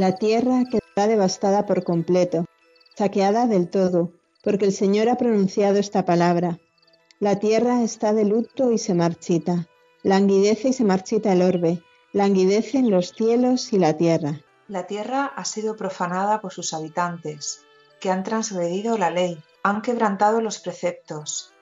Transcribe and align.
La 0.00 0.16
tierra 0.16 0.64
quedará 0.64 1.08
devastada 1.08 1.66
por 1.66 1.84
completo, 1.84 2.46
saqueada 2.96 3.46
del 3.46 3.68
todo, 3.68 4.12
porque 4.42 4.64
el 4.64 4.72
Señor 4.72 5.10
ha 5.10 5.18
pronunciado 5.18 5.78
esta 5.78 6.06
palabra. 6.06 6.58
La 7.18 7.38
tierra 7.38 7.82
está 7.82 8.14
de 8.14 8.24
luto 8.24 8.72
y 8.72 8.78
se 8.78 8.94
marchita, 8.94 9.68
languidece 10.02 10.68
y 10.68 10.72
se 10.72 10.84
marchita 10.84 11.34
el 11.34 11.42
orbe, 11.42 11.82
languidecen 12.14 12.90
los 12.90 13.12
cielos 13.12 13.74
y 13.74 13.78
la 13.78 13.98
tierra. 13.98 14.40
La 14.68 14.86
tierra 14.86 15.26
ha 15.36 15.44
sido 15.44 15.76
profanada 15.76 16.40
por 16.40 16.54
sus 16.54 16.72
habitantes, 16.72 17.66
que 18.00 18.10
han 18.10 18.22
transgredido 18.22 18.96
la 18.96 19.10
ley, 19.10 19.36
han 19.62 19.82
quebrantado 19.82 20.40
los 20.40 20.60
preceptos, 20.60 21.52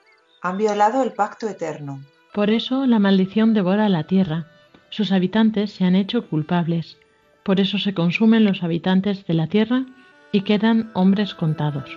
han 0.41 0.57
violado 0.57 1.03
el 1.03 1.11
pacto 1.11 1.49
eterno. 1.49 2.05
Por 2.33 2.51
eso 2.51 2.85
la 2.85 2.99
maldición 2.99 3.53
devora 3.53 3.89
la 3.89 4.05
tierra, 4.05 4.47
sus 4.91 5.11
habitantes 5.11 5.73
se 5.73 5.83
han 5.83 5.97
hecho 5.97 6.29
culpables 6.29 6.95
por 7.49 7.59
eso 7.59 7.79
se 7.79 7.95
consumen 7.95 8.45
los 8.45 8.61
habitantes 8.61 9.25
de 9.25 9.33
la 9.33 9.47
tierra 9.47 9.83
y 10.31 10.41
quedan 10.41 10.91
hombres 10.93 11.33
contados. 11.33 11.89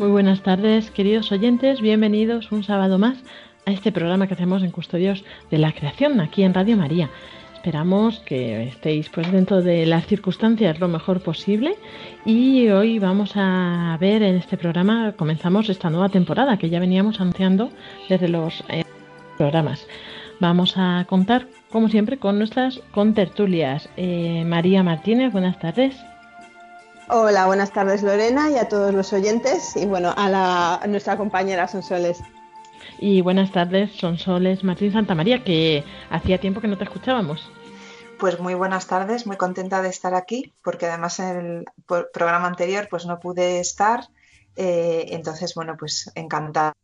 Muy 0.00 0.08
buenas 0.08 0.42
tardes, 0.42 0.90
queridos 0.90 1.30
oyentes, 1.30 1.80
bienvenidos 1.80 2.50
un 2.50 2.64
sábado 2.64 2.98
más 2.98 3.22
a 3.64 3.70
este 3.70 3.92
programa 3.92 4.26
que 4.26 4.34
hacemos 4.34 4.64
en 4.64 4.72
Custodios 4.72 5.24
de 5.52 5.58
la 5.58 5.70
Creación, 5.70 6.18
aquí 6.18 6.42
en 6.42 6.52
Radio 6.52 6.76
María. 6.76 7.10
Esperamos 7.62 8.18
que 8.26 8.64
estéis 8.64 9.08
pues 9.08 9.30
dentro 9.30 9.62
de 9.62 9.86
las 9.86 10.08
circunstancias 10.08 10.80
lo 10.80 10.88
mejor 10.88 11.22
posible 11.22 11.78
y 12.24 12.68
hoy 12.70 12.98
vamos 12.98 13.34
a 13.36 13.96
ver 14.00 14.24
en 14.24 14.34
este 14.34 14.56
programa 14.56 15.14
comenzamos 15.16 15.68
esta 15.68 15.88
nueva 15.88 16.08
temporada 16.08 16.56
que 16.56 16.70
ya 16.70 16.80
veníamos 16.80 17.20
anunciando 17.20 17.70
desde 18.08 18.26
los 18.26 18.64
eh, 18.68 18.82
programas. 19.38 19.86
Vamos 20.40 20.74
a 20.76 21.06
contar 21.08 21.46
como 21.70 21.88
siempre 21.88 22.18
con 22.18 22.36
nuestras 22.36 22.80
contertulias. 22.90 23.88
Eh, 23.96 24.42
María 24.44 24.82
Martínez, 24.82 25.30
buenas 25.30 25.60
tardes. 25.60 25.94
Hola, 27.10 27.46
buenas 27.46 27.70
tardes 27.70 28.02
Lorena 28.02 28.50
y 28.50 28.56
a 28.56 28.68
todos 28.68 28.92
los 28.92 29.12
oyentes 29.12 29.76
y 29.76 29.86
bueno, 29.86 30.12
a, 30.16 30.80
a 30.82 30.86
nuestra 30.88 31.16
compañera 31.16 31.68
Sonsoles. 31.68 32.24
Y 33.04 33.20
buenas 33.20 33.50
tardes, 33.50 33.90
son 33.98 34.16
Soles 34.16 34.62
Martín 34.62 34.92
Santa 34.92 35.16
María, 35.16 35.42
que 35.42 35.82
hacía 36.08 36.38
tiempo 36.38 36.60
que 36.60 36.68
no 36.68 36.78
te 36.78 36.84
escuchábamos. 36.84 37.50
Pues 38.16 38.38
muy 38.38 38.54
buenas 38.54 38.86
tardes, 38.86 39.26
muy 39.26 39.36
contenta 39.36 39.82
de 39.82 39.88
estar 39.88 40.14
aquí, 40.14 40.52
porque 40.62 40.86
además 40.86 41.18
en 41.18 41.36
el 41.36 41.64
programa 41.84 42.46
anterior 42.46 42.86
pues 42.88 43.04
no 43.04 43.18
pude 43.18 43.58
estar. 43.58 44.04
Eh, 44.54 45.06
entonces, 45.08 45.52
bueno, 45.56 45.76
pues 45.76 46.12
encantada. 46.14 46.74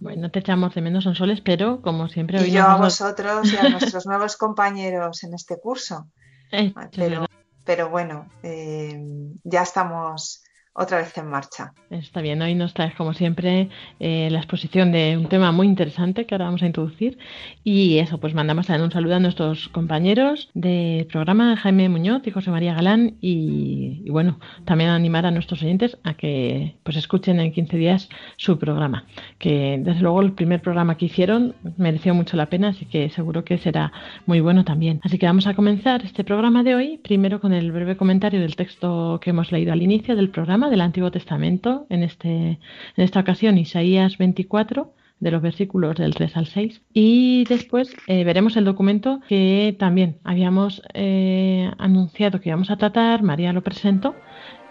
Bueno, 0.00 0.32
te 0.32 0.40
echamos 0.40 0.74
de 0.74 0.80
menos, 0.80 1.04
son 1.04 1.14
soles, 1.14 1.40
pero 1.42 1.80
como 1.80 2.08
siempre. 2.08 2.44
Y 2.44 2.50
yo 2.50 2.64
a 2.64 2.78
vosotros 2.78 3.52
y 3.52 3.56
a 3.56 3.68
nuestros 3.68 4.04
nuevos 4.04 4.36
compañeros 4.36 5.22
en 5.22 5.34
este 5.34 5.60
curso. 5.60 6.08
Eh, 6.54 6.74
pero, 6.94 7.24
pero, 7.64 7.88
bueno, 7.88 8.28
eh, 8.42 9.00
ya 9.42 9.62
estamos 9.62 10.41
otra 10.74 10.98
vez 10.98 11.16
en 11.18 11.26
marcha. 11.26 11.74
Está 11.90 12.22
bien, 12.22 12.40
hoy 12.40 12.54
nos 12.54 12.72
traes 12.72 12.94
como 12.94 13.12
siempre 13.12 13.68
eh, 14.00 14.28
la 14.30 14.38
exposición 14.38 14.90
de 14.90 15.18
un 15.18 15.28
tema 15.28 15.52
muy 15.52 15.66
interesante 15.66 16.24
que 16.24 16.34
ahora 16.34 16.46
vamos 16.46 16.62
a 16.62 16.66
introducir 16.66 17.18
y 17.62 17.98
eso, 17.98 18.18
pues 18.18 18.32
mandamos 18.32 18.70
a 18.70 18.82
un 18.82 18.90
saludo 18.90 19.16
a 19.16 19.20
nuestros 19.20 19.68
compañeros 19.68 20.48
del 20.54 21.06
programa, 21.06 21.56
Jaime 21.56 21.90
Muñoz 21.90 22.26
y 22.26 22.30
José 22.30 22.50
María 22.50 22.72
Galán 22.74 23.16
y, 23.20 24.08
bueno, 24.08 24.40
también 24.64 24.88
animar 24.88 25.26
a 25.26 25.30
nuestros 25.30 25.62
oyentes 25.62 25.98
a 26.04 26.14
que 26.14 26.76
pues 26.84 26.96
escuchen 26.96 27.38
en 27.38 27.52
15 27.52 27.76
días 27.76 28.08
su 28.36 28.58
programa, 28.58 29.04
que 29.38 29.78
desde 29.78 30.00
luego 30.00 30.22
el 30.22 30.32
primer 30.32 30.62
programa 30.62 30.96
que 30.96 31.06
hicieron 31.06 31.54
mereció 31.76 32.14
mucho 32.14 32.38
la 32.38 32.46
pena, 32.46 32.68
así 32.68 32.86
que 32.86 33.10
seguro 33.10 33.44
que 33.44 33.58
será 33.58 33.92
muy 34.24 34.40
bueno 34.40 34.64
también. 34.64 35.00
Así 35.04 35.18
que 35.18 35.26
vamos 35.26 35.46
a 35.46 35.54
comenzar 35.54 36.02
este 36.02 36.24
programa 36.24 36.62
de 36.62 36.74
hoy, 36.74 36.98
primero 36.98 37.40
con 37.40 37.52
el 37.52 37.72
breve 37.72 37.98
comentario 37.98 38.40
del 38.40 38.56
texto 38.56 39.20
que 39.22 39.30
hemos 39.30 39.52
leído 39.52 39.72
al 39.74 39.82
inicio 39.82 40.16
del 40.16 40.30
programa 40.30 40.61
del 40.70 40.80
Antiguo 40.80 41.10
Testamento, 41.10 41.86
en, 41.88 42.02
este, 42.02 42.28
en 42.28 42.58
esta 42.96 43.20
ocasión 43.20 43.58
Isaías 43.58 44.18
24, 44.18 44.92
de 45.22 45.30
los 45.30 45.40
versículos 45.40 45.96
del 45.96 46.14
3 46.14 46.36
al 46.36 46.46
6. 46.46 46.82
Y 46.92 47.44
después 47.44 47.94
eh, 48.08 48.24
veremos 48.24 48.56
el 48.56 48.64
documento 48.64 49.20
que 49.28 49.76
también 49.78 50.16
habíamos 50.24 50.82
eh, 50.94 51.70
anunciado 51.78 52.40
que 52.40 52.48
íbamos 52.48 52.70
a 52.70 52.76
tratar, 52.76 53.22
María 53.22 53.52
lo 53.52 53.62
presentó. 53.62 54.16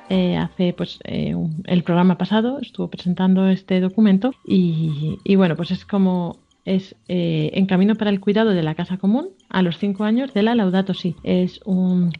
Eh, 0.10 0.36
hace 0.36 0.74
pues 0.74 1.00
el 1.06 1.84
programa 1.84 2.18
pasado 2.18 2.60
estuvo 2.60 2.90
presentando 2.90 3.48
este 3.48 3.80
documento 3.80 4.34
y, 4.46 5.18
y 5.24 5.36
bueno 5.38 5.56
pues 5.56 5.72
es 5.72 5.86
como 5.86 6.38
es 6.66 6.98
en 7.08 7.66
camino 7.66 7.96
para 7.96 8.10
el 8.10 8.20
cuidado 8.20 8.50
de 8.50 8.62
la 8.62 8.76
casa 8.76 8.98
común 8.98 9.30
a 9.48 9.62
los 9.62 9.78
cinco 9.78 10.04
años 10.04 10.34
de 10.34 10.44
la 10.44 10.54
Laudato 10.54 10.94
Si. 10.94 11.16
Es 11.24 11.62
un 11.64 12.12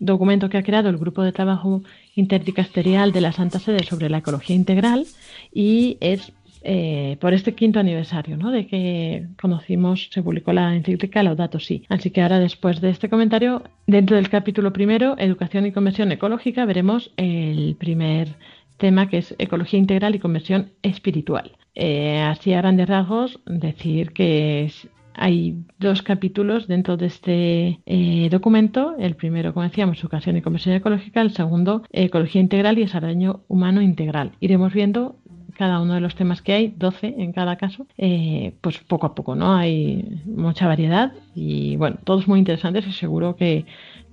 documento 0.00 0.48
que 0.48 0.58
ha 0.58 0.64
creado 0.64 0.88
el 0.88 0.98
Grupo 0.98 1.22
de 1.22 1.30
Trabajo 1.30 1.82
Interdicasterial 2.16 3.12
de 3.12 3.20
la 3.20 3.32
Santa 3.32 3.60
Sede 3.60 3.84
sobre 3.84 4.10
la 4.10 4.18
Ecología 4.18 4.56
Integral 4.56 5.06
y 5.52 5.98
es 6.00 6.32
eh, 6.62 7.16
por 7.20 7.32
este 7.32 7.54
quinto 7.54 7.80
aniversario, 7.80 8.36
¿no? 8.36 8.50
De 8.50 8.66
que 8.66 9.28
conocimos, 9.40 10.08
se 10.10 10.22
publicó 10.22 10.52
la 10.52 10.74
encíclica 10.74 11.22
Laudato 11.22 11.58
Si. 11.58 11.84
Así 11.88 12.10
que 12.10 12.20
ahora, 12.20 12.38
después 12.38 12.80
de 12.80 12.90
este 12.90 13.08
comentario, 13.08 13.62
dentro 13.86 14.16
del 14.16 14.28
capítulo 14.28 14.72
primero, 14.72 15.14
Educación 15.18 15.66
y 15.66 15.72
Conversión 15.72 16.12
Ecológica, 16.12 16.66
veremos 16.66 17.12
el 17.16 17.76
primer 17.78 18.36
tema 18.76 19.08
que 19.08 19.18
es 19.18 19.34
Ecología 19.38 19.78
Integral 19.78 20.14
y 20.14 20.18
Conversión 20.18 20.72
Espiritual. 20.82 21.52
Eh, 21.74 22.20
así 22.20 22.52
a 22.52 22.58
grandes 22.58 22.88
rasgos, 22.88 23.40
decir 23.46 24.12
que 24.12 24.64
hay 25.14 25.56
dos 25.78 26.02
capítulos 26.02 26.66
dentro 26.66 26.96
de 26.96 27.06
este 27.06 27.80
eh, 27.86 28.28
documento. 28.30 28.94
El 28.98 29.16
primero, 29.16 29.52
como 29.52 29.64
decíamos, 29.64 29.98
educación 30.00 30.36
y 30.36 30.42
conversión 30.42 30.74
ecológica. 30.74 31.20
El 31.20 31.32
segundo, 31.32 31.82
ecología 31.90 32.40
integral 32.40 32.78
y 32.78 32.82
desarrollo 32.82 33.40
humano 33.48 33.82
integral. 33.82 34.32
Iremos 34.40 34.72
viendo 34.72 35.16
cada 35.60 35.82
uno 35.82 35.92
de 35.92 36.00
los 36.00 36.14
temas 36.14 36.40
que 36.40 36.54
hay, 36.54 36.74
12 36.74 37.16
en 37.18 37.32
cada 37.32 37.56
caso, 37.56 37.86
eh, 37.98 38.54
pues 38.62 38.78
poco 38.78 39.06
a 39.06 39.14
poco, 39.14 39.34
¿no? 39.34 39.54
Hay 39.54 40.22
mucha 40.24 40.66
variedad 40.66 41.12
y 41.34 41.76
bueno, 41.76 41.98
todos 42.02 42.26
muy 42.26 42.38
interesantes 42.38 42.86
y 42.86 42.92
seguro 42.92 43.36
que, 43.36 43.66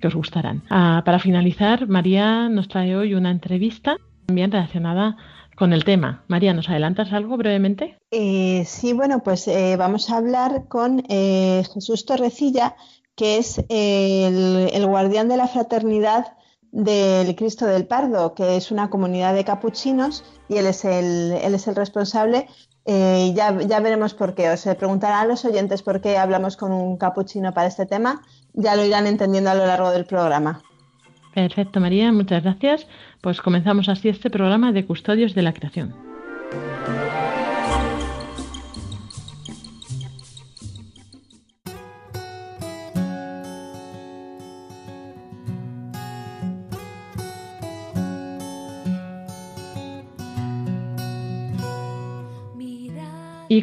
os 0.03 0.13
gustarán. 0.13 0.61
Ah, 0.69 1.03
para 1.05 1.19
finalizar, 1.19 1.88
María 1.88 2.49
nos 2.49 2.67
trae 2.67 2.97
hoy 2.97 3.13
una 3.13 3.31
entrevista 3.31 3.97
también 4.25 4.51
relacionada 4.51 5.15
con 5.57 5.74
el 5.74 5.83
tema. 5.83 6.24
María, 6.27 6.54
¿nos 6.54 6.69
adelantas 6.69 7.12
algo 7.12 7.36
brevemente? 7.36 7.98
Eh, 8.12 8.63
sí, 8.65 8.94
bueno, 8.94 9.24
pues 9.24 9.48
eh, 9.48 9.75
vamos 9.75 10.09
a 10.09 10.18
hablar 10.18 10.68
con 10.68 11.04
eh, 11.09 11.63
Jesús 11.74 12.06
Torrecilla, 12.06 12.75
que 13.15 13.38
es 13.39 13.65
el, 13.68 14.86
guardián 14.86 15.27
de 15.27 15.38
la 15.38 15.48
fraternidad 15.48 16.27
del 16.71 17.36
Cristo 17.36 17.65
del 17.65 17.88
Pardo, 17.88 18.36
que 18.36 18.56
es 18.56 18.69
una 18.69 18.92
comunidad 18.92 19.33
de 19.33 19.44
capuchinos 19.44 20.24
y 20.48 20.57
él 20.57 20.68
es 20.68 20.86
el, 20.86 21.33
él 21.42 21.56
es 21.56 21.68
el 21.68 21.75
responsable. 21.75 22.48
ya, 22.86 23.57
ya 23.59 23.80
veremos 23.80 24.13
por 24.13 24.36
qué. 24.36 24.51
Os 24.51 24.63
preguntarán 24.77 25.24
a 25.24 25.25
los 25.25 25.44
oyentes 25.44 25.81
por 25.81 26.01
qué 26.01 26.19
hablamos 26.19 26.56
con 26.56 26.71
un 26.71 26.98
capuchino 26.98 27.51
para 27.51 27.68
este 27.68 27.88
tema. 27.88 28.21
Ya 28.54 28.75
lo 28.75 28.86
irán 28.86 29.07
entendiendo 29.07 29.50
a 29.50 29.56
lo 29.56 29.65
largo 29.65 29.89
del 29.89 30.06
programa. 30.06 30.62
Perfecto, 31.33 31.80
María, 31.80 32.12
muchas 32.12 32.44
gracias. 32.44 32.88
Pues 33.21 33.41
comenzamos 33.41 33.89
así 33.89 34.09
este 34.09 34.29
programa 34.29 34.71
de 34.71 34.85
Custodios 34.85 35.33
de 35.33 35.41
la 35.41 35.53
Creación. 35.53 36.06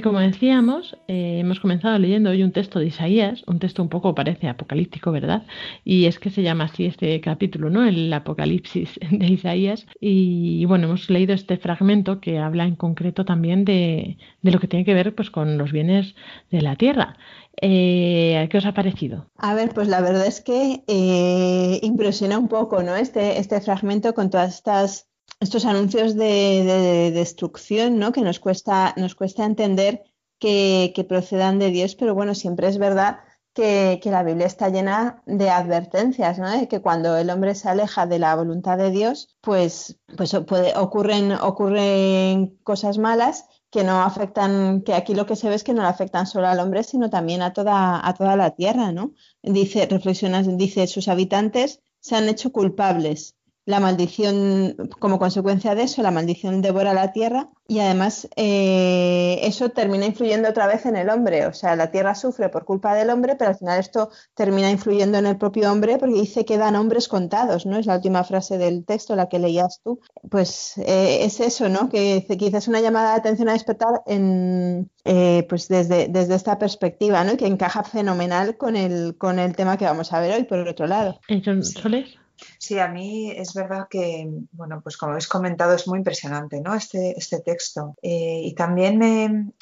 Como 0.05 0.21
decíamos, 0.21 0.99
eh, 1.09 1.39
hemos 1.41 1.61
comenzado 1.61 1.99
leyendo 1.99 2.29
hoy 2.29 2.43
un 2.43 2.53
texto 2.53 2.79
de 2.79 2.89
Isaías, 2.89 3.43
un 3.47 3.59
texto 3.59 3.83
un 3.83 3.89
poco 3.89 4.15
parece 4.15 4.49
apocalíptico, 4.49 5.11
¿verdad? 5.11 5.47
Y 5.83 6.05
es 6.05 6.19
que 6.19 6.29
se 6.29 6.43
llama 6.43 6.65
así 6.65 6.85
este 6.85 7.23
capítulo, 7.23 7.71
¿no? 7.71 7.87
El 7.87 8.13
Apocalipsis 8.13 9.01
de 9.11 9.27
Isaías. 9.27 9.87
Y 10.01 10.67
bueno, 10.67 10.89
hemos 10.89 11.09
leído 11.09 11.33
este 11.33 11.57
fragmento 11.57 12.21
que 12.21 12.39
habla 12.39 12.65
en 12.65 12.77
concreto 12.77 13.25
también 13.25 13.65
de, 13.65 14.19
lo 14.43 14.61
que 14.61 14.69
tiene 14.69 14.85
que 14.85 14.93
ver 14.93 15.15
pues, 15.15 15.31
con 15.31 15.57
los 15.57 15.73
bienes 15.73 16.15
de 16.51 16.61
la 16.61 16.77
tierra. 16.77 17.17
Eh, 17.63 18.47
¿Qué 18.51 18.59
os 18.59 18.67
ha 18.67 18.75
parecido? 18.75 19.31
A 19.39 19.55
ver, 19.55 19.71
pues 19.71 19.89
la 19.89 20.03
verdad 20.03 20.27
es 20.27 20.43
que 20.43 20.85
eh, 20.87 21.81
impresiona 21.83 22.39
un 22.39 22.49
poco, 22.49 22.83
¿no? 22.83 22.95
Este, 22.95 23.39
este 23.39 23.59
fragmento 23.63 24.13
con 24.13 24.29
todas 24.29 24.55
estas 24.55 25.09
estos 25.45 25.65
anuncios 25.65 26.17
de, 26.17 27.13
destrucción, 27.15 27.99
¿no? 27.99 28.13
Que 28.13 28.23
nos 28.23 28.41
cuesta, 28.41 28.95
nos 28.97 29.15
cuesta 29.15 29.45
entender 29.45 30.03
que, 30.39 31.07
procedan 31.09 31.59
de 31.59 31.71
Dios, 31.71 31.95
pero 31.95 32.15
bueno, 32.15 32.35
siempre 32.35 32.69
es 32.69 32.79
verdad 32.79 33.19
que, 33.53 34.01
la 34.05 34.23
Biblia 34.23 34.47
está 34.47 34.69
llena 34.69 35.23
de 35.27 35.51
advertencias, 35.51 36.39
¿no? 36.39 36.51
De 36.51 36.67
que 36.67 36.81
cuando 36.81 37.17
el 37.17 37.31
hombre 37.31 37.55
se 37.55 37.69
aleja 37.69 38.07
de 38.07 38.19
la 38.19 38.35
voluntad 38.35 38.77
de 38.79 38.91
Dios, 38.91 39.37
pues, 39.41 39.99
pues 40.17 40.35
ocurren, 40.35 41.33
ocurren 41.33 42.59
cosas 42.65 42.99
malas 42.99 43.47
que 43.71 43.85
no 43.85 44.03
afectan, 44.03 44.83
que 44.83 44.95
aquí 44.95 45.15
lo 45.15 45.27
que 45.27 45.37
se 45.37 45.49
ve 45.49 45.57
es 45.57 45.65
que 45.65 45.75
no 45.75 45.83
le 45.83 45.89
afectan 45.89 46.27
solo 46.27 46.47
al 46.47 46.61
hombre, 46.61 46.83
sino 46.85 47.11
también 47.11 47.43
a 47.43 47.53
toda, 47.53 48.07
a 48.07 48.15
toda 48.15 48.37
la 48.37 48.51
tierra, 48.51 48.93
¿no? 48.93 49.13
Dice, 49.43 49.87
reflexionas, 49.87 50.47
dice, 50.57 50.87
sus 50.87 51.09
habitantes 51.09 51.81
se 52.01 52.17
han 52.17 52.29
hecho 52.29 52.53
culpables 52.53 53.37
la 53.67 53.81
maldición, 53.81 54.77
como 54.99 55.19
consecuencia 55.19 55.75
de 55.75 55.85
eso, 55.85 56.03
la 56.03 56.11
maldición 56.11 56.61
devora 56.61 56.93
la 56.93 57.13
tierra 57.13 57.49
y 57.67 57.79
además 57.81 58.29
eh, 58.37 59.39
eso 59.43 59.71
termina 59.71 60.05
influyendo 60.05 60.51
otra 60.51 60.67
vez 60.67 60.85
en 60.85 60.97
el 60.97 61.09
hombre. 61.09 61.47
O 61.47 61.55
sea, 61.55 61.75
la 61.75 61.91
tierra 61.91 62.15
sufre 62.15 62.51
por 62.51 62.67
culpa 62.67 62.95
del 62.95 63.09
hombre, 63.09 63.37
pero 63.37 63.51
al 63.51 63.57
final 63.57 63.81
esto 63.81 64.11
termina 64.35 64.71
influyendo 64.71 65.17
en 65.17 65.25
el 65.25 65.39
propio 65.39 65.73
hombre 65.73 65.97
porque 65.97 66.21
dice 66.21 66.45
que 66.45 66.59
dan 66.59 66.77
hombres 66.77 67.09
contados, 67.09 67.65
¿no? 67.65 67.79
Es 67.79 67.87
la 67.87 67.97
última 67.97 68.23
frase 68.23 68.59
del 68.59 68.85
texto, 68.85 69.17
la 69.17 69.31
que 69.31 69.39
leías 69.39 69.81
tú. 69.83 69.99
Pues 70.31 70.77
eh, 70.79 71.25
es 71.25 71.41
eso, 71.41 71.71
¿no? 71.71 71.89
Que 71.89 72.27
quizás 72.39 72.69
una 72.69 72.83
llamada 72.83 73.13
de 73.13 73.17
atención 73.17 73.49
a 73.49 73.55
despertar 73.55 74.03
en, 74.07 74.91
eh, 75.05 75.47
pues 75.49 75.69
desde, 75.69 76.09
desde 76.09 76.35
esta 76.35 76.59
perspectiva, 76.59 77.25
¿no? 77.25 77.33
Y 77.33 77.37
que 77.39 77.47
encaja 77.47 77.83
fenomenal 77.83 78.59
con 78.59 78.77
el, 78.77 79.17
con 79.17 79.39
el 79.39 79.57
tema 79.57 79.79
que 79.79 79.87
vamos 79.87 80.13
a 80.13 80.21
ver 80.21 80.35
hoy, 80.35 80.45
por 80.45 80.59
el 80.59 80.69
otro 80.69 80.87
lado. 80.87 81.19
¿Soles? 81.63 82.19
Sí, 82.59 82.79
a 82.79 82.89
mí 82.89 83.31
es 83.31 83.55
verdad 83.55 83.87
que, 83.89 84.29
bueno, 84.53 84.81
pues 84.83 84.97
como 84.97 85.13
habéis 85.13 85.29
comentado, 85.29 85.75
es 85.75 85.87
muy 85.87 85.99
impresionante, 85.99 86.61
¿no? 86.61 86.75
Este, 86.75 87.17
este 87.17 87.41
texto. 87.41 87.95
Eh, 88.03 88.41
y 88.43 88.55
también 88.55 88.99
me, 88.99 89.53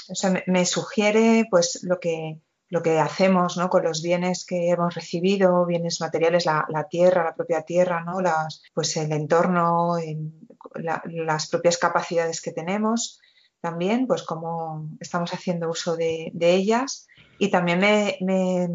me, 0.47 0.67
sugiere, 0.67 1.47
pues, 1.51 1.81
lo 1.83 2.01
que, 2.01 2.41
lo 2.69 2.83
que 2.83 2.99
hacemos, 2.99 3.57
¿no? 3.57 3.69
Con 3.69 3.85
los 3.85 4.03
bienes 4.03 4.47
que 4.47 4.71
hemos 4.71 4.95
recibido, 4.95 5.67
bienes 5.67 6.01
materiales, 6.01 6.47
la, 6.47 6.87
tierra, 6.89 7.25
la 7.25 7.35
propia 7.35 7.63
tierra, 7.63 8.03
¿no? 8.05 8.21
Las, 8.21 8.63
pues 8.75 8.97
el 8.97 9.13
entorno, 9.13 9.97
las 10.75 11.49
propias 11.49 11.79
capacidades 11.79 12.41
que 12.41 12.53
tenemos, 12.53 13.21
también, 13.61 14.07
pues 14.07 14.25
cómo 14.25 14.89
estamos 14.99 15.33
haciendo 15.33 15.71
uso 15.71 15.97
de, 15.97 16.31
de 16.35 16.55
ellas. 16.55 17.07
Y 17.43 17.51
también 17.51 17.81
me, 17.81 18.19
me 18.21 18.69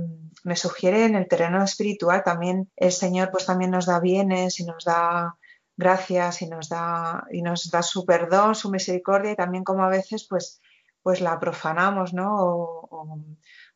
me 0.48 0.56
sugiere 0.56 1.04
en 1.04 1.16
el 1.16 1.28
terreno 1.28 1.62
espiritual 1.62 2.24
también 2.24 2.72
el 2.78 2.94
Señor 2.94 3.32
pues 3.32 3.46
también 3.46 3.72
nos 3.72 3.86
da 3.86 4.00
bienes 4.00 4.62
y 4.62 4.66
nos 4.66 4.86
da 4.86 5.36
gracias 5.76 6.42
y 6.42 6.48
nos 6.48 6.70
da 6.70 7.26
y 7.32 7.42
nos 7.42 7.70
da 7.70 7.84
su 7.84 8.06
perdón, 8.06 8.56
su 8.56 8.72
misericordia 8.72 9.34
y 9.34 9.36
también 9.36 9.66
como 9.66 9.84
a 9.84 9.90
veces 9.90 10.26
pues 10.30 10.62
pues 11.04 11.20
la 11.20 11.38
profanamos, 11.40 12.14
¿no? 12.14 12.90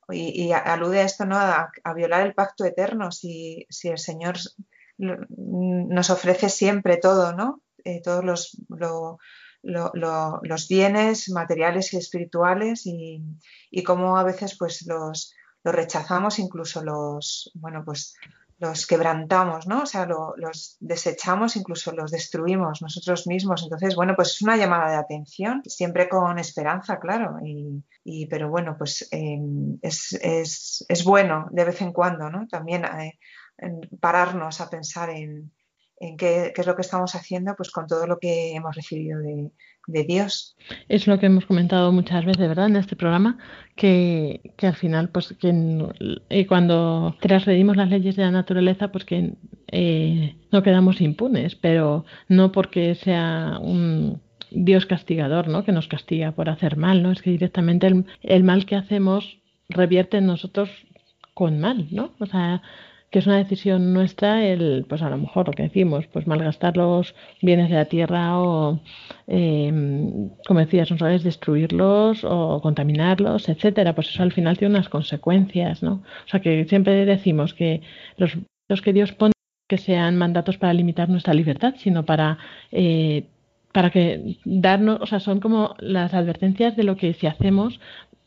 y, 0.09 0.51
alude 0.51 0.99
a 0.99 1.03
esto, 1.03 1.25
¿no? 1.25 1.37
A, 1.37 1.71
violar 1.94 2.25
el 2.25 2.33
pacto 2.33 2.65
eterno 2.65 3.11
si, 3.11 3.65
si, 3.69 3.87
el 3.89 3.97
Señor 3.97 4.35
nos 4.97 6.09
ofrece 6.09 6.49
siempre 6.49 6.97
todo, 6.97 7.33
¿no? 7.33 7.61
Eh, 7.85 8.01
todos 8.01 8.23
los, 8.23 8.57
los 9.63 10.67
bienes 10.67 11.29
materiales 11.29 11.93
y 11.93 11.97
espirituales 11.97 12.85
y, 12.85 13.21
y 13.69 13.83
cómo 13.83 14.17
a 14.17 14.23
veces 14.23 14.57
pues 14.57 14.85
los, 14.87 15.35
los 15.63 15.75
rechazamos, 15.75 16.39
incluso 16.39 16.83
los, 16.83 17.51
bueno, 17.53 17.83
pues 17.85 18.15
los 18.61 18.85
quebrantamos, 18.85 19.65
¿no? 19.65 19.81
O 19.81 19.85
sea, 19.87 20.05
los 20.05 20.77
desechamos, 20.79 21.55
incluso 21.55 21.91
los 21.93 22.11
destruimos 22.11 22.83
nosotros 22.83 23.25
mismos. 23.25 23.63
Entonces, 23.63 23.95
bueno, 23.95 24.13
pues 24.15 24.33
es 24.33 24.41
una 24.43 24.55
llamada 24.55 24.91
de 24.91 24.97
atención, 24.97 25.63
siempre 25.65 26.07
con 26.07 26.37
esperanza, 26.37 26.99
claro. 26.99 27.37
Y, 27.43 28.27
pero 28.27 28.51
bueno, 28.51 28.75
pues 28.77 29.07
em, 29.09 29.79
es, 29.81 30.13
es, 30.21 31.03
bueno 31.03 31.47
de 31.49 31.65
vez 31.65 31.81
en 31.81 31.91
cuando, 31.91 32.29
¿no? 32.29 32.47
También 32.47 32.85
eh, 32.85 33.19
pararnos 33.99 34.61
a 34.61 34.69
pensar 34.69 35.09
en, 35.09 35.51
en 36.01 36.18
qué, 36.18 36.51
es 36.56 36.68
lo 36.68 36.75
que 36.75 36.81
estamos 36.81 37.13
haciendo 37.13 37.53
pues 37.56 37.69
con 37.69 37.86
todo 37.86 38.07
lo 38.07 38.18
que 38.18 38.56
hemos 38.56 38.75
recibido 38.75 39.19
de, 39.19 39.51
Dios. 40.03 40.56
Es 40.89 41.06
lo 41.06 41.19
que 41.19 41.27
hemos 41.27 41.45
comentado 41.45 41.92
muchas 41.92 42.25
veces, 42.25 42.48
¿verdad? 42.48 42.68
En 42.68 42.75
este 42.75 42.95
programa, 42.95 43.38
que, 43.75 44.42
al 44.62 44.75
final, 44.75 45.09
pues 45.09 45.36
que 45.39 45.53
eh, 46.30 46.48
cuando 46.48 47.15
transgredimos 47.19 47.77
las 47.77 47.89
leyes 47.89 48.15
de 48.15 48.24
la 48.24 48.31
naturaleza, 48.31 48.92
pues 48.92 49.06
que 49.06 49.33
eh, 49.68 50.36
no 50.51 50.63
quedamos 50.63 51.01
impunes, 51.01 51.56
pero 51.56 52.06
no 52.30 52.51
porque 52.51 52.95
sea 52.95 53.59
un 53.61 54.21
Dios 54.49 54.85
castigador, 54.85 55.49
¿no? 55.49 55.64
Que 55.64 55.71
nos 55.71 55.87
castiga 55.87 56.31
por 56.31 56.49
hacer 56.49 56.78
mal, 56.78 57.04
¿no? 57.04 57.11
Es 57.11 57.21
que 57.21 57.31
directamente 57.31 57.87
el, 57.87 58.06
el 58.23 58.44
mal 58.44 58.66
que 58.66 58.75
hacemos 58.75 59.40
revierte 59.69 60.18
en 60.18 60.25
nosotros 60.25 60.69
con 61.33 61.59
mal, 61.59 61.87
¿no? 61.92 62.14
O 62.19 62.25
sea, 62.25 62.61
que 63.11 63.19
es 63.19 63.27
una 63.27 63.37
decisión 63.37 63.94
nuestra 63.94 64.45
el, 64.45 64.85
pues 64.87 65.01
a 65.01 65.09
lo 65.09 65.18
mejor 65.18 65.47
lo 65.47 65.53
que 65.53 65.63
decimos, 65.63 66.07
pues 66.07 66.27
malgastar 66.27 66.77
los 66.77 67.13
bienes 67.41 67.69
de 67.69 67.75
la 67.75 67.85
tierra 67.85 68.39
o, 68.39 68.80
eh, 69.27 69.71
como 70.47 70.59
decías, 70.61 70.87
sabes, 70.97 71.23
destruirlos 71.23 72.23
o 72.23 72.61
contaminarlos, 72.61 73.49
etcétera, 73.49 73.94
pues 73.94 74.09
eso 74.09 74.23
al 74.23 74.31
final 74.31 74.57
tiene 74.57 74.75
unas 74.75 74.89
consecuencias, 74.89 75.83
¿no? 75.83 76.03
O 76.25 76.27
sea 76.27 76.39
que 76.41 76.65
siempre 76.65 77.06
decimos 77.06 77.53
que 77.53 77.81
los, 78.18 78.37
los 78.69 78.81
que 78.81 78.94
Dios 78.94 79.11
pone 79.11 79.33
que 79.68 79.77
sean 79.77 80.18
mandatos 80.18 80.57
para 80.57 80.73
limitar 80.73 81.09
nuestra 81.09 81.33
libertad, 81.33 81.75
sino 81.77 82.06
para 82.06 82.37
eh, 82.71 83.25
para 83.73 83.89
que 83.89 84.37
darnos, 84.45 84.99
o 85.01 85.06
sea, 85.06 85.19
son 85.19 85.39
como 85.39 85.75
las 85.80 86.13
advertencias 86.13 86.75
de 86.75 86.83
lo 86.83 86.97
que 86.97 87.13
si 87.13 87.27
hacemos 87.27 87.80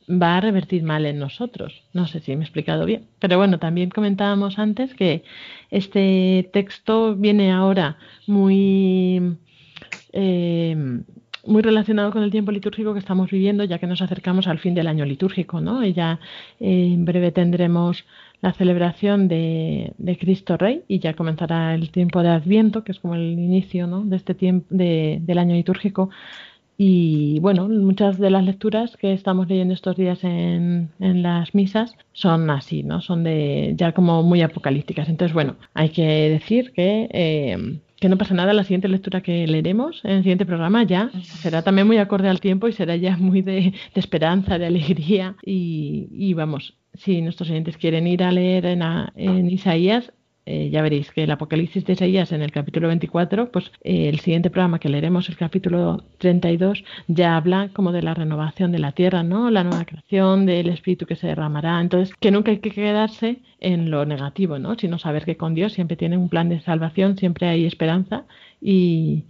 va 0.08 0.37
a 0.37 0.40
revertir 0.40 0.82
mal 0.82 1.06
en 1.06 1.18
nosotros. 1.18 1.82
No 1.92 2.06
sé 2.06 2.20
si 2.20 2.34
me 2.37 2.42
he 2.42 2.44
explicado 2.44 2.84
bien. 2.84 3.06
Pero 3.18 3.38
bueno, 3.38 3.58
también 3.58 3.90
comentábamos 3.90 4.58
antes 4.58 4.94
que 4.94 5.25
este 5.70 6.49
texto 6.52 7.16
viene 7.16 7.52
ahora 7.52 7.96
muy, 8.26 9.37
eh, 10.12 10.76
muy 11.46 11.62
relacionado 11.62 12.11
con 12.11 12.23
el 12.23 12.30
tiempo 12.30 12.52
litúrgico 12.52 12.92
que 12.92 13.00
estamos 13.00 13.30
viviendo, 13.30 13.64
ya 13.64 13.78
que 13.78 13.87
nos 13.87 14.02
acercamos 14.02 14.46
al 14.46 14.58
fin 14.58 14.75
del 14.75 14.87
año 14.87 15.04
litúrgico, 15.04 15.61
¿no? 15.61 15.84
Y 15.84 15.92
ya 15.92 16.20
eh, 16.61 16.90
en 16.92 17.04
breve 17.04 17.32
tendremos 17.32 18.04
la 18.44 18.52
celebración 18.52 19.26
de, 19.26 19.94
Cristo 20.20 20.58
Rey 20.58 20.82
y 20.87 20.99
ya 20.99 21.14
comenzará 21.14 21.75
el 21.75 21.90
tiempo 21.90 22.23
de 22.23 22.28
Adviento, 22.28 22.84
que 22.84 22.92
es 22.92 23.00
como 23.00 23.14
el 23.14 23.32
inicio 23.32 23.87
¿no? 23.87 24.04
de 24.04 24.16
este 24.16 24.34
tiempo 24.34 24.66
de, 24.68 25.18
del 25.23 25.38
año 25.38 25.54
litúrgico 25.54 26.11
y 26.76 27.38
bueno, 27.40 27.68
muchas 27.68 28.18
de 28.18 28.30
las 28.30 28.44
lecturas 28.44 28.96
que 28.96 29.12
estamos 29.12 29.48
leyendo 29.48 29.74
estos 29.74 29.96
días 29.96 30.24
en, 30.24 30.90
en, 30.98 31.22
las 31.22 31.54
misas 31.54 31.94
son 32.12 32.50
así, 32.50 32.82
¿no? 32.82 33.00
Son 33.00 33.22
de 33.22 33.74
ya 33.76 33.92
como 33.92 34.22
muy 34.24 34.42
apocalípticas. 34.42 35.08
Entonces, 35.08 35.32
bueno, 35.34 35.56
hay 35.72 35.90
que 35.90 36.02
decir 36.30 36.72
que, 36.72 37.08
eh, 37.12 37.78
que 38.00 38.08
no 38.08 38.18
pasa 38.18 38.34
nada. 38.34 38.52
La 38.52 38.64
siguiente 38.64 38.88
lectura 38.88 39.20
que 39.20 39.46
leeremos 39.46 40.00
en 40.04 40.12
el 40.12 40.22
siguiente 40.22 40.46
programa 40.46 40.82
ya 40.82 41.10
será 41.22 41.62
también 41.62 41.86
muy 41.86 41.98
acorde 41.98 42.28
al 42.28 42.40
tiempo 42.40 42.66
y 42.66 42.72
será 42.72 42.96
ya 42.96 43.16
muy 43.16 43.40
de, 43.42 43.72
de 43.94 44.00
esperanza, 44.00 44.58
de 44.58 44.66
alegría. 44.66 45.36
Y, 45.44 46.08
y, 46.10 46.34
vamos, 46.34 46.74
si 46.94 47.22
nuestros 47.22 47.50
oyentes 47.50 47.76
quieren 47.76 48.08
ir 48.08 48.24
a 48.24 48.32
leer 48.32 48.66
en, 48.66 48.82
en 49.14 49.48
Isaías, 49.48 50.12
eh, 50.46 50.68
ya 50.70 50.82
veréis 50.82 51.10
que 51.10 51.24
el 51.24 51.30
Apocalipsis 51.30 51.86
de 51.86 51.94
Isaías 51.94 52.30
en 52.32 52.42
el 52.42 52.52
capítulo 52.52 52.88
24, 52.88 53.50
pues 53.50 53.72
eh, 53.82 54.10
el 54.10 54.20
siguiente 54.20 54.50
programa 54.50 54.78
que 54.78 54.90
leeremos, 54.90 55.28
el 55.30 55.36
capítulo 55.38 56.04
32, 56.18 56.84
ya 57.08 57.36
habla 57.36 57.70
como 57.72 57.92
de 57.92 58.02
la 58.02 58.12
renovación 58.12 58.70
de 58.70 58.78
la 58.78 58.92
tierra, 58.92 59.22
¿no? 59.22 59.50
La 59.50 59.64
nueva 59.64 59.86
creación, 59.86 60.44
del 60.44 60.68
espíritu 60.68 61.06
que 61.06 61.16
se 61.16 61.28
derramará. 61.28 61.80
Entonces, 61.80 62.14
que 62.20 62.30
nunca 62.30 62.50
hay 62.50 62.58
que 62.58 62.70
quedarse 62.70 63.38
en 63.58 63.90
lo 63.90 64.04
negativo, 64.04 64.58
¿no? 64.58 64.74
Sino 64.76 64.98
saber 64.98 65.24
que 65.24 65.38
con 65.38 65.54
Dios 65.54 65.72
siempre 65.72 65.96
tiene 65.96 66.18
un 66.18 66.28
plan 66.28 66.50
de 66.50 66.60
salvación, 66.60 67.16
siempre 67.16 67.48
hay 67.48 67.64
esperanza 67.64 68.26
y, 68.60 69.24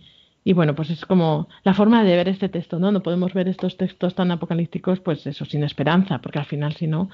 bueno, 0.54 0.74
pues 0.74 0.90
es 0.90 1.06
como 1.06 1.48
la 1.62 1.74
forma 1.74 2.02
de 2.02 2.16
ver 2.16 2.28
este 2.28 2.48
texto, 2.48 2.80
¿no? 2.80 2.90
No 2.90 3.02
podemos 3.04 3.32
ver 3.34 3.48
estos 3.48 3.76
textos 3.76 4.16
tan 4.16 4.32
apocalípticos, 4.32 4.98
pues 5.00 5.26
eso, 5.26 5.44
sin 5.44 5.62
esperanza, 5.62 6.18
porque 6.20 6.40
al 6.40 6.46
final, 6.46 6.74
si 6.74 6.88
no, 6.88 7.08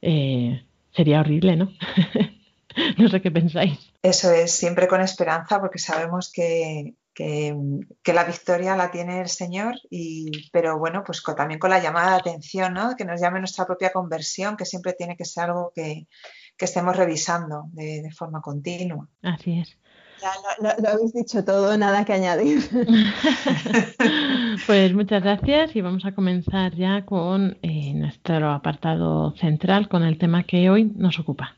eh, 0.00 0.62
sería 0.92 1.20
horrible, 1.20 1.56
¿no? 1.56 1.70
no 2.98 3.08
sé 3.08 3.20
qué 3.20 3.30
pensáis. 3.30 3.78
Eso 4.02 4.30
es, 4.30 4.52
siempre 4.52 4.88
con 4.88 5.00
esperanza, 5.00 5.60
porque 5.60 5.78
sabemos 5.78 6.30
que, 6.32 6.94
que, 7.14 8.12
la 8.12 8.24
victoria 8.24 8.76
la 8.76 8.90
tiene 8.90 9.20
el 9.20 9.28
Señor, 9.28 9.74
y, 9.90 10.48
pero 10.50 10.78
bueno, 10.78 11.02
pues 11.04 11.22
también 11.36 11.60
con 11.60 11.70
la 11.70 11.80
llamada 11.80 12.12
de 12.12 12.16
atención, 12.16 12.74
¿no? 12.74 12.96
que 12.96 13.04
nos 13.04 13.20
llame 13.20 13.38
nuestra 13.38 13.66
propia 13.66 13.92
conversión, 13.92 14.56
que 14.56 14.64
siempre 14.64 14.94
tiene 14.94 15.16
que 15.16 15.24
ser 15.24 15.44
algo 15.44 15.72
que, 15.74 16.06
estemos 16.58 16.96
revisando 16.96 17.64
de, 17.72 18.08
forma 18.16 18.40
continua. 18.40 19.08
Así 19.20 19.58
es. 19.58 19.76
Ya 20.20 20.30
lo, 20.60 20.88
habéis 20.88 21.12
dicho 21.12 21.44
todo, 21.44 21.76
nada 21.76 22.04
que 22.04 22.12
añadir. 22.12 22.60
pues 24.68 24.94
muchas 24.94 25.24
gracias 25.24 25.74
y 25.74 25.80
vamos 25.80 26.04
a 26.04 26.14
comenzar 26.14 26.76
ya 26.76 27.04
con 27.04 27.58
eh, 27.62 27.94
nuestro 27.94 28.52
apartado 28.52 29.34
central, 29.34 29.88
con 29.88 30.04
el 30.04 30.18
tema 30.18 30.44
que 30.44 30.70
hoy 30.70 30.84
nos 30.94 31.18
ocupa. 31.18 31.56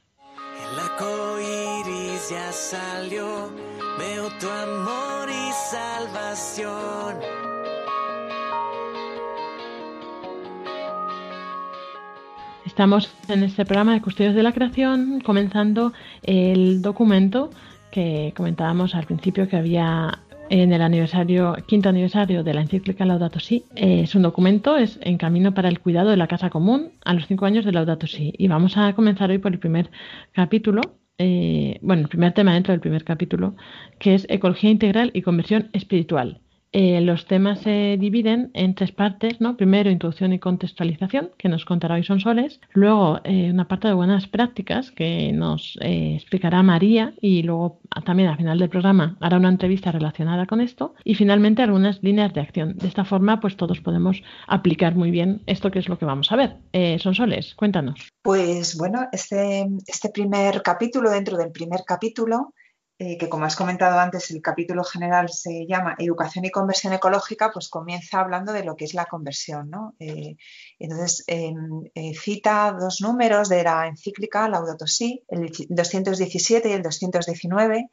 Estamos 12.67 13.15
en 13.29 13.45
este 13.45 13.65
programa 13.65 13.95
de 13.95 14.01
Custodios 14.01 14.35
de 14.35 14.43
la 14.43 14.53
Creación 14.53 15.21
comenzando 15.21 15.93
el 16.25 16.83
documento 16.83 17.51
que 17.93 18.33
comentábamos 18.37 18.97
al 18.97 19.07
principio 19.07 19.49
que 19.49 19.57
había 19.57 20.21
en 20.51 20.73
el 20.73 20.83
aniversario, 20.83 21.57
quinto 21.67 21.89
aniversario 21.89 22.43
de 22.43 22.55
la 22.55 22.63
encíclica 22.63 23.05
Laudato 23.05 23.39
Si. 23.39 23.65
es 23.77 24.17
un 24.17 24.23
documento, 24.23 24.77
es 24.77 24.99
en 25.03 25.19
camino 25.19 25.55
para 25.55 25.69
el 25.69 25.79
cuidado 25.79 26.11
de 26.11 26.17
la 26.17 26.27
casa 26.27 26.51
común 26.51 26.91
a 27.05 27.15
los 27.15 27.27
cinco 27.29 27.47
años 27.47 27.65
de 27.65 27.71
Laudato 27.71 28.09
Si. 28.09 28.35
Y 28.37 28.49
vamos 28.49 28.77
a 28.77 28.93
comenzar 28.95 29.31
hoy 29.31 29.39
por 29.39 29.53
el 29.53 29.61
primer 29.61 29.91
capítulo, 30.33 30.81
eh, 31.19 31.79
bueno, 31.83 32.03
el 32.03 32.09
primer 32.09 32.35
tema 32.35 32.55
dentro 32.55 32.73
del 32.73 32.81
primer 32.81 33.05
capítulo, 33.05 33.57
que 33.99 34.15
es 34.15 34.27
ecología 34.31 34.71
integral 34.71 35.11
y 35.15 35.23
conversión 35.23 35.71
espiritual. 35.73 36.44
Eh, 36.77 37.01
los 37.01 37.27
temas 37.27 37.61
se 37.61 37.97
dividen 38.01 38.51
en 38.53 38.75
tres 38.75 38.91
partes, 38.91 39.41
¿no? 39.41 39.57
Primero, 39.57 39.91
introducción 39.91 40.33
y 40.33 40.41
contextualización, 40.41 41.31
que 41.39 41.49
nos 41.49 41.65
contará 41.65 41.95
hoy 41.95 42.03
Soles. 42.03 42.61
Luego, 42.73 43.21
eh, 43.23 43.53
una 43.53 43.69
parte 43.69 43.87
de 43.87 43.95
buenas 43.95 44.27
prácticas, 44.27 44.91
que 44.91 45.31
nos 45.33 45.79
explicará 45.81 46.65
María. 46.65 47.15
Y 47.21 47.45
luego, 47.45 47.79
también 48.05 48.29
al 48.29 48.39
final 48.39 48.59
del 48.59 48.71
programa, 48.71 49.17
hará 49.21 49.37
una 49.37 49.51
entrevista 49.51 49.93
relacionada 49.93 50.47
con 50.47 50.61
esto. 50.61 50.97
Y 51.05 51.15
finalmente, 51.15 51.63
algunas 51.63 52.03
líneas 52.03 52.35
de 52.35 52.41
acción. 52.41 52.77
De 52.77 52.89
esta 52.89 53.05
forma, 53.05 53.39
pues 53.41 53.57
todos 53.57 53.81
podemos 53.81 54.21
aplicar 54.49 54.97
muy 54.97 55.13
bien 55.13 55.43
esto 55.47 55.71
que 55.71 55.79
es 55.79 55.89
lo 55.89 55.97
que 55.97 56.07
vamos 56.07 56.33
a 56.33 56.37
ver. 56.37 56.57
Sonsoles, 56.99 57.55
cuéntanos. 57.55 58.09
Pues 58.21 58.77
bueno, 58.77 59.07
este, 59.13 59.69
este 59.87 60.09
primer 60.09 60.61
capítulo, 60.63 61.11
dentro 61.11 61.37
del 61.37 61.53
primer 61.53 61.83
capítulo, 61.87 62.53
eh, 62.97 63.19
que 63.19 63.29
como 63.29 63.45
has 63.45 63.57
comentado 63.57 63.99
antes, 63.99 64.31
el 64.31 64.41
capítulo 64.41 64.85
general 64.85 65.29
se 65.29 65.67
llama 65.67 65.97
Educación 65.99 66.45
y 66.45 66.51
conversión 66.51 66.93
ecológica, 66.93 67.51
pues 67.53 67.69
comienza 67.69 68.21
hablando 68.21 68.53
de 68.53 68.65
lo 68.65 68.77
que 68.77 68.85
es 68.85 68.95
la 68.95 69.07
conversión. 69.07 69.69
¿no? 69.69 69.95
Eh, 69.99 70.37
entonces, 70.79 71.25
em, 71.27 71.83
eh, 71.95 72.15
cita 72.15 72.73
dos 72.79 73.01
números 73.01 73.49
de 73.49 73.65
la 73.65 73.89
encíclica 73.89 74.49
Laudato 74.49 74.87
Si, 74.87 75.25
el 75.29 75.51
217 75.69 76.69
y 76.69 76.73
el 76.73 76.83
219, 76.83 77.91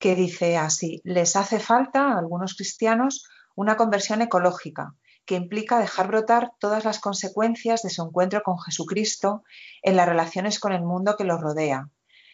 que 0.00 0.16
dice 0.16 0.56
así, 0.56 1.00
les 1.04 1.36
hace 1.36 1.60
falta 1.60 2.08
a 2.08 2.18
algunos 2.18 2.54
cristianos 2.54 3.24
una 3.54 3.76
conversión 3.76 4.20
ecológica 4.20 4.94
que 5.26 5.36
implica 5.36 5.78
dejar 5.78 6.08
brotar 6.08 6.52
todas 6.58 6.84
las 6.84 6.98
consecuencias 6.98 7.82
de 7.82 7.90
su 7.90 8.02
encuentro 8.02 8.42
con 8.42 8.58
Jesucristo 8.58 9.44
en 9.82 9.96
las 9.96 10.08
relaciones 10.08 10.58
con 10.58 10.72
el 10.72 10.82
mundo 10.82 11.14
que 11.16 11.24
los 11.24 11.40
rodea. 11.40 11.88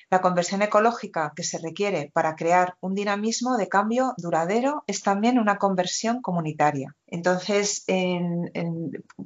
La 0.09 0.21
conversión 0.21 0.63
ecológica 0.63 1.33
que 1.35 1.43
se 1.43 1.59
requiere 1.59 2.13
para 2.15 2.37
crear 2.37 2.77
un 2.81 2.95
dinamismo 2.95 3.57
de 3.57 3.69
cambio 3.69 4.15
duradero 4.19 4.85
es 4.87 5.03
también 5.03 5.39
una 5.39 5.59
conversión 5.59 6.23
comunitaria. 6.23 6.95
Entonces, 7.09 7.85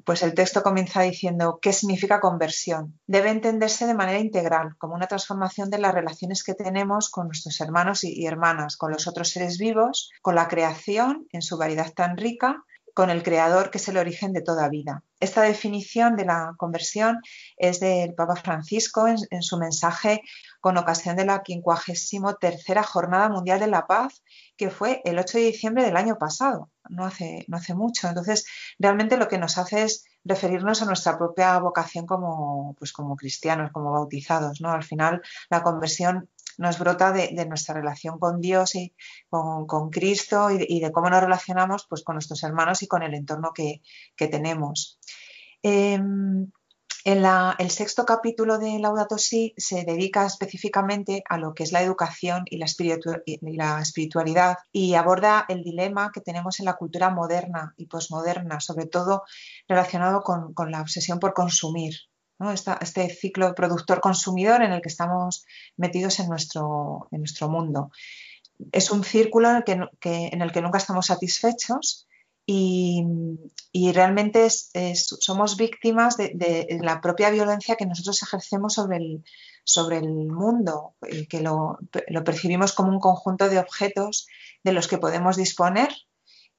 pues 0.05 0.23
el 0.23 0.35
texto 0.35 0.63
comienza 0.63 1.03
diciendo 1.03 1.59
qué 1.61 1.75
significa 1.75 2.21
conversión. 2.21 2.99
Debe 3.07 3.31
entenderse 3.31 3.87
de 3.87 3.95
manera 3.95 4.21
integral, 4.21 4.77
como 4.79 4.95
una 4.95 5.07
transformación 5.07 5.69
de 5.69 5.79
las 5.79 5.95
relaciones 5.95 6.43
que 6.43 6.55
tenemos 6.55 7.11
con 7.11 7.27
nuestros 7.27 7.61
hermanos 7.61 8.03
y 8.05 8.25
hermanas, 8.25 8.77
con 8.77 8.91
los 8.91 9.07
otros 9.07 9.29
seres 9.31 9.59
vivos, 9.59 10.11
con 10.23 10.35
la 10.35 10.49
creación 10.49 11.27
en 11.33 11.43
su 11.43 11.59
variedad 11.59 11.93
tan 11.93 12.17
rica 12.17 12.65
con 12.95 13.11
el 13.11 13.23
Creador, 13.23 13.71
que 13.71 13.79
es 13.79 13.89
el 13.89 13.97
origen 13.97 14.33
de 14.33 14.43
toda 14.43 14.69
vida. 14.69 15.03
Esta 15.21 15.43
definición 15.43 16.17
de 16.17 16.25
la 16.25 16.55
conversión 16.57 17.21
es 17.57 17.81
del 17.81 18.15
Papa 18.15 18.37
Francisco 18.37 19.07
en, 19.07 19.43
su 19.43 19.59
mensaje 19.59 20.23
con 20.61 20.77
ocasión 20.77 21.17
de 21.17 21.25
la 21.25 21.43
53 21.45 22.87
Jornada 22.87 23.29
Mundial 23.29 23.61
de 23.61 23.67
la 23.67 23.87
Paz, 23.87 24.23
que 24.57 24.71
fue 24.71 25.01
el 25.05 25.19
8 25.19 25.39
de 25.39 25.45
diciembre 25.45 25.85
del 25.85 25.97
año 25.97 26.19
pasado, 26.19 26.71
no 26.89 27.05
hace, 27.05 27.45
no 27.49 27.57
hace 27.57 27.75
mucho. 27.75 28.09
Entonces, 28.09 28.47
realmente 28.79 29.17
lo 29.17 29.29
que 29.29 29.39
nos 29.39 29.59
hace 29.59 29.83
es 29.83 30.05
referirnos 30.25 30.83
a 30.83 30.85
nuestra 30.85 31.17
propia 31.17 31.59
vocación 31.59 32.07
como, 32.07 32.75
pues 32.79 32.93
como 32.93 33.17
cristianos, 33.17 33.73
como 33.73 33.93
bautizados. 33.93 34.61
¿no? 34.61 34.71
Al 34.71 34.85
final, 34.85 35.23
la 35.49 35.63
conversión 35.63 36.29
nos 36.59 36.79
brota 36.79 37.11
de, 37.13 37.47
nuestra 37.47 37.75
relación 37.75 38.19
con 38.19 38.41
Dios 38.41 38.75
y 38.75 38.95
con, 39.31 39.89
Cristo 39.89 40.51
y 40.51 40.81
de, 40.81 40.93
cómo 40.93 41.09
nos 41.09 41.23
relacionamos 41.23 41.87
pues, 41.89 42.03
con 42.03 42.17
nuestros 42.17 42.43
hermanos 42.43 42.83
y 42.83 42.87
con 42.87 43.03
el 43.03 43.15
entorno 43.15 43.53
que, 43.55 43.81
tenemos. 44.17 44.99
Em, 45.63 46.51
el 47.05 47.71
sexto 47.71 48.05
capítulo 48.05 48.59
de 48.59 48.79
Laudato 48.79 49.19
Si 49.19 49.55
se 49.57 49.85
dedica 49.85 50.27
específicamente 50.27 51.23
a 51.29 51.39
lo 51.39 51.55
que 51.55 51.63
es 51.63 51.73
la 51.73 51.83
educación 51.83 52.45
y 52.47 52.59
la, 52.59 53.81
espiritualidad 53.81 54.57
y 54.73 54.95
aborda 54.95 55.47
el 55.49 55.63
dilema 55.63 56.11
que 56.13 56.21
tenemos 56.21 56.61
en 56.61 56.67
la 56.67 56.75
cultura 56.75 57.11
moderna 57.11 57.75
y 57.77 57.87
posmoderna, 57.87 58.61
sobre 58.61 58.87
todo 58.87 59.23
relacionado 59.69 60.23
con 60.23 60.71
la 60.71 60.81
obsesión 60.81 61.19
por 61.19 61.33
consumir 61.33 61.95
este 62.49 63.09
ciclo 63.11 63.55
productor-consumidor 63.55 64.63
en 64.63 64.73
el 64.73 64.81
que 64.81 64.89
estamos 64.89 65.45
metidos 65.77 66.21
en 66.21 66.29
nuestro, 66.29 67.09
mundo. 67.49 67.91
Es 68.73 68.91
un 68.91 69.05
círculo 69.05 69.51
en 69.51 70.43
el 70.43 70.53
que 70.53 70.63
nunca 70.63 70.79
estamos 70.79 71.07
satisfechos 71.07 72.07
y, 72.47 73.05
realmente 73.93 74.49
somos 74.51 75.57
víctimas 75.57 76.17
de, 76.17 76.79
la 76.83 77.01
propia 77.01 77.31
violencia 77.31 77.77
que 77.77 77.87
nosotros 77.87 78.23
ejercemos 78.23 78.75
sobre 78.75 78.97
el, 78.97 79.25
sobre 79.65 79.99
el 79.99 80.27
mundo, 80.27 80.95
que 81.29 81.41
lo, 81.41 81.79
percibimos 82.25 82.73
como 82.73 82.91
un 82.91 83.01
conjunto 83.01 83.49
de 83.49 83.59
objetos 83.59 84.27
de 84.65 84.73
los 84.73 84.89
que 84.89 84.99
podemos 84.99 85.37
disponer 85.37 85.91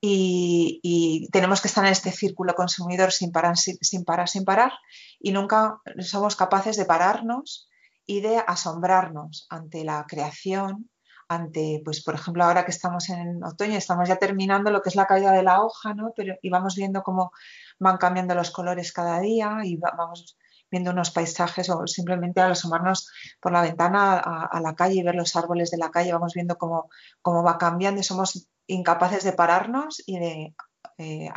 y, 0.04 1.30
tenemos 1.32 1.62
que 1.62 1.68
estar 1.68 1.86
en 1.86 1.92
este 1.92 2.12
círculo 2.12 2.56
consumidor 2.56 3.12
sin 3.12 3.32
parar, 3.32 3.56
sin, 3.58 4.04
parar, 4.04 4.28
sin 4.28 4.46
parar, 4.46 4.74
y 5.20 5.32
nunca 5.32 5.80
somos 6.00 6.36
capaces 6.36 6.76
de 6.76 6.86
pararnos 6.86 7.70
y 8.06 8.22
de 8.22 8.38
asombrarnos 8.38 9.46
ante 9.50 9.84
la 9.84 10.06
creación, 10.08 10.90
ante, 11.32 11.82
pues 11.86 12.04
por 12.04 12.16
ejemplo, 12.16 12.44
ahora 12.44 12.66
que 12.66 12.72
estamos 12.72 13.10
en 13.10 13.42
otoño, 13.42 13.78
estamos 13.78 14.10
ya 14.10 14.18
terminando 14.18 14.70
lo 14.70 14.82
que 14.82 14.90
es 14.90 14.96
la 14.98 15.08
caída 15.08 15.32
de 15.32 15.44
la 15.44 15.62
hoja, 15.62 15.94
¿no? 15.94 16.12
Pero, 16.14 16.36
y 16.42 16.50
vamos 16.50 16.76
viendo 16.76 17.04
cómo 17.04 17.32
van 17.80 17.98
cambiando 17.98 18.36
los 18.36 18.52
colores 18.52 18.92
cada 18.92 19.22
día 19.22 19.60
y 19.64 19.78
vamos 19.78 20.38
viendo 20.70 20.92
unos 20.92 21.12
paisajes 21.12 21.70
o 21.70 21.88
simplemente 21.88 22.42
al 22.42 22.52
asomarnos 22.52 23.10
por 23.40 23.54
la 23.54 23.62
ventana 23.62 24.20
a, 24.20 24.60
la 24.60 24.76
calle 24.76 24.96
y 24.96 25.04
ver 25.04 25.16
los 25.16 25.34
árboles 25.38 25.72
de 25.72 25.78
la 25.78 25.90
calle, 25.90 26.12
vamos 26.12 26.34
viendo 26.34 26.58
cómo, 26.58 26.90
cómo 27.22 27.44
va 27.44 27.58
cambiando 27.58 28.02
y 28.02 28.04
somos 28.04 28.50
incapaces 28.68 29.24
de 29.24 29.32
pararnos 29.32 30.04
y 30.06 30.20
de 30.20 30.56
eh, 31.02 31.30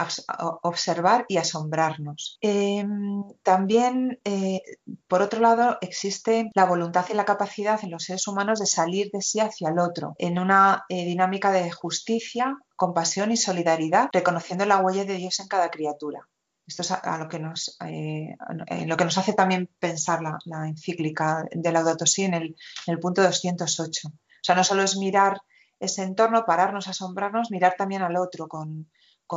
observar 0.62 1.24
y 1.26 1.38
asombrarnos. 1.38 2.36
Em, 2.42 3.24
también, 3.42 4.20
eh, 4.24 4.60
por 5.08 5.22
otro 5.22 5.40
lado, 5.40 5.78
existe 5.80 6.50
la 6.54 6.66
voluntad 6.66 7.06
y 7.08 7.14
la 7.14 7.24
capacidad 7.24 7.82
en 7.82 7.90
los 7.90 8.04
seres 8.04 8.28
humanos 8.28 8.58
de 8.58 8.66
salir 8.66 9.10
de 9.10 9.22
sí 9.22 9.40
hacia 9.40 9.70
el 9.70 9.78
otro, 9.78 10.14
en 10.18 10.38
una 10.38 10.84
eh, 10.90 11.06
dinámica 11.06 11.50
de 11.50 11.70
justicia, 11.70 12.58
compasión 12.76 13.32
y 13.32 13.38
solidaridad, 13.38 14.10
reconociendo 14.12 14.66
la 14.66 14.80
huella 14.80 15.06
de 15.06 15.14
Dios 15.14 15.40
en 15.40 15.48
cada 15.48 15.70
criatura. 15.70 16.28
Esto 16.66 16.82
es 16.82 16.90
a, 16.90 17.18
lo, 17.18 17.28
que 17.28 17.38
nos, 17.38 17.78
lo 17.80 18.96
que 18.96 19.04
nos 19.04 19.18
hace 19.18 19.32
también 19.32 19.70
pensar 19.78 20.20
la, 20.22 20.68
encíclica 20.68 21.44
de 21.50 21.72
Laudato 21.72 22.06
Si 22.06 22.24
en 22.24 22.34
el, 22.34 22.56
en 22.86 22.94
el 22.94 22.98
punto 23.00 23.22
208. 23.22 24.08
O 24.08 24.12
sea, 24.42 24.54
no 24.54 24.64
solo 24.64 24.82
es 24.82 24.96
mirar 24.96 25.40
ese 25.80 26.02
entorno, 26.02 26.44
pararnos, 26.44 26.88
asombrarnos, 26.88 27.50
mirar 27.50 27.76
también 27.78 28.02
al 28.02 28.16
otro 28.16 28.48
con, 28.48 28.90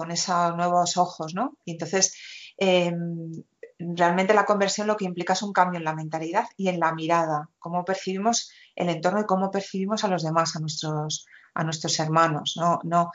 esos 0.10 0.56
nuevos 0.56 0.98
ojos, 0.98 1.34
¿no? 1.34 1.58
Y 1.66 1.72
entonces, 1.72 2.16
em, 2.58 3.32
realmente 3.80 4.34
la 4.34 4.46
conversión 4.46 4.88
lo 4.88 4.98
que 4.98 5.06
implica 5.06 5.34
es 5.34 5.42
un 5.42 5.54
cambio 5.54 5.78
en 5.78 5.86
la 5.86 5.96
mentalidad 5.96 6.46
y 6.56 6.70
en 6.70 6.80
la 6.80 6.94
mirada, 6.94 7.50
cómo 7.60 7.86
percibimos 7.86 8.52
el 8.76 8.90
entorno 8.90 9.22
y 9.22 9.26
cómo 9.26 9.52
percibimos 9.52 10.04
a 10.04 10.08
los 10.08 10.24
demás, 10.24 10.56
a 10.56 10.60
nuestros, 10.60 11.26
a 11.54 11.64
nuestros 11.64 12.00
hermanos, 12.00 12.56
no, 12.58 12.80
no 12.84 13.12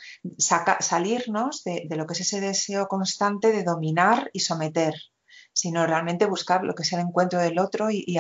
salirnos 0.80 1.62
de, 1.64 1.86
lo 1.90 2.06
que 2.06 2.14
es 2.14 2.20
ese 2.20 2.40
deseo 2.40 2.88
constante 2.88 3.52
de 3.52 3.64
dominar 3.64 4.30
y 4.32 4.40
someter, 4.40 4.94
sino 5.52 5.86
realmente 5.86 6.26
buscar 6.26 6.64
lo 6.64 6.74
que 6.74 6.82
es 6.82 6.92
el 6.92 7.00
encuentro 7.00 7.38
del 7.40 7.58
otro 7.58 7.88
y, 7.90 8.18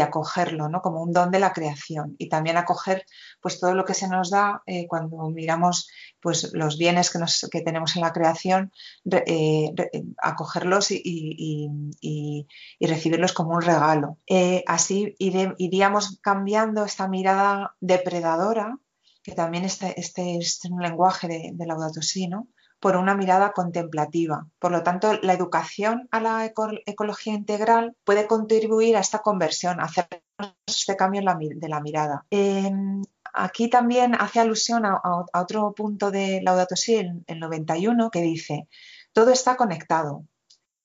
acogerlo, 0.00 0.68
¿no? 0.68 0.82
Como 0.82 1.02
un 1.02 1.12
don 1.12 1.30
de 1.30 1.40
la 1.40 1.52
creación. 1.52 2.14
Y 2.18 2.28
también 2.28 2.56
acoger 2.56 3.04
pues 3.40 3.58
todo 3.58 3.74
lo 3.74 3.84
que 3.84 3.94
se 3.94 4.08
nos 4.08 4.30
da 4.30 4.62
eh, 4.66 4.86
cuando 4.86 5.28
miramos 5.30 5.88
pues 6.20 6.52
los 6.52 6.78
bienes 6.78 7.10
que, 7.10 7.18
nos, 7.18 7.48
que 7.50 7.62
tenemos 7.62 7.96
en 7.96 8.02
la 8.02 8.12
creación, 8.12 8.72
eh, 9.26 9.72
acogerlos 10.22 10.90
y, 10.90 11.68
recibirlos 12.80 13.32
como 13.32 13.54
un 13.54 13.62
regalo. 13.62 14.18
Eh, 14.26 14.62
así 14.66 15.14
iríamos 15.18 16.18
cambiando 16.22 16.84
esta 16.84 17.08
mirada 17.08 17.74
depredadora, 17.80 18.78
que 19.22 19.32
también 19.32 19.64
este, 19.64 19.98
este 19.98 20.36
es 20.36 20.60
un 20.70 20.82
lenguaje 20.82 21.28
de, 21.28 21.50
de 21.52 21.66
Laudato 21.66 22.00
¿no? 22.28 22.48
Por 22.80 22.96
una 22.96 23.14
mirada 23.14 23.52
contemplativa. 23.52 24.46
Por 24.58 24.72
lo 24.72 24.82
tanto, 24.82 25.12
la 25.22 25.34
educación 25.34 26.08
a 26.10 26.20
la 26.20 26.46
ecología 26.46 27.34
integral 27.34 27.94
puede 28.04 28.26
contribuir 28.26 28.96
a 28.96 29.00
esta 29.00 29.20
conversión, 29.20 29.80
a 29.80 29.84
hacer 29.84 30.08
este 30.66 30.96
cambio 30.96 31.20
de 31.20 31.68
la 31.68 31.80
mirada. 31.80 32.26
Aquí 33.32 33.70
también 33.70 34.14
hace 34.14 34.40
alusión 34.40 34.84
a, 34.86 35.00
otro 35.34 35.72
punto 35.72 36.10
de 36.10 36.40
Laudato 36.42 36.74
Si, 36.74 36.96
el, 36.96 37.22
el 37.26 37.38
91, 37.38 38.10
que 38.10 38.22
dice, 38.22 38.66
todo 39.12 39.30
está 39.30 39.56
conectado. 39.56 40.24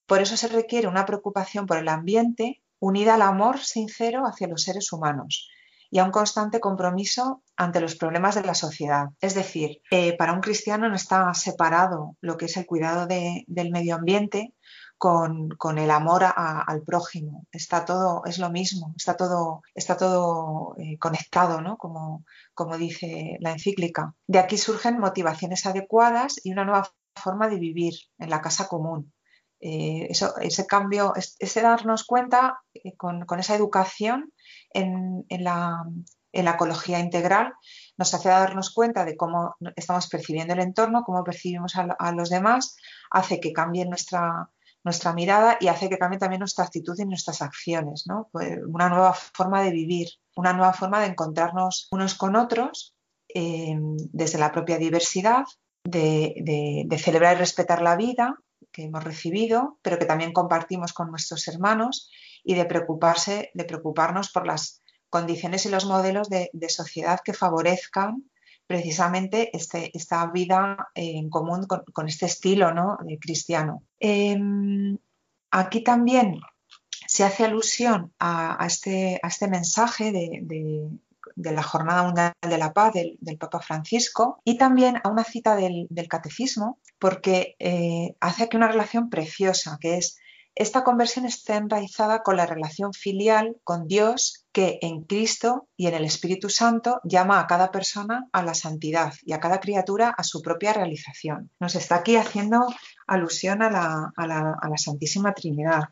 Por 0.06 0.22
eso 0.22 0.38
se 0.38 0.50
requiere 0.50 0.88
una 0.88 1.06
preocupación 1.06 1.66
por 1.66 1.78
el 1.78 1.88
ambiente 1.88 2.62
unida 2.78 3.16
al 3.16 3.24
amor 3.24 3.60
sincero 3.60 4.28
hacia 4.28 4.48
los 4.48 4.62
seres 4.64 4.92
humanos 4.92 5.50
y 5.96 6.00
a 6.00 6.04
un 6.04 6.12
constante 6.12 6.60
compromiso 6.60 7.42
ante 7.56 7.80
los 7.80 7.96
problemas 7.96 8.36
de 8.36 8.44
la 8.44 8.54
sociedad. 8.54 9.12
Es 9.22 9.34
decir, 9.34 9.82
eh, 9.92 10.18
para 10.18 10.34
un 10.34 10.42
cristiano 10.42 10.90
no 10.90 10.96
está 10.98 11.34
separado 11.34 12.18
lo 12.20 12.36
que 12.36 12.48
es 12.48 12.58
el 12.58 12.66
cuidado 12.66 13.08
del 13.08 13.72
medio 13.72 13.96
ambiente 13.96 14.54
con, 14.98 15.56
el 15.78 15.92
amor 15.92 16.26
al 16.36 16.82
prójimo. 16.82 17.48
Está 17.50 17.86
todo, 17.86 18.24
es 18.26 18.40
lo 18.40 18.50
mismo, 18.50 18.94
está 18.98 19.16
todo, 19.16 19.62
está 19.74 19.96
todo 19.96 20.76
eh, 20.78 20.98
conectado, 21.00 21.62
¿no? 21.62 21.78
como, 21.78 22.26
como 22.54 22.78
dice 22.78 23.38
la 23.40 23.54
encíclica. 23.54 24.16
De 24.28 24.40
aquí 24.40 24.58
surgen 24.58 25.00
motivaciones 25.00 25.66
adecuadas 25.66 26.42
y 26.44 26.52
una 26.52 26.66
nueva 26.66 26.92
forma 27.16 27.48
de 27.48 27.56
vivir 27.56 27.94
en 28.18 28.30
la 28.30 28.42
casa 28.42 28.68
común. 28.68 29.14
Eh, 29.62 30.10
ese 30.42 30.68
cambio, 30.68 31.14
ese 31.16 31.62
darnos 31.62 32.04
cuenta 32.04 32.60
con 32.98 33.40
esa 33.40 33.56
educación 33.56 34.34
en, 34.76 35.26
la, 35.44 35.84
ecología 36.32 37.00
integral 37.00 37.54
nos 37.98 38.14
hace 38.14 38.30
darnos 38.30 38.74
cuenta 38.74 39.06
de 39.06 39.16
cómo 39.16 39.56
estamos 39.76 40.08
percibiendo 40.08 40.54
el 40.54 40.60
entorno, 40.60 41.04
cómo 41.04 41.24
percibimos 41.24 41.76
a, 41.76 42.12
los 42.12 42.30
demás, 42.30 42.76
hace 43.10 43.40
que 43.40 43.54
cambie 43.54 43.86
nuestra, 43.86 44.50
nuestra 44.84 45.14
mirada 45.14 45.58
y 45.60 45.68
hace 45.68 45.90
que 45.90 45.98
cambie 45.98 46.20
también 46.20 46.40
nuestra 46.40 46.66
actitud 46.66 46.96
y 47.00 47.06
nuestras 47.06 47.42
acciones, 47.42 48.06
pues 48.32 48.60
una 48.68 48.90
nueva 48.90 49.14
forma 49.14 49.64
de 49.64 49.72
vivir, 49.72 50.10
una 50.36 50.54
nueva 50.54 50.74
forma 50.74 51.00
de 51.00 51.08
encontrarnos 51.08 51.88
unos 51.92 52.16
con 52.16 52.36
otros 52.36 52.96
eh, 53.34 53.76
desde 54.12 54.38
la 54.38 54.52
propia 54.52 54.78
diversidad, 54.78 55.46
de, 55.86 56.98
celebrar 57.00 57.36
y 57.36 57.40
respetar 57.40 57.82
la 57.82 57.96
vida 57.96 58.38
que 58.72 58.84
hemos 58.84 59.04
recibido, 59.04 59.80
pero 59.82 59.98
que 59.98 60.06
también 60.06 60.34
compartimos 60.34 60.94
con 60.94 61.10
nuestros 61.10 61.48
hermanos 61.48 62.10
y 62.46 62.54
de 62.54 62.66
preocuparse, 62.66 63.50
de 63.54 63.66
preocuparnos 63.66 64.32
por 64.32 64.46
las 64.46 64.82
condiciones 65.10 65.66
y 65.66 65.70
los 65.70 65.86
modelos 65.86 66.30
de, 66.30 66.50
sociedad 66.70 67.20
que 67.24 67.34
favorezcan 67.34 68.24
precisamente 68.68 69.56
este, 69.56 69.92
esta 69.98 70.26
vida 70.28 70.90
en 70.94 71.30
común 71.30 71.66
con, 71.68 72.08
este 72.08 72.26
estilo 72.26 72.74
¿no? 72.74 72.98
cristiano. 73.20 73.84
Em, 74.00 74.98
aquí 75.52 75.84
también 75.84 76.40
se 77.08 77.24
hace 77.24 77.46
alusión 77.46 78.14
a, 78.20 78.64
este, 78.66 79.20
a 79.22 79.28
este, 79.28 79.48
mensaje 79.48 80.12
de, 80.12 80.90
la 81.36 81.64
Jornada 81.64 82.04
Mundial 82.04 82.34
de 82.42 82.58
la 82.58 82.74
Paz 82.74 82.94
del, 82.94 83.38
Papa 83.40 83.60
Francisco 83.60 84.42
y 84.44 84.58
también 84.58 85.00
a 85.04 85.10
una 85.10 85.24
cita 85.24 85.56
del, 85.56 85.88
catecismo 86.10 86.80
porque 87.00 87.56
eh, 87.60 88.16
hace 88.20 88.44
aquí 88.44 88.58
una 88.58 88.68
relación 88.68 89.10
preciosa 89.10 89.78
que 89.80 89.98
es 89.98 90.20
esta 90.56 90.86
conversión 90.86 91.26
está 91.26 91.58
enraizada 91.58 92.24
con 92.24 92.38
la 92.38 92.46
relación 92.46 92.94
filial 92.94 93.58
con 93.66 93.88
Dios 93.88 94.46
que 94.54 94.80
en 94.82 95.04
Cristo 95.04 95.68
y 95.76 95.88
en 95.88 95.96
el 95.96 96.06
Espíritu 96.06 96.50
Santo 96.50 97.02
llama 97.04 97.42
a 97.42 97.48
cada 97.48 97.72
persona 97.72 98.30
a 98.32 98.42
la 98.42 98.54
santidad 98.54 99.14
y 99.24 99.34
a 99.34 99.42
cada 99.42 99.60
criatura 99.60 100.10
a 100.18 100.24
su 100.24 100.42
propia 100.42 100.72
realización. 100.72 101.52
Nos 101.60 101.76
está 101.76 101.96
aquí 101.96 102.16
haciendo 102.16 102.66
alusión 103.06 103.62
a 103.62 103.70
la, 103.70 104.78
Santísima 104.78 105.34
Trinidad. 105.34 105.90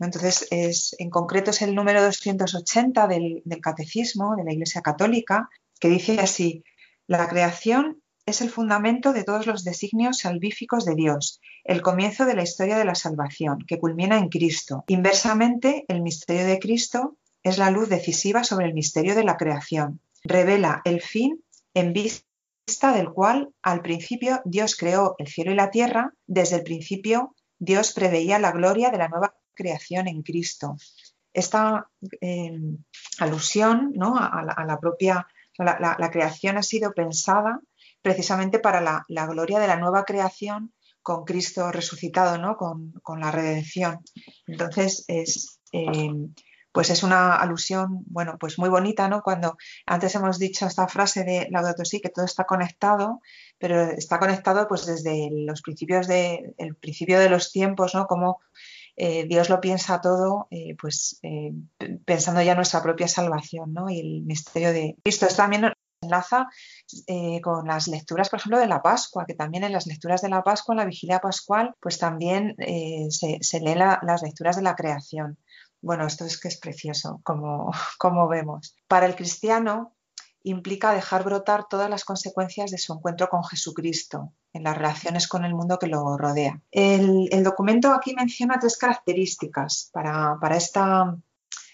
Entonces, 0.00 0.48
es, 0.50 0.96
en 0.98 1.10
concreto 1.10 1.50
es 1.52 1.62
el 1.62 1.74
número 1.76 2.02
280 2.02 3.06
del, 3.06 3.42
del 3.44 3.60
Catecismo 3.60 4.34
de 4.34 4.44
la 4.44 4.52
Iglesia 4.52 4.80
Católica, 4.80 5.48
que 5.78 5.88
dice 5.88 6.18
así, 6.18 6.64
la 7.06 7.28
creación 7.28 8.02
es 8.30 8.40
el 8.40 8.50
fundamento 8.50 9.12
de 9.12 9.24
todos 9.24 9.46
los 9.46 9.64
designios 9.64 10.18
salvíficos 10.18 10.84
de 10.84 10.94
Dios, 10.94 11.40
el 11.64 11.82
comienzo 11.82 12.24
de 12.24 12.34
la 12.34 12.42
historia 12.42 12.78
de 12.78 12.84
la 12.84 12.94
salvación, 12.94 13.58
que 13.66 13.78
culmina 13.78 14.18
en 14.18 14.28
Cristo. 14.28 14.84
Inversamente, 14.86 15.84
el 15.88 16.00
misterio 16.00 16.46
de 16.46 16.58
Cristo 16.58 17.18
es 17.42 17.58
la 17.58 17.70
luz 17.70 17.88
decisiva 17.88 18.44
sobre 18.44 18.66
el 18.66 18.74
misterio 18.74 19.14
de 19.14 19.24
la 19.24 19.36
creación. 19.36 20.00
Revela 20.22 20.80
el 20.84 21.02
fin 21.02 21.42
en 21.74 21.92
vista 21.92 22.24
del 22.94 23.10
cual 23.10 23.52
al 23.62 23.82
principio 23.82 24.40
Dios 24.44 24.76
creó 24.76 25.16
el 25.18 25.26
cielo 25.26 25.52
y 25.52 25.56
la 25.56 25.70
tierra, 25.70 26.14
desde 26.26 26.56
el 26.56 26.62
principio 26.62 27.34
Dios 27.58 27.92
preveía 27.92 28.38
la 28.38 28.52
gloria 28.52 28.90
de 28.90 28.98
la 28.98 29.08
nueva 29.08 29.34
creación 29.54 30.06
en 30.06 30.22
Cristo. 30.22 30.76
Esta 31.32 31.88
eh, 32.20 32.58
alusión 33.18 33.92
¿no? 33.94 34.16
a, 34.16 34.42
la, 34.42 34.78
propia, 34.78 35.26
la 35.58 36.10
creación 36.10 36.56
ha 36.58 36.62
sido 36.62 36.92
pensada 36.92 37.60
precisamente 38.02 38.58
para 38.58 38.80
la, 38.80 39.26
gloria 39.26 39.58
de 39.58 39.66
la 39.66 39.76
nueva 39.76 40.04
creación 40.04 40.72
con 41.02 41.24
Cristo 41.24 41.70
resucitado, 41.72 42.38
¿no? 42.38 42.56
con, 42.56 43.20
la 43.20 43.30
redención. 43.30 44.00
Entonces, 44.46 45.04
es, 45.08 45.60
eh, 45.72 46.10
pues 46.72 46.90
es 46.90 47.02
una 47.02 47.34
alusión, 47.36 48.04
bueno, 48.06 48.36
pues 48.38 48.58
muy 48.58 48.68
bonita, 48.68 49.08
¿no? 49.08 49.22
Cuando 49.22 49.56
antes 49.86 50.14
hemos 50.14 50.38
dicho 50.38 50.66
esta 50.66 50.86
frase 50.86 51.24
de 51.24 51.48
Laudato 51.50 51.84
Si, 51.84 52.00
que 52.00 52.10
todo 52.10 52.24
está 52.24 52.44
conectado, 52.44 53.20
pero 53.58 53.82
está 53.82 54.18
conectado 54.18 54.68
pues 54.68 54.86
desde 54.86 55.30
los 55.32 55.62
principios 55.62 56.06
de, 56.06 56.54
el 56.58 56.76
principio 56.76 57.18
de 57.18 57.28
los 57.28 57.50
tiempos, 57.50 57.94
¿no? 57.94 58.06
Como 58.06 58.40
eh, 58.96 59.24
Dios 59.26 59.48
lo 59.48 59.60
piensa 59.60 60.00
todo, 60.00 60.46
eh, 60.50 60.76
pues 60.80 61.20
pensando 62.04 62.42
ya 62.42 62.54
nuestra 62.54 62.82
propia 62.82 63.08
salvación, 63.08 63.72
¿no? 63.72 63.90
Y 63.90 63.98
el 63.98 64.22
misterio 64.22 64.72
de 64.72 64.96
Cristo. 65.02 65.26
Esto 65.26 65.38
también 65.38 65.72
enlaza 66.10 66.48
eh, 67.06 67.40
con 67.40 67.66
las 67.66 67.86
lecturas, 67.88 68.28
por 68.28 68.40
ejemplo, 68.40 68.58
de 68.58 68.66
la 68.66 68.82
Pascua, 68.82 69.24
que 69.26 69.34
también 69.34 69.64
en 69.64 69.72
las 69.72 69.86
lecturas 69.86 70.22
de 70.22 70.28
la 70.28 70.42
Pascua, 70.42 70.74
en 70.74 70.78
la 70.78 70.84
vigilia 70.84 71.20
pascual, 71.20 71.74
pues 71.80 71.98
también 71.98 72.56
eh, 72.58 73.06
se, 73.10 73.60
leen 73.60 73.78
las 73.78 74.22
lecturas 74.22 74.56
de 74.56 74.62
la 74.62 74.74
creación. 74.74 75.38
Bueno, 75.80 76.06
esto 76.06 76.24
es 76.24 76.38
que 76.38 76.48
es 76.48 76.58
precioso, 76.58 77.20
como, 77.22 77.70
como 77.98 78.28
vemos. 78.28 78.76
Para 78.88 79.06
el 79.06 79.14
cristiano 79.14 79.94
implica 80.42 80.92
dejar 80.92 81.22
brotar 81.22 81.68
todas 81.68 81.90
las 81.90 82.04
consecuencias 82.04 82.70
de 82.70 82.78
su 82.78 82.94
encuentro 82.94 83.28
con 83.28 83.44
Jesucristo 83.44 84.32
en 84.54 84.64
las 84.64 84.76
relaciones 84.76 85.28
con 85.28 85.44
el 85.44 85.54
mundo 85.54 85.78
que 85.78 85.86
lo 85.86 86.16
rodea. 86.16 86.60
El, 86.70 87.28
el 87.30 87.44
documento 87.44 87.92
aquí 87.92 88.14
menciona 88.14 88.58
tres 88.58 88.78
características 88.78 89.90
para, 89.92 90.38
para 90.40 90.56
esta 90.56 91.14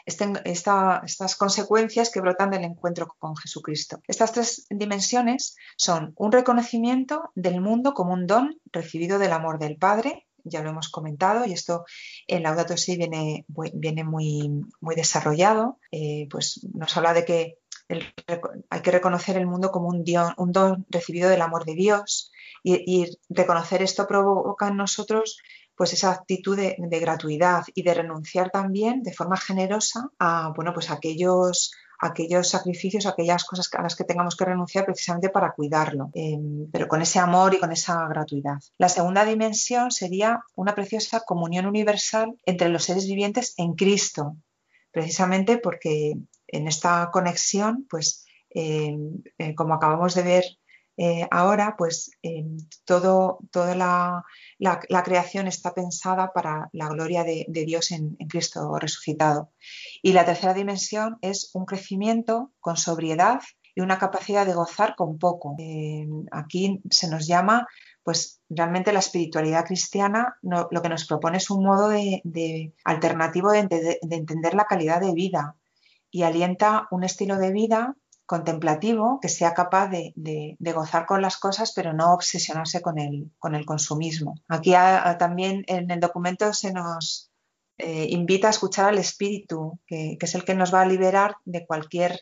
estas 0.07 1.37
consecuencias 1.37 2.11
que 2.11 2.21
brotan 2.21 2.51
del 2.51 2.65
encuentro 2.65 3.09
con 3.19 3.37
Jesucristo. 3.37 4.01
Estas 4.07 4.33
tres 4.33 4.67
dimensiones 4.71 5.57
son 5.77 6.15
un 6.17 6.33
reconocimiento 6.33 7.31
del 7.35 7.61
mundo 7.61 7.93
como 7.93 8.13
un 8.13 8.27
don 8.27 8.61
recibido 8.73 9.19
del 9.19 9.33
amor 9.33 9.59
del 9.59 9.77
Padre, 9.77 10.27
ya 10.45 10.63
lo 10.63 10.71
hemos 10.71 10.89
comentado, 10.89 11.45
y 11.45 11.53
esto 11.53 11.85
en 12.29 12.45
Laudato 12.45 12.77
Si 12.77 12.97
viene, 12.97 13.45
viene 13.75 14.05
muy, 14.05 14.49
muy 14.81 14.95
desarrollado, 14.95 15.81
eh, 15.91 16.29
pues 16.31 16.61
nos 16.73 16.97
habla 16.97 17.13
de 17.13 17.25
que 17.25 17.59
hay 17.89 18.81
que 18.83 18.91
reconocer 18.91 19.37
el 19.37 19.47
mundo 19.47 19.71
como 19.71 19.89
un, 19.89 20.05
un 20.37 20.53
don 20.53 20.87
recibido 20.89 21.29
del 21.29 21.43
amor 21.43 21.65
de 21.65 21.75
Dios 21.75 22.33
y 22.65 23.17
reconocer 23.29 23.81
esto 23.83 24.09
provoca 24.09 24.67
en 24.67 24.77
nosotros 24.77 25.39
pues 25.77 25.93
esa 25.93 26.11
actitud 26.11 26.57
de, 26.57 27.01
gratuidad 27.01 27.65
y 27.75 27.83
de 27.83 27.95
renunciar 27.95 28.51
también 28.51 29.03
de 29.03 29.13
forma 29.13 29.37
generosa 29.37 30.09
a 30.19 30.53
bueno, 30.57 30.73
pues 30.73 30.91
aquellos, 30.91 31.73
aquellos 32.01 32.49
sacrificios, 32.49 33.07
aquellas 33.07 33.45
cosas 33.45 33.69
a 33.75 33.83
las 33.83 33.95
que 33.95 34.05
tengamos 34.05 34.37
que 34.37 34.47
renunciar 34.47 34.87
precisamente 34.87 35.29
para 35.29 35.53
cuidarlo, 35.53 36.11
em, 36.15 36.71
pero 36.73 36.89
con 36.89 37.03
ese 37.03 37.19
amor 37.19 37.55
y 37.55 37.61
con 37.61 37.73
esa 37.73 38.09
gratuidad. 38.09 38.59
La 38.79 38.89
segunda 38.89 39.25
dimensión 39.25 39.91
sería 39.91 40.43
una 40.55 40.75
preciosa 40.75 41.21
comunión 41.21 41.67
universal 41.67 42.35
entre 42.47 42.71
los 42.71 42.85
seres 42.85 43.07
vivientes 43.07 43.53
en 43.59 43.75
Cristo, 43.75 44.37
precisamente 44.91 45.59
porque 45.59 46.15
en 46.47 46.69
esta 46.69 47.11
conexión, 47.13 47.87
pues 47.91 48.25
em, 48.49 49.23
eh, 49.37 49.55
como 49.55 49.75
acabamos 49.75 50.15
de 50.15 50.23
ver 50.23 50.45
eh, 50.97 51.27
ahora, 51.31 51.75
pues 51.77 52.11
todo, 52.85 53.39
toda 53.51 53.75
la, 54.59 55.03
creación 55.05 55.47
está 55.47 55.75
pensada 55.75 56.33
para 56.33 56.69
la 56.73 56.89
gloria 56.89 57.23
de, 57.25 57.47
Dios 57.49 57.91
en, 57.91 58.17
Cristo 58.29 58.79
resucitado. 58.79 59.53
Y 60.03 60.13
la 60.13 60.25
tercera 60.25 60.55
dimensión 60.55 61.19
es 61.21 61.51
un 61.55 61.67
crecimiento 61.67 62.53
con 62.61 62.77
sobriedad 62.77 63.41
y 63.75 63.83
una 63.83 63.99
capacidad 63.99 64.47
de 64.47 64.55
gozar 64.55 64.97
con 64.97 65.19
poco. 65.19 65.55
aquí 66.33 66.81
se 66.91 67.09
nos 67.09 67.27
llama 67.27 67.67
pues 68.07 68.41
realmente 68.49 68.93
la 68.93 69.01
espiritualidad 69.01 69.65
cristiana 69.65 70.37
lo 70.41 70.81
que 70.81 70.89
nos 70.89 71.07
propone 71.07 71.39
es 71.39 71.51
un 71.51 71.65
modo 71.65 71.89
de, 71.89 72.73
alternativo 72.85 73.51
de, 73.51 73.99
entender 74.01 74.55
la 74.55 74.67
calidad 74.67 75.01
de 75.01 75.13
vida 75.13 75.57
y 76.09 76.23
alienta 76.23 76.87
un 76.93 77.03
estilo 77.03 77.37
de 77.37 77.51
vida 77.51 77.97
contemplativo 78.27 79.21
que 79.23 79.29
sea 79.29 79.55
capaz 79.55 79.89
de, 79.89 80.57
gozar 80.75 81.07
con 81.07 81.23
las 81.23 81.37
cosas 81.39 81.73
pero 81.75 81.93
no 81.93 82.13
obsesionarse 82.13 82.83
con 82.83 82.99
el, 82.99 83.31
con 83.39 83.55
el 83.55 83.65
consumismo. 83.65 84.35
Aquí 84.49 84.73
también 85.19 85.65
en 85.69 85.91
el 85.91 86.01
documento 86.01 86.53
se 86.53 86.73
nos 86.73 87.31
eh, 87.79 88.09
invita 88.11 88.49
a 88.49 88.51
escuchar 88.51 88.87
al 88.87 88.99
espíritu, 88.99 89.79
que, 89.87 90.19
es 90.21 90.35
el 90.35 90.45
que 90.45 90.55
nos 90.55 90.75
va 90.75 90.83
a 90.83 90.87
liberar 90.87 91.37
de 91.45 91.67
cualquier 91.67 92.21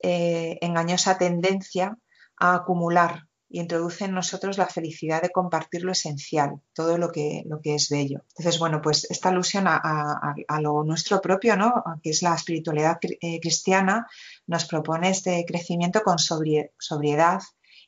eh, 0.00 0.58
engañosa 0.60 1.18
tendencia 1.18 1.96
a 2.38 2.54
acumular 2.54 3.26
y 3.54 3.60
introduce 3.60 4.06
en 4.06 4.14
nosotros 4.14 4.58
la 4.58 4.66
felicidad 4.66 5.22
de 5.22 5.30
compartir 5.30 5.84
lo 5.84 5.92
esencial, 5.92 6.60
todo 6.72 6.98
lo 6.98 7.12
que, 7.12 7.44
lo 7.46 7.60
que 7.60 7.76
es 7.76 7.88
bello. 7.88 8.24
Entonces, 8.30 8.58
bueno, 8.58 8.80
pues 8.82 9.08
esta 9.08 9.28
alusión 9.28 9.66
a, 9.68 10.34
lo 10.60 10.82
nuestro 10.82 11.20
propio, 11.20 11.56
¿no? 11.56 11.72
que 12.02 12.10
es 12.10 12.22
la 12.22 12.34
espiritualidad 12.34 12.98
eh, 13.20 13.38
cristiana, 13.38 14.08
nos 14.48 14.64
propone 14.64 15.10
este 15.10 15.44
crecimiento 15.46 16.02
con 16.02 16.16
sobriedad 16.18 17.40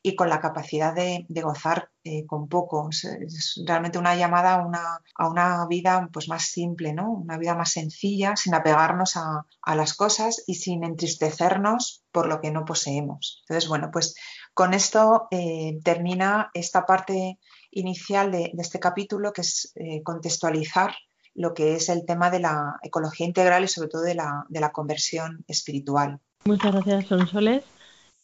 y 0.06 0.14
con 0.14 0.28
la 0.28 0.38
capacidad 0.38 0.94
de, 0.94 1.26
gozar 1.28 1.90
eh, 2.04 2.26
con 2.26 2.48
poco. 2.48 2.88
Es, 2.90 3.60
realmente 3.66 3.98
una 3.98 4.14
llamada 4.14 4.54
a 4.54 4.64
una, 4.64 5.00
a 5.16 5.28
una, 5.28 5.66
vida 5.66 6.08
pues, 6.12 6.28
más 6.28 6.44
simple, 6.44 6.92
¿no? 6.92 7.10
una 7.10 7.36
vida 7.38 7.56
más 7.56 7.72
sencilla, 7.72 8.36
sin 8.36 8.54
apegarnos 8.54 9.16
a, 9.16 9.44
las 9.74 9.94
cosas 9.94 10.44
y 10.46 10.54
sin 10.54 10.84
entristecernos 10.84 12.04
por 12.12 12.28
lo 12.28 12.40
que 12.40 12.52
no 12.52 12.64
poseemos. 12.64 13.42
Entonces, 13.42 13.68
bueno, 13.68 13.90
pues 13.92 14.14
con 14.54 14.74
esto 14.74 15.26
eh, 15.32 15.80
termina 15.82 16.50
esta 16.54 16.86
parte 16.86 17.40
inicial 17.72 18.30
de, 18.30 18.52
este 18.56 18.78
capítulo, 18.78 19.32
que 19.32 19.40
es 19.40 19.72
eh, 19.74 20.04
contextualizar 20.04 20.94
lo 21.34 21.52
que 21.52 21.74
es 21.74 21.88
el 21.88 22.06
tema 22.06 22.30
de 22.30 22.38
la 22.38 22.78
ecología 22.80 23.26
integral 23.26 23.64
y 23.64 23.68
sobre 23.68 23.88
todo 23.88 24.02
de 24.02 24.14
la, 24.14 24.70
conversión 24.72 25.44
espiritual. 25.48 26.20
Muchas 26.44 26.72
gracias, 26.72 27.06
Sonsoles. 27.08 27.64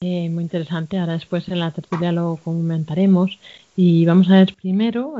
Eh, 0.02 0.28
muy 0.28 0.42
interesante. 0.42 0.98
Ahora 0.98 1.12
después 1.12 1.48
en 1.48 1.60
la 1.60 1.70
tertulia 1.70 2.10
lo 2.10 2.38
comentaremos 2.42 3.38
y 3.76 4.04
vamos 4.04 4.28
a 4.30 4.34
ver 4.34 4.56
primero 4.60 5.14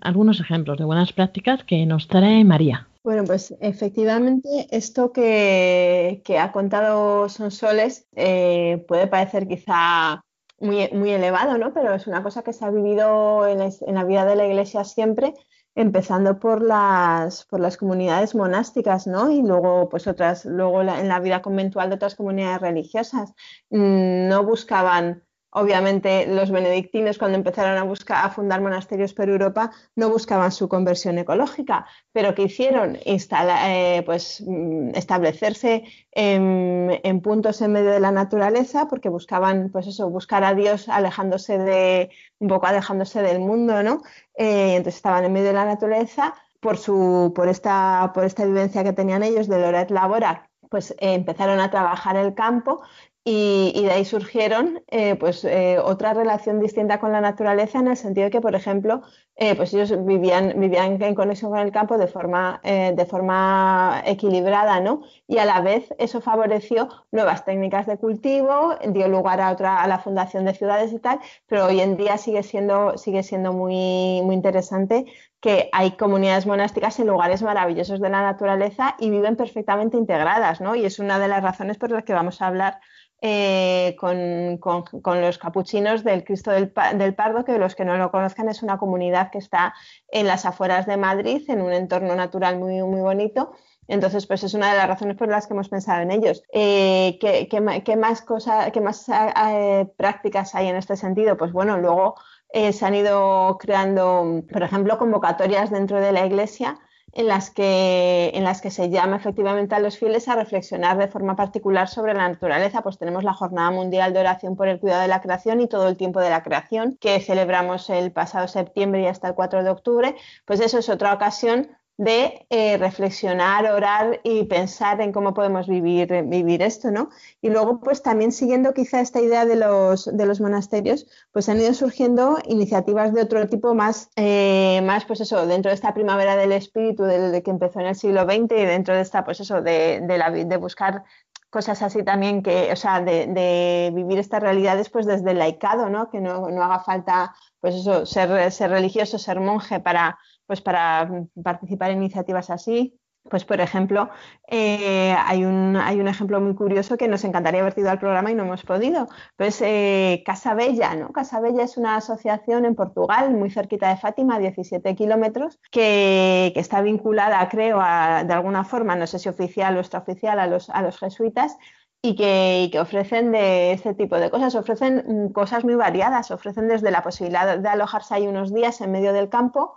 algunos 0.00 0.40
ejemplos 0.40 0.78
de 0.78 0.84
buenas 0.84 1.12
prácticas 1.12 1.62
que 1.64 1.84
nos 1.84 2.08
trae 2.08 2.42
María. 2.42 2.88
Bueno, 3.04 3.24
pues 3.24 3.54
efectivamente 3.60 4.66
esto 4.70 5.12
que, 5.12 6.22
ha 6.40 6.50
contado 6.50 7.28
Sonsoles 7.28 8.06
puede 8.14 9.06
parecer 9.06 9.46
quizá 9.46 10.22
muy, 10.60 10.88
muy 10.92 11.10
elevado, 11.10 11.58
¿no? 11.58 11.72
Pero 11.72 11.94
es 11.94 12.06
una 12.06 12.22
cosa 12.22 12.42
que 12.42 12.52
se 12.52 12.64
ha 12.64 12.70
vivido 12.70 13.46
en, 13.46 13.58
la 13.94 14.04
vida 14.04 14.24
de 14.24 14.36
la 14.36 14.46
iglesia 14.46 14.84
siempre, 14.84 15.34
empezando 15.76 16.40
por 16.40 16.62
las, 16.62 17.44
por 17.44 17.60
las 17.60 17.76
comunidades 17.76 18.34
monásticas, 18.34 19.06
¿no? 19.06 19.30
Y 19.30 19.42
luego, 19.42 19.88
pues 19.90 20.06
otras, 20.06 20.46
luego 20.46 20.80
en 20.82 21.08
la 21.08 21.20
vida 21.20 21.42
conventual 21.42 21.90
de 21.90 21.96
otras 21.96 22.16
comunidades 22.16 22.60
religiosas. 22.62 23.34
Mm, 23.70 24.28
no 24.28 24.42
buscaban 24.44 25.25
Obviamente 25.58 26.26
los 26.26 26.50
benedictinos 26.50 27.16
cuando 27.16 27.38
empezaron 27.38 27.78
a 27.78 27.82
buscar 27.82 28.26
a 28.26 28.28
fundar 28.28 28.60
monasterios 28.60 29.14
por 29.14 29.30
Europa 29.30 29.70
no 29.94 30.10
buscaban 30.10 30.52
su 30.52 30.68
conversión 30.68 31.16
ecológica, 31.16 31.86
pero 32.12 32.34
que 32.34 32.42
hicieron 32.42 32.98
eh, 33.06 34.02
pues, 34.04 34.44
mm, 34.46 34.90
establecerse 34.94 35.84
en, 36.12 37.20
puntos 37.22 37.62
en 37.62 37.72
medio 37.72 37.90
de 37.90 38.00
la 38.00 38.10
naturaleza 38.10 38.86
porque 38.86 39.08
buscaban 39.08 39.70
pues 39.72 39.86
eso 39.86 40.10
buscar 40.10 40.44
a 40.44 40.52
Dios 40.52 40.90
alejándose 40.90 41.56
de 41.56 42.10
un 42.38 42.48
poco 42.48 42.66
alejándose 42.66 43.22
del 43.22 43.40
mundo, 43.40 43.82
¿no? 43.82 44.02
Eh, 44.34 44.74
entonces 44.76 44.96
estaban 44.96 45.24
en 45.24 45.32
medio 45.32 45.46
de 45.46 45.54
la 45.54 45.64
naturaleza 45.64 46.34
por 46.60 46.76
su 46.76 47.32
por 47.34 47.48
esta 47.48 48.10
por 48.14 48.24
esta 48.24 48.44
vivencia 48.44 48.84
que 48.84 48.92
tenían 48.92 49.22
ellos 49.22 49.48
de 49.48 49.58
Loret 49.58 49.90
Labora 49.90 50.50
pues 50.68 50.90
eh, 50.92 51.14
empezaron 51.14 51.60
a 51.60 51.70
trabajar 51.70 52.16
el 52.16 52.34
campo 52.34 52.82
y, 53.28 53.82
de 53.82 53.90
ahí 53.90 54.04
surgieron 54.04 54.84
eh, 54.86 55.16
pues, 55.16 55.44
eh, 55.44 55.80
otra 55.82 56.14
relación 56.14 56.60
distinta 56.60 57.00
con 57.00 57.10
la 57.10 57.20
naturaleza 57.20 57.80
en 57.80 57.88
el 57.88 57.96
sentido 57.96 58.26
de 58.26 58.30
que, 58.30 58.40
por 58.40 58.54
ejemplo, 58.54 59.02
eh, 59.34 59.56
pues 59.56 59.74
ellos 59.74 59.92
vivían, 60.06 60.54
vivían 60.60 61.02
en 61.02 61.14
conexión 61.16 61.50
con 61.50 61.58
el 61.58 61.72
campo 61.72 61.98
de 61.98 62.06
forma, 62.06 62.60
de 62.62 63.06
forma 63.06 64.00
equilibrada, 64.06 64.78
¿no? 64.78 65.02
Y 65.26 65.38
a 65.38 65.44
la 65.44 65.60
vez 65.60 65.92
eso 65.98 66.20
favoreció 66.20 66.88
nuevas 67.10 67.44
técnicas 67.44 67.86
de 67.86 67.98
cultivo, 67.98 68.76
dio 68.90 69.08
lugar 69.08 69.40
a, 69.40 69.50
otra, 69.50 69.82
a 69.82 69.88
la 69.88 69.98
fundación 69.98 70.44
de 70.44 70.54
ciudades 70.54 70.92
y 70.92 71.00
tal, 71.00 71.18
pero 71.48 71.66
hoy 71.66 71.80
en 71.80 71.96
día 71.96 72.18
sigue 72.18 72.44
siendo, 72.44 72.96
sigue 72.96 73.24
siendo 73.24 73.52
muy, 73.52 74.22
muy 74.22 74.36
interesante 74.36 75.04
que 75.40 75.68
hay 75.72 75.92
comunidades 75.92 76.46
monásticas 76.46 76.98
en 76.98 77.08
lugares 77.08 77.42
maravillosos 77.42 78.00
de 78.00 78.08
la 78.08 78.22
naturaleza 78.22 78.96
y 78.98 79.10
viven 79.10 79.36
perfectamente 79.36 79.96
integradas, 79.96 80.60
¿no? 80.60 80.74
Y 80.76 80.84
es 80.84 80.98
una 80.98 81.18
de 81.18 81.28
las 81.28 81.42
razones 81.42 81.76
por 81.76 81.90
las 81.90 82.04
que 82.04 82.14
vamos 82.14 82.40
a 82.40 82.46
hablar 82.46 82.80
eh, 83.28 83.96
con, 83.98 85.20
los 85.20 85.38
capuchinos 85.38 86.04
del 86.04 86.22
Cristo 86.22 86.52
del, 86.52 86.70
Pardo, 86.70 87.44
que 87.44 87.58
los 87.58 87.74
que 87.74 87.84
no 87.84 87.96
lo 87.96 88.12
conozcan 88.12 88.48
es 88.48 88.62
una 88.62 88.78
comunidad 88.78 89.30
que 89.32 89.38
está 89.38 89.74
en 90.08 90.28
las 90.28 90.46
afueras 90.46 90.86
de 90.86 90.96
Madrid, 90.96 91.42
en 91.48 91.60
un 91.60 91.72
entorno 91.72 92.14
natural 92.14 92.56
muy, 92.56 92.80
muy 92.82 93.00
bonito. 93.00 93.52
Entonces, 93.88 94.26
pues 94.26 94.44
es 94.44 94.54
una 94.54 94.70
de 94.70 94.78
las 94.78 94.86
razones 94.86 95.16
por 95.16 95.28
las 95.28 95.48
que 95.48 95.54
hemos 95.54 95.68
pensado 95.68 96.02
en 96.02 96.12
ellos. 96.12 96.44
Eh, 96.52 97.18
¿qué, 97.20 97.60
más 97.60 98.22
qué 98.22 98.80
más 98.80 99.08
eh, 99.08 99.92
prácticas 99.96 100.54
hay 100.54 100.68
en 100.68 100.76
este 100.76 100.96
sentido? 100.96 101.36
Pues 101.36 101.50
bueno, 101.50 101.78
luego 101.78 102.14
se 102.52 102.86
han 102.86 102.94
ido 102.94 103.58
creando, 103.58 104.44
por 104.50 104.62
ejemplo, 104.62 104.98
convocatorias 104.98 105.70
dentro 105.70 106.00
de 106.00 106.12
la 106.12 106.24
iglesia 106.24 106.78
en 107.16 107.28
las, 107.28 107.50
que, 107.50 108.30
en 108.34 108.44
las 108.44 108.60
que 108.60 108.70
se 108.70 108.90
llama 108.90 109.16
efectivamente 109.16 109.74
a 109.74 109.78
los 109.78 109.98
fieles 109.98 110.28
a 110.28 110.36
reflexionar 110.36 110.98
de 110.98 111.08
forma 111.08 111.34
particular 111.34 111.88
sobre 111.88 112.12
la 112.12 112.28
naturaleza. 112.28 112.82
Pues 112.82 112.98
tenemos 112.98 113.24
la 113.24 113.32
Jornada 113.32 113.70
Mundial 113.70 114.12
de 114.12 114.20
Oración 114.20 114.54
por 114.54 114.68
el 114.68 114.78
Cuidado 114.78 115.00
de 115.00 115.08
la 115.08 115.22
Creación 115.22 115.62
y 115.62 115.66
todo 115.66 115.88
el 115.88 115.96
tiempo 115.96 116.20
de 116.20 116.28
la 116.28 116.42
creación, 116.42 116.98
que 117.00 117.18
celebramos 117.20 117.88
el 117.88 118.12
pasado 118.12 118.48
septiembre 118.48 119.00
y 119.00 119.06
hasta 119.06 119.28
el 119.28 119.34
4 119.34 119.64
de 119.64 119.70
octubre. 119.70 120.14
Pues 120.44 120.60
eso 120.60 120.78
es 120.78 120.90
otra 120.90 121.14
ocasión 121.14 121.70
de 121.98 122.46
eh, 122.50 122.76
reflexionar, 122.76 123.64
orar 123.72 124.20
y 124.22 124.44
pensar 124.44 125.00
en 125.00 125.12
cómo 125.12 125.32
podemos 125.32 125.66
vivir, 125.66 126.24
vivir 126.24 126.60
esto, 126.60 126.90
¿no? 126.90 127.08
Y 127.40 127.48
luego, 127.48 127.80
pues 127.80 128.02
también 128.02 128.32
siguiendo 128.32 128.74
quizá 128.74 129.00
esta 129.00 129.20
idea 129.20 129.46
de 129.46 129.56
los, 129.56 130.04
de 130.04 130.26
los 130.26 130.40
monasterios, 130.40 131.06
pues 131.32 131.48
han 131.48 131.60
ido 131.60 131.72
surgiendo 131.72 132.38
iniciativas 132.44 133.14
de 133.14 133.22
otro 133.22 133.48
tipo 133.48 133.74
más, 133.74 134.10
eh, 134.16 134.82
más 134.84 135.06
pues 135.06 135.20
eso, 135.22 135.46
dentro 135.46 135.70
de 135.70 135.74
esta 135.74 135.94
primavera 135.94 136.36
del 136.36 136.52
espíritu 136.52 137.04
del, 137.04 137.42
que 137.42 137.50
empezó 137.50 137.80
en 137.80 137.86
el 137.86 137.96
siglo 137.96 138.24
XX 138.24 138.52
y 138.52 138.66
dentro 138.66 138.94
de 138.94 139.00
esta, 139.00 139.24
pues 139.24 139.40
eso, 139.40 139.62
de, 139.62 140.00
de, 140.02 140.18
la, 140.18 140.30
de 140.30 140.56
buscar 140.58 141.04
cosas 141.48 141.80
así 141.80 142.02
también 142.02 142.42
que, 142.42 142.70
o 142.70 142.76
sea, 142.76 143.00
de, 143.00 143.26
de, 143.28 143.90
vivir 143.94 144.18
estas 144.18 144.42
realidades 144.42 144.90
pues 144.90 145.06
desde 145.06 145.30
el 145.30 145.38
laicado, 145.38 145.88
¿no? 145.88 146.10
Que 146.10 146.20
no, 146.20 146.50
no 146.50 146.62
haga 146.62 146.80
falta, 146.80 147.34
pues 147.60 147.76
eso, 147.76 148.04
ser, 148.04 148.52
ser 148.52 148.70
religioso, 148.70 149.18
ser 149.18 149.40
monje 149.40 149.80
para 149.80 150.18
pues 150.46 150.60
para 150.60 151.10
participar 151.42 151.90
en 151.90 151.98
iniciativas 151.98 152.50
así. 152.50 152.98
Pues, 153.28 153.44
por 153.44 153.60
ejemplo, 153.60 154.10
eh, 154.46 155.14
hay, 155.24 155.44
un, 155.44 155.76
hay 155.76 156.00
un 156.00 156.08
ejemplo 156.08 156.40
muy 156.40 156.54
curioso 156.54 156.96
que 156.96 157.08
nos 157.08 157.24
encantaría 157.24 157.60
haber 157.60 157.76
ido 157.76 157.90
al 157.90 157.98
programa 157.98 158.30
y 158.30 158.34
no 158.34 158.44
hemos 158.44 158.62
podido. 158.62 159.08
Pues 159.36 159.60
eh, 159.62 160.22
Casa 160.24 160.54
Bella, 160.54 160.94
¿no? 160.94 161.10
Casa 161.12 161.40
Bella 161.40 161.64
es 161.64 161.76
una 161.76 161.96
asociación 161.96 162.64
en 162.64 162.74
Portugal, 162.74 163.32
muy 163.32 163.50
cerquita 163.50 163.88
de 163.88 163.96
Fátima, 163.96 164.38
17 164.38 164.94
kilómetros, 164.94 165.58
que, 165.70 166.52
está 166.56 166.80
vinculada, 166.82 167.48
creo, 167.48 167.78
de 167.78 168.32
alguna 168.32 168.64
forma, 168.64 168.96
no 168.96 169.06
sé 169.06 169.18
si 169.18 169.28
oficial 169.28 169.76
o 169.76 169.80
extraoficial, 169.80 170.38
a 170.38 170.46
los, 170.46 170.70
a 170.70 170.82
los 170.82 170.98
jesuitas, 170.98 171.56
y 172.02 172.14
que, 172.14 172.68
que, 172.70 172.78
ofrecen 172.78 173.32
de 173.32 173.72
este 173.72 173.94
tipo 173.94 174.18
de 174.18 174.30
cosas. 174.30 174.54
Ofrecen 174.54 175.04
mm, 175.06 175.32
cosas 175.32 175.64
muy 175.64 175.74
variadas, 175.74 176.30
ofrecen 176.30 176.68
desde 176.68 176.92
la 176.92 177.02
posibilidad 177.02 177.58
de 177.58 177.68
alojarse 177.68 178.14
ahí 178.14 178.28
unos 178.28 178.54
días 178.54 178.80
en 178.80 178.92
medio 178.92 179.12
del 179.12 179.28
campo 179.28 179.74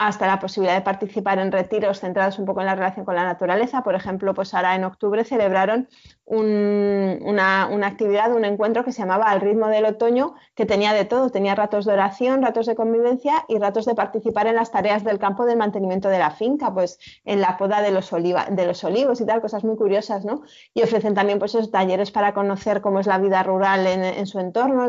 hasta 0.00 0.26
la 0.26 0.38
posibilidad 0.38 0.76
de 0.76 0.80
participar 0.80 1.38
en 1.40 1.52
retiros 1.52 2.00
centrados 2.00 2.38
un 2.38 2.46
poco 2.46 2.60
en 2.60 2.66
la 2.66 2.74
relación 2.74 3.04
con 3.04 3.14
la 3.14 3.24
naturaleza. 3.24 3.82
Por 3.82 3.94
ejemplo, 3.94 4.32
pues 4.32 4.54
ahora 4.54 4.74
en 4.74 4.84
octubre 4.84 5.24
celebraron 5.24 5.88
una, 6.24 7.64
actividad, 7.86 8.34
un 8.34 8.46
encuentro 8.46 8.82
que 8.82 8.92
se 8.92 9.02
llamaba 9.02 9.26
Al 9.26 9.42
ritmo 9.42 9.68
del 9.68 9.84
otoño, 9.84 10.36
que 10.54 10.64
tenía 10.64 10.94
de 10.94 11.04
todo, 11.04 11.28
tenía 11.28 11.54
ratos 11.54 11.84
de 11.84 11.92
oración, 11.92 12.40
ratos 12.40 12.64
de 12.64 12.76
convivencia 12.76 13.44
y 13.46 13.58
ratos 13.58 13.84
de 13.84 13.94
participar 13.94 14.46
en 14.46 14.54
las 14.54 14.70
tareas 14.70 15.04
del 15.04 15.18
campo 15.18 15.44
del 15.44 15.58
mantenimiento 15.58 16.08
de 16.08 16.18
la 16.18 16.30
finca, 16.30 16.72
pues 16.72 16.98
en 17.26 17.42
la 17.42 17.58
poda 17.58 17.82
de 17.82 17.90
los, 17.90 18.10
de 18.10 18.66
los 18.66 18.82
olivos 18.84 19.20
y 19.20 19.26
tal, 19.26 19.42
cosas 19.42 19.64
muy 19.64 19.76
curiosas, 19.76 20.24
¿no? 20.24 20.44
Y 20.72 20.82
ofrecen 20.82 21.12
también 21.12 21.38
pues 21.38 21.54
esos 21.54 21.70
talleres 21.70 22.10
para 22.10 22.32
conocer 22.32 22.80
cómo 22.80 23.00
es 23.00 23.06
la 23.06 23.18
vida 23.18 23.42
rural 23.42 23.86
en, 23.86 24.26
su 24.26 24.38
entorno, 24.38 24.88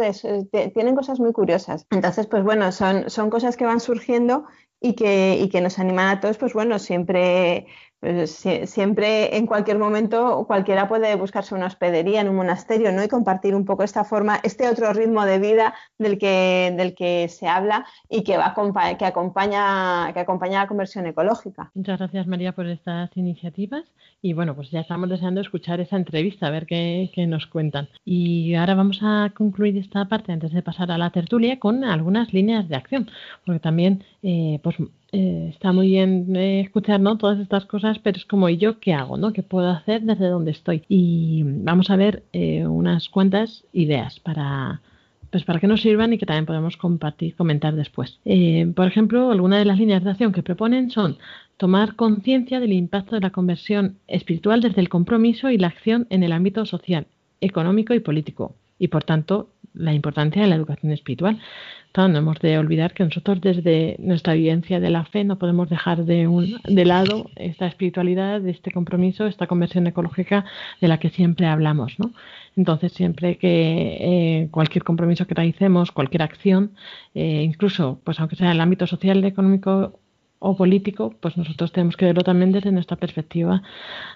tienen 0.73 0.95
cosas 0.95 1.19
muy 1.19 1.33
curiosas. 1.33 1.85
Entonces, 1.89 2.27
pues 2.27 2.43
bueno, 2.43 2.71
son, 2.71 3.09
son 3.09 3.29
cosas 3.29 3.57
que 3.57 3.65
van 3.65 3.81
surgiendo 3.81 4.45
y 4.81 4.95
que, 4.95 5.37
y 5.39 5.49
que 5.49 5.61
nos 5.61 5.79
animan 5.79 6.09
a 6.09 6.19
todos, 6.21 6.37
pues 6.37 6.53
bueno, 6.53 6.79
siempre 6.79 7.67
pues 8.01 8.31
siempre, 8.65 9.37
en 9.37 9.45
cualquier 9.45 9.77
momento, 9.77 10.43
cualquiera 10.47 10.89
puede 10.89 11.15
buscarse 11.15 11.53
una 11.53 11.67
hospedería 11.67 12.21
en 12.21 12.29
un 12.29 12.35
monasterio, 12.35 12.91
¿no? 12.91 13.03
Y 13.03 13.07
compartir 13.07 13.53
un 13.53 13.63
poco 13.63 13.83
esta 13.83 14.03
forma, 14.03 14.39
este 14.41 14.67
otro 14.67 14.91
ritmo 14.91 15.23
de 15.23 15.37
vida 15.37 15.75
del 15.99 16.17
que, 16.17 16.73
del 16.75 16.95
que 16.95 17.29
se 17.29 17.47
habla 17.47 17.85
y 18.09 18.23
que 18.23 18.37
va 18.37 18.55
que 18.97 19.05
acompaña, 19.05 20.11
que 20.13 20.19
acompaña 20.19 20.61
la 20.61 20.67
conversión 20.67 21.05
ecológica. 21.05 21.69
Muchas 21.75 21.99
gracias, 21.99 22.25
María, 22.25 22.53
por 22.53 22.65
estas 22.65 23.15
iniciativas. 23.15 23.83
Y 24.23 24.33
bueno, 24.33 24.55
pues 24.55 24.71
ya 24.71 24.79
estamos 24.79 25.07
deseando 25.07 25.41
escuchar 25.41 25.79
esa 25.79 25.95
entrevista, 25.95 26.47
a 26.47 26.51
ver 26.51 26.65
qué, 26.65 27.11
qué 27.13 27.27
nos 27.27 27.45
cuentan. 27.45 27.87
Y 28.03 28.55
ahora 28.55 28.73
vamos 28.73 28.99
a 29.03 29.31
concluir 29.35 29.77
esta 29.77 30.05
parte 30.05 30.31
antes 30.31 30.51
de 30.51 30.63
pasar 30.63 30.91
a 30.91 30.97
la 30.97 31.11
tertulia 31.11 31.59
con 31.59 31.83
algunas 31.83 32.33
líneas 32.33 32.67
de 32.67 32.75
acción, 32.75 33.09
porque 33.45 33.59
también, 33.59 34.03
eh, 34.23 34.59
pues 34.63 34.75
eh, 35.13 35.49
está 35.49 35.73
muy 35.73 35.87
bien 35.87 36.33
eh, 36.37 36.61
escuchar 36.61 37.01
¿no? 37.01 37.17
todas 37.17 37.39
estas 37.39 37.65
cosas, 37.65 37.99
pero 37.99 38.17
es 38.17 38.25
como, 38.25 38.47
¿y 38.47 38.57
yo 38.57 38.79
qué 38.79 38.93
hago? 38.93 39.17
¿no? 39.17 39.33
¿Qué 39.33 39.43
puedo 39.43 39.69
hacer 39.69 40.03
desde 40.03 40.27
donde 40.27 40.51
estoy? 40.51 40.83
Y 40.87 41.43
vamos 41.43 41.89
a 41.89 41.97
ver 41.97 42.23
eh, 42.31 42.65
unas 42.65 43.09
cuantas 43.09 43.65
ideas 43.73 44.21
para, 44.21 44.81
pues 45.29 45.43
para 45.43 45.59
que 45.59 45.67
nos 45.67 45.81
sirvan 45.81 46.13
y 46.13 46.17
que 46.17 46.25
también 46.25 46.45
podemos 46.45 46.77
compartir, 46.77 47.35
comentar 47.35 47.75
después. 47.75 48.19
por 48.75 48.87
ejemplo, 48.87 49.31
algunas 49.31 49.59
de 49.59 49.65
las 49.65 49.79
líneas 49.79 50.03
de 50.03 50.11
acción 50.11 50.31
que 50.31 50.43
proponen 50.43 50.91
son 50.91 51.17
tomar 51.57 51.95
conciencia 51.95 52.61
del 52.61 52.71
impacto 52.71 53.15
de 53.15 53.21
la 53.21 53.31
conversión 53.31 53.97
espiritual 54.07 54.61
desde 54.61 54.79
el 54.79 54.89
compromiso 54.89 55.49
y 55.49 55.57
la 55.57 55.67
acción 55.67 56.07
en 56.09 56.23
el 56.23 56.31
ámbito 56.31 56.65
social, 56.65 57.05
económico 57.41 57.93
y 57.93 57.99
político, 57.99 58.55
y 58.79 58.87
por 58.87 59.03
tanto 59.03 59.49
la 59.73 59.93
importancia 59.93 60.41
de 60.41 60.47
la 60.47 60.55
educación 60.55 60.91
espiritual 60.91 61.39
no 61.93 62.17
hemos 62.17 62.39
de 62.39 62.57
olvidar 62.57 62.93
que 62.93 63.03
nosotros 63.03 63.41
desde 63.41 63.97
nuestra 63.99 64.33
vivencia 64.33 64.79
de 64.79 64.89
la 64.89 65.03
fe 65.03 65.23
no 65.23 65.37
podemos 65.37 65.69
dejar 65.69 66.05
de, 66.05 66.27
un, 66.27 66.59
de 66.63 66.85
lado 66.85 67.29
esta 67.35 67.67
espiritualidad, 67.67 68.45
este 68.47 68.71
compromiso, 68.71 69.27
esta 69.27 69.47
conversión 69.47 69.85
ecológica 69.87 70.45
de 70.79 70.87
la 70.87 70.99
que 70.99 71.09
siempre 71.09 71.47
hablamos. 71.47 71.99
¿no? 71.99 72.13
Entonces, 72.55 72.93
siempre 72.93 73.37
que 73.37 73.97
eh, 74.41 74.47
cualquier 74.51 74.85
compromiso 74.85 75.27
que 75.27 75.35
realicemos, 75.35 75.91
cualquier 75.91 76.21
acción, 76.23 76.71
eh, 77.13 77.43
incluso 77.43 77.99
pues 78.05 78.19
aunque 78.19 78.37
sea 78.37 78.47
en 78.47 78.53
el 78.53 78.61
ámbito 78.61 78.87
social, 78.87 79.23
económico 79.25 79.99
o 80.43 80.55
político, 80.57 81.13
pues 81.19 81.37
nosotros 81.37 81.71
tenemos 81.71 81.95
que 81.95 82.05
verlo 82.05 82.23
también 82.23 82.51
desde 82.51 82.71
nuestra 82.71 82.97
perspectiva 82.97 83.61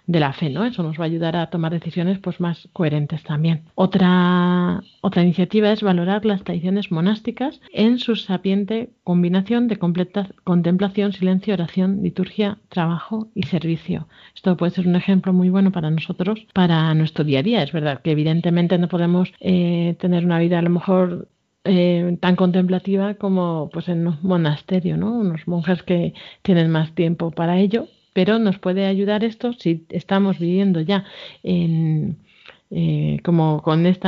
de 0.08 0.20
la 0.20 0.34
fe, 0.34 0.50
¿no? 0.50 0.66
Eso 0.66 0.82
nos 0.82 1.00
va 1.00 1.04
a 1.04 1.06
ayudar 1.06 1.36
a 1.36 1.52
tomar 1.52 1.72
decisiones 1.72 2.18
pues 2.18 2.40
más 2.40 2.68
coherentes 2.74 3.24
también. 3.24 3.62
Otra, 3.76 4.82
otra 5.02 5.22
iniciativa 5.22 5.72
es 5.72 5.84
valorar 5.84 6.26
las 6.26 6.44
tradiciones 6.44 6.92
monásticas 6.92 7.62
en 7.72 8.00
su 8.00 8.16
sapiente 8.16 8.90
combinación 9.04 9.68
de 9.68 9.78
completa 9.78 10.28
contemplación, 10.44 11.14
silencio, 11.14 11.54
oración, 11.54 12.02
liturgia, 12.02 12.58
trabajo 12.70 13.28
y 13.36 13.44
servicio. 13.44 14.08
Esto 14.34 14.58
puede 14.58 14.72
ser 14.72 14.88
un 14.88 14.96
ejemplo 14.96 15.32
muy 15.32 15.50
bueno 15.52 15.72
para 15.72 15.92
nosotros, 15.92 16.48
para 16.54 16.92
nuestro 16.96 17.24
día 17.24 17.40
a 17.40 17.44
día. 17.44 17.62
Es 17.62 17.72
verdad 17.72 18.02
que 18.02 18.12
evidentemente 18.12 18.80
no 18.80 18.88
podemos 18.88 19.32
eh, 19.40 19.96
tener 20.00 20.26
una 20.26 20.40
vida 20.40 20.58
a 20.58 20.64
lo 20.64 20.72
mejor 20.72 21.28
eh, 21.66 22.18
tan 22.22 22.36
contemplativa 22.36 23.16
como 23.16 23.70
pues 23.74 23.90
en 23.90 24.08
un 24.08 24.18
monasterio, 24.22 24.98
¿no? 24.98 25.14
Unos 25.14 25.48
monjes 25.48 25.84
que 25.84 26.14
tienen 26.44 26.70
más 26.70 26.94
tiempo 26.94 27.32
para 27.32 27.58
ello, 27.60 27.88
pero 28.14 28.40
nos 28.40 28.60
puede 28.60 28.86
ayudar 28.86 29.24
esto 29.24 29.54
si 29.54 29.86
estamos 29.90 30.40
viviendo 30.40 30.80
ya 30.82 31.06
en, 31.44 32.18
eh, 32.72 33.20
como 33.24 33.62
con 33.62 33.86
este 33.86 34.08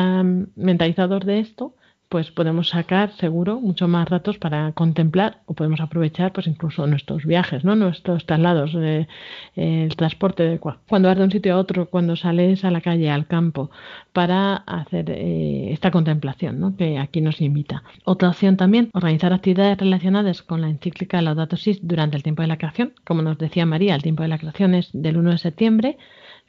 mentalizador 0.56 1.26
de 1.26 1.40
esto, 1.40 1.74
pues 2.10 2.32
podemos 2.32 2.70
sacar 2.70 3.12
seguro 3.18 3.60
mucho 3.60 3.88
más 3.88 4.08
ratos 4.08 4.38
para 4.38 4.72
contemplar 4.72 5.42
o 5.46 5.54
podemos 5.54 5.82
aprovechar 5.82 6.32
pues 6.32 6.48
incluso 6.48 6.88
nuestros 6.88 7.26
viajes, 7.26 7.64
¿no? 7.64 7.76
nuestros 7.76 8.26
traslados, 8.26 8.72
eh, 8.76 9.08
el 9.56 9.96
transporte 9.96 10.44
de 10.44 10.60
cuando 10.60 11.10
vas 11.10 11.18
de 11.18 11.24
un 11.24 11.32
sitio 11.32 11.56
a 11.56 11.58
otro, 11.58 11.88
cuando 11.90 12.16
sales 12.16 12.64
a 12.64 12.72
la 12.72 12.82
calle, 12.82 13.10
al 13.10 13.28
campo, 13.28 13.70
para 14.14 14.56
hacer 14.56 15.10
eh, 15.10 15.72
esta 15.72 15.92
contemplación 15.92 16.60
¿no? 16.60 16.76
que 16.78 16.98
aquí 16.98 17.22
nos 17.22 17.42
invita. 17.42 17.84
Otra 18.06 18.30
opción 18.30 18.56
también, 18.56 18.90
organizar 18.94 19.34
actividades 19.34 19.78
relacionadas 19.78 20.42
con 20.42 20.62
la 20.62 20.70
encíclica 20.70 21.22
Laudato 21.22 21.58
Si 21.58 21.80
durante 21.82 22.16
el 22.16 22.24
tiempo 22.24 22.42
de 22.42 22.48
la 22.48 22.58
creación. 22.58 22.94
Como 23.06 23.22
nos 23.22 23.38
decía 23.38 23.66
María, 23.66 23.96
el 23.96 24.02
tiempo 24.02 24.24
de 24.24 24.30
la 24.30 24.38
creación 24.38 24.76
es 24.76 24.90
del 24.94 25.18
1 25.18 25.32
de 25.32 25.38
septiembre 25.38 25.98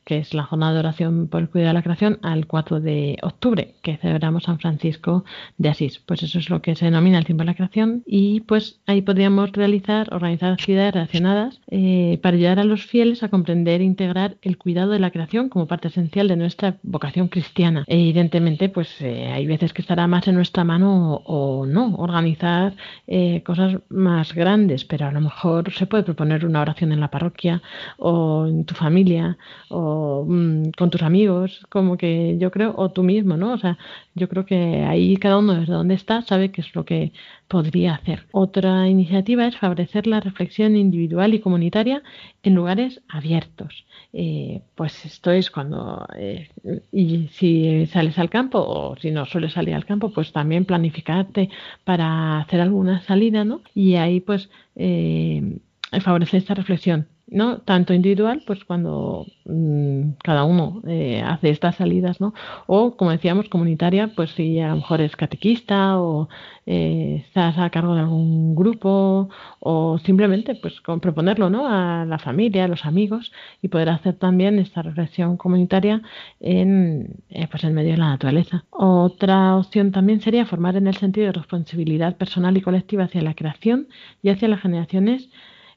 que 0.09 0.17
es 0.17 0.33
la 0.33 0.45
jornada 0.45 0.73
de 0.73 0.79
oración 0.79 1.29
por 1.29 1.43
el 1.43 1.51
cuidado 1.51 1.69
de 1.69 1.75
la 1.75 1.83
creación, 1.83 2.19
al 2.23 2.47
4 2.47 2.81
de 2.81 3.19
octubre, 3.21 3.75
que 3.83 3.99
celebramos 3.99 4.45
San 4.45 4.59
Francisco 4.59 5.27
de 5.59 5.69
Asís. 5.69 5.99
Pues 5.99 6.23
eso 6.23 6.39
es 6.39 6.49
lo 6.49 6.63
que 6.63 6.75
se 6.77 6.87
denomina 6.87 7.19
el 7.19 7.27
tiempo 7.27 7.43
de 7.43 7.49
la 7.49 7.55
creación 7.55 8.05
y 8.07 8.41
pues 8.41 8.81
ahí 8.87 9.03
podríamos 9.03 9.53
realizar, 9.53 10.09
organizar 10.15 10.53
actividades 10.53 10.95
relacionadas 10.95 11.61
eh, 11.71 12.19
para 12.23 12.39
ayudar 12.39 12.59
a 12.59 12.65
los 12.65 12.87
fieles 12.87 13.23
a 13.23 13.29
comprender 13.29 13.83
e 13.83 13.85
integrar 13.85 14.39
el 14.41 14.57
cuidado 14.57 14.93
de 14.93 14.99
la 14.99 15.11
creación 15.11 15.51
como 15.51 15.67
parte 15.67 15.89
esencial 15.89 16.27
de 16.27 16.37
nuestra 16.37 16.79
vocación 16.83 17.29
cristiana. 17.29 17.85
evidentemente, 17.87 18.71
pues 18.71 19.03
eh, 19.03 19.27
hay 19.27 19.47
veces 19.47 19.75
que 19.75 19.83
estará 19.83 20.07
más 20.07 20.27
en 20.27 20.37
nuestra 20.37 20.65
mano 20.65 21.21
o, 21.27 21.67
no 21.67 21.97
organizar 21.97 22.75
eh, 23.07 23.43
cosas 23.43 23.77
más 23.91 24.33
grandes, 24.33 24.87
pero 24.87 25.05
a 25.05 25.13
lo 25.13 25.21
mejor 25.21 25.71
se 25.71 25.85
puede 25.85 26.03
proponer 26.03 26.47
una 26.47 26.63
oración 26.63 26.93
en 26.93 27.01
la 27.01 27.11
parroquia 27.11 27.61
o 27.99 28.47
en 28.47 28.65
tu 28.65 28.75
familia 28.75 29.37
o 29.69 29.98
Mm, 30.27 30.71
con 30.77 30.91
tus 30.91 31.03
amigos, 31.03 31.65
como 31.69 31.97
que 31.97 32.37
yo 32.39 32.51
creo, 32.51 32.75
o 32.77 32.91
tú 32.91 33.03
mismo, 33.03 33.37
¿no? 33.37 33.53
O 33.55 33.59
sea, 33.59 33.79
yo 34.15 34.29
creo 34.29 34.45
que 34.45 34.85
ahí 34.85 35.17
cada 35.17 35.39
uno 35.39 35.55
desde 35.55 35.73
donde 35.73 35.95
está 35.95 36.23
sabe 36.23 36.51
qué 36.51 36.61
es 36.61 36.75
lo 36.75 36.85
que 36.85 37.13
podría 37.49 37.95
hacer. 37.95 38.27
Otra 38.33 38.89
iniciativa 38.89 39.47
es 39.47 39.57
favorecer 39.57 40.07
la 40.07 40.21
reflexión 40.21 40.77
individual 40.77 41.35
y 41.35 41.41
comunitaria 41.41 42.03
en 42.43 42.55
lugares 42.55 43.01
abiertos. 43.09 43.85
Eh, 44.13 44.63
pues 44.75 45.05
esto 45.05 45.31
es 45.31 45.51
cuando, 45.51 46.07
eh, 46.17 46.49
y 46.93 47.29
si 47.29 47.87
sales 47.87 48.19
al 48.19 48.31
campo 48.31 48.59
o 48.61 48.97
si 48.97 49.11
no 49.11 49.27
sueles 49.27 49.53
salir 49.53 49.75
al 49.75 49.85
campo, 49.87 50.11
pues 50.13 50.33
también 50.33 50.65
planificarte 50.65 51.51
para 51.85 52.41
hacer 52.41 52.61
alguna 52.61 53.01
salida, 53.03 53.45
¿no? 53.45 53.61
Y 53.75 53.97
ahí 53.97 54.21
pues 54.21 54.51
eh, 54.77 55.59
favorecer 56.03 56.39
esta 56.39 56.55
reflexión 56.55 57.07
¿no? 57.31 57.59
Tanto 57.59 57.93
individual, 57.95 58.43
pues 58.47 58.65
cuando 58.65 59.27
mm, 59.45 60.13
cada 60.23 60.45
uno 60.45 60.83
eh, 60.87 61.23
hace 61.25 61.51
estas 61.51 61.77
salidas, 61.77 62.21
¿no? 62.21 62.35
O, 62.67 62.97
como 62.97 63.11
decíamos, 63.11 63.49
comunitaria, 63.49 64.13
pues 64.15 64.31
si 64.31 64.59
a 64.61 64.69
lo 64.69 64.77
mejor 64.77 65.01
es 65.01 65.17
catequista 65.17 66.01
o 66.01 66.29
eh, 66.67 67.23
estás 67.27 67.59
a 67.59 67.71
cargo 67.71 67.95
de 67.95 68.01
algún 68.01 68.55
grupo 68.55 69.29
o 69.61 69.99
simplemente, 69.99 70.55
pues 70.55 70.81
con 70.81 71.01
proponerlo, 71.01 71.51
¿no? 71.51 71.67
A 71.67 72.05
la 72.07 72.19
familia, 72.19 72.65
a 72.65 72.69
los 72.69 72.85
amigos 72.85 73.33
y 73.63 73.69
poder 73.69 73.91
hacer 73.91 74.15
también 74.15 74.59
esta 74.59 74.83
reflexión 74.83 75.37
comunitaria 75.37 76.03
en, 76.41 77.17
eh, 77.31 77.47
pues 77.51 77.65
en 77.65 77.75
medio 77.75 77.93
de 77.93 77.99
la 77.99 78.09
naturaleza. 78.09 78.65
Otra 78.71 79.57
opción 79.57 79.93
también 79.93 80.21
sería 80.21 80.47
formar 80.47 80.77
en 80.77 80.87
el 80.87 80.97
sentido 80.97 81.27
de 81.27 81.33
responsabilidad 81.33 82.17
personal 82.17 82.57
y 82.57 82.63
colectiva 82.63 83.05
hacia 83.05 83.23
la 83.23 83.35
creación 83.35 83.89
y 84.23 84.31
hacia 84.31 84.49
las 84.49 84.61
generaciones 84.61 85.29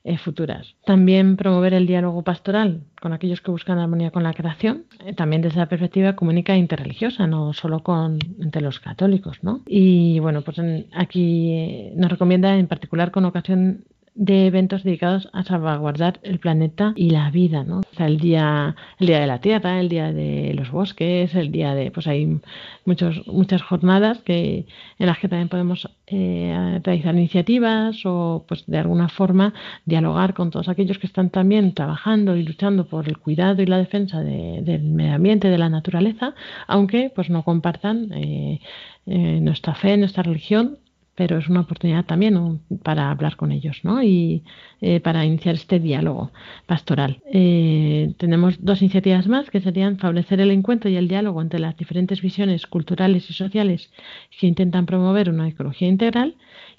eh, 0.04 0.18
futuras. 0.18 0.76
También 0.86 1.38
promover 1.38 1.76
el 1.76 1.86
diálogo 1.86 2.24
pastoral 2.24 2.82
con 3.00 3.14
aquellos 3.14 3.42
que 3.42 3.52
buscan 3.52 3.78
armonía 3.78 4.10
con 4.10 4.24
la 4.24 4.34
creación, 4.34 4.86
eh, 5.06 5.14
también 5.14 5.44
desde 5.44 5.60
la 5.60 5.70
perspectiva 5.70 6.16
comunica 6.16 6.56
interreligiosa, 6.56 7.28
no 7.28 7.54
solo 7.54 7.84
con 7.84 8.18
entre 8.40 8.62
los 8.62 8.80
católicos, 8.80 9.38
¿no? 9.44 9.62
Y 9.68 10.20
bueno, 10.20 10.42
pues 10.42 10.58
aquí 10.94 11.52
eh, 11.52 11.94
nos 11.96 12.10
recomienda 12.10 12.58
en 12.58 12.68
particular 12.68 13.12
con 13.12 13.26
ocasión 13.26 13.86
de 14.14 14.46
eventos 14.46 14.84
dedicados 14.84 15.30
a 15.32 15.44
salvaguardar 15.44 16.20
el 16.24 16.40
planeta 16.40 16.94
y 16.96 17.12
la 17.12 17.32
vida, 17.32 17.64
¿no? 17.64 17.80
O 17.80 17.96
sea, 17.96 18.08
el 18.08 18.20
día, 18.20 18.76
el 19.00 19.08
día 19.08 19.20
de 19.22 19.28
la 19.28 19.40
tierra, 19.40 19.80
el 19.80 19.88
día 19.88 20.12
de 20.12 20.54
los 20.54 20.70
bosques, 20.70 21.34
el 21.34 21.52
día 21.52 21.74
de, 21.76 21.92
pues 21.92 22.08
hay 22.08 22.40
muchos, 22.86 23.26
muchas 23.28 23.62
jornadas 23.62 24.20
que, 24.20 24.66
en 25.00 25.06
las 25.08 25.18
que 25.18 25.30
también 25.30 25.48
podemos 25.48 25.90
eh, 26.08 26.80
realizar 26.84 27.16
iniciativas 27.16 28.06
o, 28.06 28.44
pues, 28.48 28.66
de 28.68 28.80
alguna 28.80 29.08
forma 29.08 29.54
dialogar 29.86 30.34
con 30.34 30.52
todos 30.52 30.68
aquellos 30.68 30.98
que 30.98 31.08
están 31.08 31.30
también 31.30 31.74
trabajando 31.74 32.36
y 32.36 32.44
luchando 32.44 32.88
por 32.88 33.08
el 33.08 33.18
cuidado 33.18 33.62
y 33.62 33.66
la 33.66 33.78
defensa 33.78 34.22
del 34.22 34.84
medio 34.84 35.16
ambiente, 35.16 35.48
de 35.48 35.58
la 35.58 35.70
naturaleza, 35.70 36.36
aunque, 36.68 37.12
pues, 37.16 37.30
no 37.30 37.44
compartan 37.44 38.12
eh, 38.14 38.60
eh, 39.06 39.40
nuestra 39.42 39.74
fe, 39.74 39.96
nuestra 39.96 40.24
religión 40.24 40.78
pero 41.16 41.38
es 41.38 41.50
una 41.50 41.62
oportunidad 41.62 42.06
también 42.06 42.62
para 42.84 43.12
hablar 43.12 43.36
con 43.36 43.52
ellos 43.52 43.82
¿no? 43.84 44.02
y 44.02 44.44
eh, 44.80 45.00
para 45.02 45.26
iniciar 45.26 45.56
este 45.56 45.80
diálogo 45.80 46.32
pastoral. 46.66 47.22
Eh, 47.32 48.14
tenemos 48.18 48.64
dos 48.64 48.82
iniciativas 48.82 49.28
más 49.28 49.50
que 49.50 49.62
serían 49.62 49.98
favorecer 49.98 50.40
el 50.40 50.52
encuentro 50.52 50.90
y 50.90 50.96
el 50.96 51.08
diálogo 51.08 51.42
entre 51.42 51.60
las 51.60 51.76
diferentes 51.76 52.22
visiones 52.22 52.66
culturales 52.66 53.30
y 53.30 53.34
sociales 53.34 53.92
que 54.40 54.48
intentan 54.48 54.86
promover 54.86 55.30
una 55.30 55.48
ecología 55.48 55.88
integral 55.88 56.36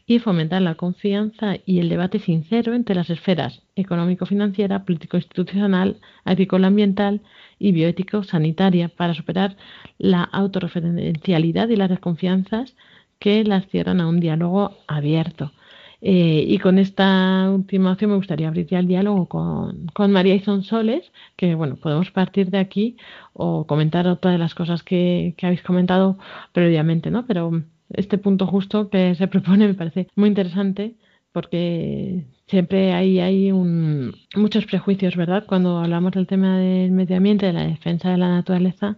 y 0.07 0.19
fomentar 0.19 0.63
la 0.63 0.75
confianza 0.75 1.57
y 1.65 1.79
el 1.79 1.89
debate 1.89 2.19
sincero 2.19 2.75
entre 2.75 2.95
las 2.95 3.11
esferas 3.11 3.63
económico-financiera, 3.77 4.85
político-institucional, 4.85 6.01
agrícola-ambiental 6.25 7.21
y 7.59 7.73
bioético-sanitaria 7.73 8.89
para 8.89 9.15
superar 9.15 9.57
la 9.99 10.25
autorreferencialidad 10.25 11.69
y 11.69 11.77
las 11.77 11.91
desconfianzas 11.91 12.75
que 13.23 13.45
las 13.45 13.69
cierran 13.69 14.01
a 14.01 14.09
un 14.09 14.19
diálogo 14.19 14.79
abierto. 14.89 15.53
Eh, 16.01 16.45
y 16.49 16.59
con 16.59 16.79
esta 16.79 17.49
última 17.51 17.93
opción 17.93 18.11
me 18.11 18.17
gustaría 18.17 18.49
abrir 18.49 18.67
ya 18.67 18.81
el 18.81 18.89
diálogo 18.89 19.27
con, 19.29 19.87
con 19.95 20.11
María 20.11 20.35
y 20.35 20.41
Sonsoles, 20.41 21.13
que 21.37 21.55
bueno, 21.55 21.77
podemos 21.77 22.11
partir 22.11 22.51
de 22.51 22.59
aquí 22.59 22.97
o 23.33 23.65
comentar 23.69 24.09
otra 24.09 24.33
de 24.33 24.39
las 24.39 24.55
cosas 24.57 24.83
que, 24.83 25.35
que 25.37 25.47
habéis 25.47 25.63
comentado 25.63 26.19
previamente, 26.53 27.13
¿no? 27.13 27.25
Pero 27.27 27.63
este 27.91 28.19
punto 28.19 28.49
justo 28.49 28.91
que 28.91 29.15
se 29.15 29.29
propone 29.29 29.69
me 29.69 29.75
parece 29.75 30.09
muy 30.17 30.29
interesante 30.29 30.97
porque 31.33 32.27
siempre 32.49 32.93
hay, 32.93 33.21
hay 33.21 33.53
un, 33.53 34.15
muchos 34.35 34.67
prejuicios, 34.67 35.15
¿verdad? 35.17 35.45
Cuando 35.47 35.79
hablamos 35.79 36.13
del 36.13 36.27
tema 36.27 36.59
del 36.59 36.91
medio 36.91 37.17
ambiente, 37.17 37.47
de 37.47 37.53
la 37.53 37.67
defensa 37.67 38.11
de 38.11 38.19
la 38.19 38.29
naturaleza, 38.29 38.97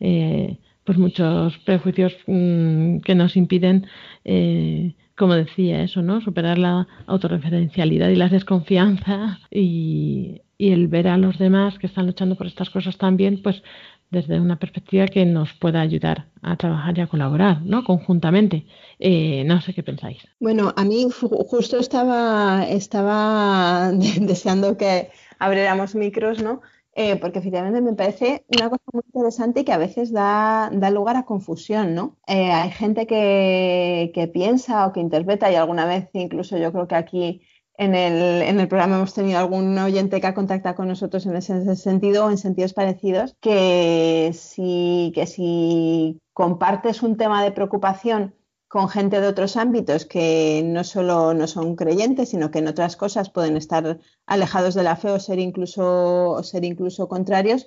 eh, 0.00 0.58
pues 0.86 0.96
muchos 0.98 1.58
prejuicios 1.58 2.16
mm, 2.26 3.00
que 3.00 3.14
nos 3.14 3.36
impiden, 3.36 3.86
eh, 4.24 4.94
como 5.16 5.34
decía 5.34 5.82
eso, 5.82 6.00
¿no? 6.00 6.20
Superar 6.20 6.58
la 6.58 6.86
autorreferencialidad 7.06 8.08
y 8.08 8.16
la 8.16 8.28
desconfianza 8.28 9.40
y, 9.50 10.42
y, 10.56 10.70
el 10.70 10.88
ver 10.88 11.08
a 11.08 11.18
los 11.18 11.38
demás 11.38 11.78
que 11.78 11.88
están 11.88 12.06
luchando 12.06 12.36
por 12.36 12.46
estas 12.46 12.70
cosas 12.70 12.96
también, 12.96 13.42
pues 13.42 13.62
desde 14.10 14.40
una 14.40 14.58
perspectiva 14.58 15.06
que 15.06 15.26
nos 15.26 15.52
pueda 15.54 15.80
ayudar 15.80 16.26
a 16.42 16.56
trabajar 16.56 16.96
y 16.96 17.00
a 17.00 17.06
colaborar, 17.06 17.62
¿no? 17.62 17.82
Conjuntamente. 17.84 18.66
Eh, 18.98 19.42
no 19.44 19.60
sé 19.60 19.74
qué 19.74 19.82
pensáis. 19.82 20.22
Bueno, 20.38 20.72
a 20.76 20.84
mí 20.84 21.06
justo 21.10 21.78
estaba, 21.78 22.64
estaba 22.68 23.90
deseando 24.20 24.76
que 24.76 25.10
abriéramos 25.38 25.94
micros, 25.94 26.42
¿no? 26.42 26.62
Eh, 26.98 27.16
porque 27.16 27.40
efectivamente 27.40 27.82
me 27.82 27.92
parece 27.92 28.46
una 28.48 28.70
cosa 28.70 28.82
muy 28.90 29.02
interesante 29.04 29.60
y 29.60 29.64
que 29.64 29.72
a 29.72 29.76
veces 29.76 30.12
da, 30.12 30.70
lugar 30.90 31.16
a 31.16 31.26
confusión, 31.26 31.94
¿no? 31.94 32.16
Eh, 32.26 32.50
hay 32.50 32.70
gente 32.70 33.06
que, 33.06 34.30
piensa 34.32 34.86
o 34.86 34.92
que 34.94 35.00
interpreta, 35.00 35.52
y 35.52 35.56
alguna 35.56 35.84
vez 35.84 36.08
incluso 36.14 36.56
yo 36.56 36.72
creo 36.72 36.88
que 36.88 36.94
aquí 36.94 37.42
en 37.76 37.94
el, 37.94 38.40
en 38.42 38.58
el 38.60 38.68
programa 38.68 38.96
hemos 38.96 39.12
tenido 39.12 39.38
algún 39.38 39.76
oyente 39.76 40.22
que 40.22 40.26
ha 40.26 40.34
contactado 40.34 40.74
con 40.74 40.88
nosotros 40.88 41.26
en 41.26 41.36
ese 41.36 41.76
sentido 41.76 42.24
o 42.24 42.30
en 42.30 42.38
sentidos 42.38 42.72
parecidos, 42.72 43.36
que 43.42 44.30
si, 44.32 45.12
que 45.14 45.26
si 45.26 46.18
compartes 46.32 47.02
un 47.02 47.18
tema 47.18 47.44
de 47.44 47.52
preocupación 47.52 48.34
con 48.76 48.90
gente 48.90 49.22
de 49.22 49.28
otros 49.28 49.56
ámbitos 49.56 50.04
que 50.04 50.60
no 50.62 50.84
solo 50.84 51.32
no 51.32 51.46
son 51.46 51.76
creyentes, 51.76 52.28
sino 52.28 52.50
que 52.50 52.58
en 52.58 52.68
otras 52.68 52.94
cosas 52.94 53.30
pueden 53.30 53.56
estar 53.56 54.00
alejados 54.26 54.74
de 54.74 54.82
la 54.82 54.96
fe 54.96 55.08
o 55.08 55.18
ser 55.18 55.38
incluso, 55.38 56.42
ser 56.42 56.62
incluso 56.62 57.08
contrarios, 57.08 57.66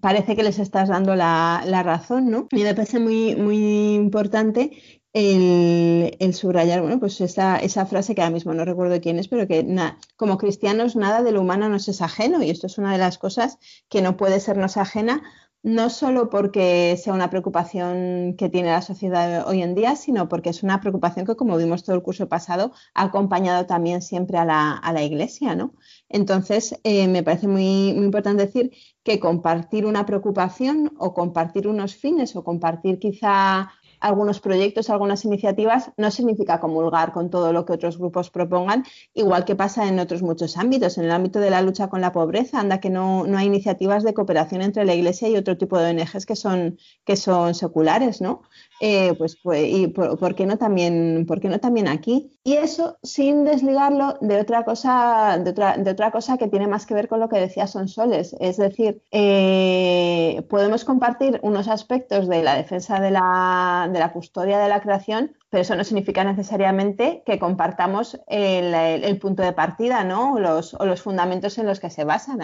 parece 0.00 0.36
que 0.36 0.44
les 0.44 0.60
estás 0.60 0.90
dando 0.90 1.16
la, 1.16 1.82
razón, 1.84 2.30
¿no? 2.30 2.46
Y 2.52 2.62
me 2.62 2.72
parece 2.72 3.00
muy, 3.00 3.34
muy 3.34 3.94
importante 3.96 5.02
el, 5.12 6.34
subrayar, 6.34 6.82
bueno, 6.82 7.00
pues 7.00 7.20
esa, 7.20 7.56
esa, 7.56 7.84
frase 7.86 8.14
que 8.14 8.22
ahora 8.22 8.34
mismo 8.34 8.54
no 8.54 8.64
recuerdo 8.64 9.00
quién 9.00 9.18
es, 9.18 9.26
pero 9.26 9.48
que 9.48 9.66
como 10.14 10.38
cristianos 10.38 10.94
nada 10.94 11.24
de 11.24 11.32
lo 11.32 11.40
humano 11.40 11.68
nos 11.68 11.88
es 11.88 12.00
ajeno 12.00 12.44
y 12.44 12.50
esto 12.50 12.68
es 12.68 12.78
una 12.78 12.92
de 12.92 12.98
las 12.98 13.18
cosas 13.18 13.58
que 13.88 14.02
no 14.02 14.16
puede 14.16 14.38
sernos 14.38 14.76
ajena 14.76 15.20
no 15.64 15.88
solo 15.88 16.28
porque 16.28 16.94
sea 17.02 17.14
una 17.14 17.30
preocupación 17.30 18.34
que 18.36 18.50
tiene 18.50 18.70
la 18.70 18.82
sociedad 18.82 19.48
hoy 19.48 19.62
en 19.62 19.74
día, 19.74 19.96
sino 19.96 20.28
porque 20.28 20.50
es 20.50 20.62
una 20.62 20.78
preocupación 20.82 21.24
que, 21.24 21.36
como 21.36 21.56
vimos 21.56 21.82
todo 21.82 21.96
el 21.96 22.02
curso 22.02 22.28
pasado, 22.28 22.72
ha 22.92 23.04
acompañado 23.04 23.64
también 23.64 24.02
siempre 24.02 24.36
a 24.36 24.44
la, 24.44 25.02
Iglesia, 25.02 25.54
¿no? 25.56 25.74
Entonces, 26.10 26.78
eh, 26.84 27.08
me 27.08 27.22
parece 27.22 27.48
muy, 27.48 27.94
muy 27.94 28.04
importante 28.04 28.44
decir 28.44 28.72
que 29.02 29.18
compartir 29.18 29.86
una 29.86 30.04
preocupación 30.04 30.92
o 30.98 31.14
compartir 31.14 31.66
unos 31.66 31.96
fines 31.96 32.36
o 32.36 32.44
compartir 32.44 32.98
quizá 32.98 33.70
algunos 34.04 34.38
proyectos, 34.38 34.90
algunas 34.90 35.24
iniciativas, 35.24 35.92
no 35.96 36.10
significa 36.10 36.60
comulgar 36.60 37.12
con 37.12 37.30
todo 37.30 37.54
lo 37.54 37.64
que 37.64 37.72
otros 37.72 37.96
grupos 37.96 38.28
propongan, 38.28 38.84
igual 39.14 39.46
que 39.46 39.56
pasa 39.56 39.88
en 39.88 39.98
otros 39.98 40.22
muchos 40.22 40.58
ámbitos. 40.58 40.98
En 40.98 41.04
el 41.04 41.10
ámbito 41.10 41.40
de 41.40 41.48
la 41.48 41.62
lucha 41.62 41.88
con 41.88 42.02
la 42.02 42.12
pobreza, 42.12 42.60
anda 42.60 42.80
que 42.80 42.90
no, 42.90 43.26
no 43.26 43.38
hay 43.38 43.46
iniciativas 43.46 44.04
de 44.04 44.12
cooperación 44.12 44.60
entre 44.60 44.84
la 44.84 44.94
Iglesia 44.94 45.28
y 45.30 45.36
otro 45.36 45.56
tipo 45.56 45.78
de 45.78 45.90
ONGs 45.90 46.26
que 46.26 46.36
son, 46.36 46.78
que 47.06 47.16
son 47.16 47.54
seculares, 47.54 48.20
¿no? 48.20 48.42
Eh, 48.80 49.14
pues, 49.14 49.36
pues, 49.36 49.66
y 49.66 49.86
por, 49.88 50.34
qué 50.34 50.46
no 50.46 50.58
también, 50.58 51.24
por 51.26 51.40
qué 51.40 51.48
no 51.48 51.60
también 51.60 51.88
aquí? 51.88 52.32
Y 52.42 52.54
eso 52.54 52.98
sin 53.02 53.44
desligarlo 53.44 54.18
de 54.20 54.40
otra 54.40 54.64
cosa, 54.64 55.38
de 55.38 55.50
otra, 55.50 55.76
de 55.76 55.90
otra 55.90 56.10
cosa 56.10 56.36
que 56.38 56.48
tiene 56.48 56.66
más 56.66 56.84
que 56.84 56.94
ver 56.94 57.08
con 57.08 57.20
lo 57.20 57.28
que 57.28 57.38
decía 57.38 57.66
Sonsoles. 57.66 58.36
Es 58.40 58.56
decir, 58.56 59.02
eh, 59.12 60.44
podemos 60.50 60.84
compartir 60.84 61.38
unos 61.42 61.68
aspectos 61.68 62.28
de 62.28 62.42
la 62.42 62.56
defensa 62.56 63.00
de 63.00 63.10
la, 63.10 63.88
de 63.92 63.98
la 63.98 64.12
custodia 64.12 64.58
de 64.58 64.68
la 64.68 64.80
creación, 64.80 65.32
pero 65.50 65.62
eso 65.62 65.76
no 65.76 65.84
significa 65.84 66.24
necesariamente 66.24 67.22
que 67.24 67.38
compartamos 67.38 68.20
el, 68.26 69.18
punto 69.18 69.42
de 69.42 69.52
partida, 69.52 70.02
¿no? 70.02 70.34
O 70.34 70.40
los, 70.40 70.74
o 70.74 70.84
los, 70.84 71.00
fundamentos 71.00 71.58
en 71.58 71.66
los 71.66 71.78
que 71.78 71.90
se 71.90 72.02
basan. 72.02 72.42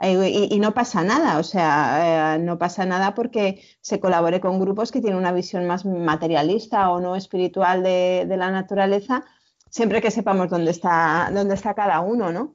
Y, 0.00 0.58
no 0.58 0.74
pasa 0.74 1.02
nada, 1.04 1.38
o 1.38 1.42
sea, 1.42 2.36
eh, 2.36 2.38
no 2.38 2.58
pasa 2.58 2.84
nada 2.84 3.14
porque 3.14 3.62
se 3.80 4.00
colabore 4.00 4.40
con 4.40 4.60
grupos 4.60 4.90
que 4.90 5.00
tienen 5.00 5.18
una 5.18 5.32
visión 5.32 5.66
más 5.66 5.84
materialista 5.84 6.90
o 6.90 7.00
no 7.00 7.16
espiritual 7.16 7.82
de, 7.82 8.26
la 8.36 8.50
naturaleza, 8.50 9.24
siempre 9.70 10.02
que 10.02 10.10
sepamos 10.10 10.50
dónde 10.50 10.70
está, 10.72 11.30
dónde 11.32 11.54
está 11.54 11.74
cada 11.74 12.00
uno, 12.00 12.32
¿no? 12.32 12.54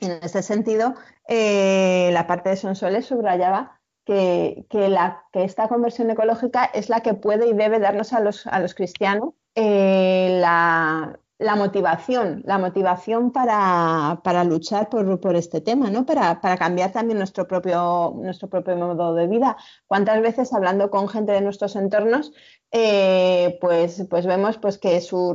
En 0.00 0.12
ese 0.22 0.42
sentido, 0.42 0.94
eh, 1.28 2.10
la 2.12 2.26
parte 2.26 2.50
de 2.50 2.56
Sonsoles 2.56 3.06
subrayaba 3.06 3.80
que, 4.04 4.66
la, 4.70 5.24
que 5.32 5.44
esta 5.44 5.68
conversión 5.68 6.10
ecológica 6.10 6.64
es 6.64 6.88
la 6.88 7.00
que 7.00 7.14
puede 7.14 7.46
y 7.48 7.54
debe 7.54 7.78
darnos 7.78 8.12
a 8.12 8.20
los, 8.20 8.46
a 8.46 8.60
los 8.60 8.74
cristianos 8.74 9.34
eh, 9.54 10.38
la, 10.40 11.18
la, 11.44 11.56
motivación, 11.56 12.42
la 12.44 12.58
motivación 12.58 13.30
para, 13.30 14.20
para 14.24 14.44
luchar 14.44 14.88
por, 14.88 15.20
por, 15.20 15.36
este 15.36 15.60
tema, 15.60 15.90
¿no? 15.90 16.06
Para, 16.06 16.40
para, 16.40 16.56
cambiar 16.56 16.90
también 16.92 17.18
nuestro 17.18 17.46
propio, 17.46 18.14
nuestro 18.16 18.48
propio 18.48 18.76
modo 18.76 19.14
de 19.14 19.26
vida. 19.26 19.56
¿Cuántas 19.86 20.20
veces 20.22 20.52
hablando 20.52 20.90
con 20.90 21.08
gente 21.08 21.32
de 21.32 21.42
nuestros 21.42 21.76
entornos 21.76 22.32
eh, 22.76 23.56
pues, 23.60 24.04
pues 24.10 24.26
vemos 24.26 24.58
pues 24.58 24.78
que 24.78 25.00
su, 25.00 25.32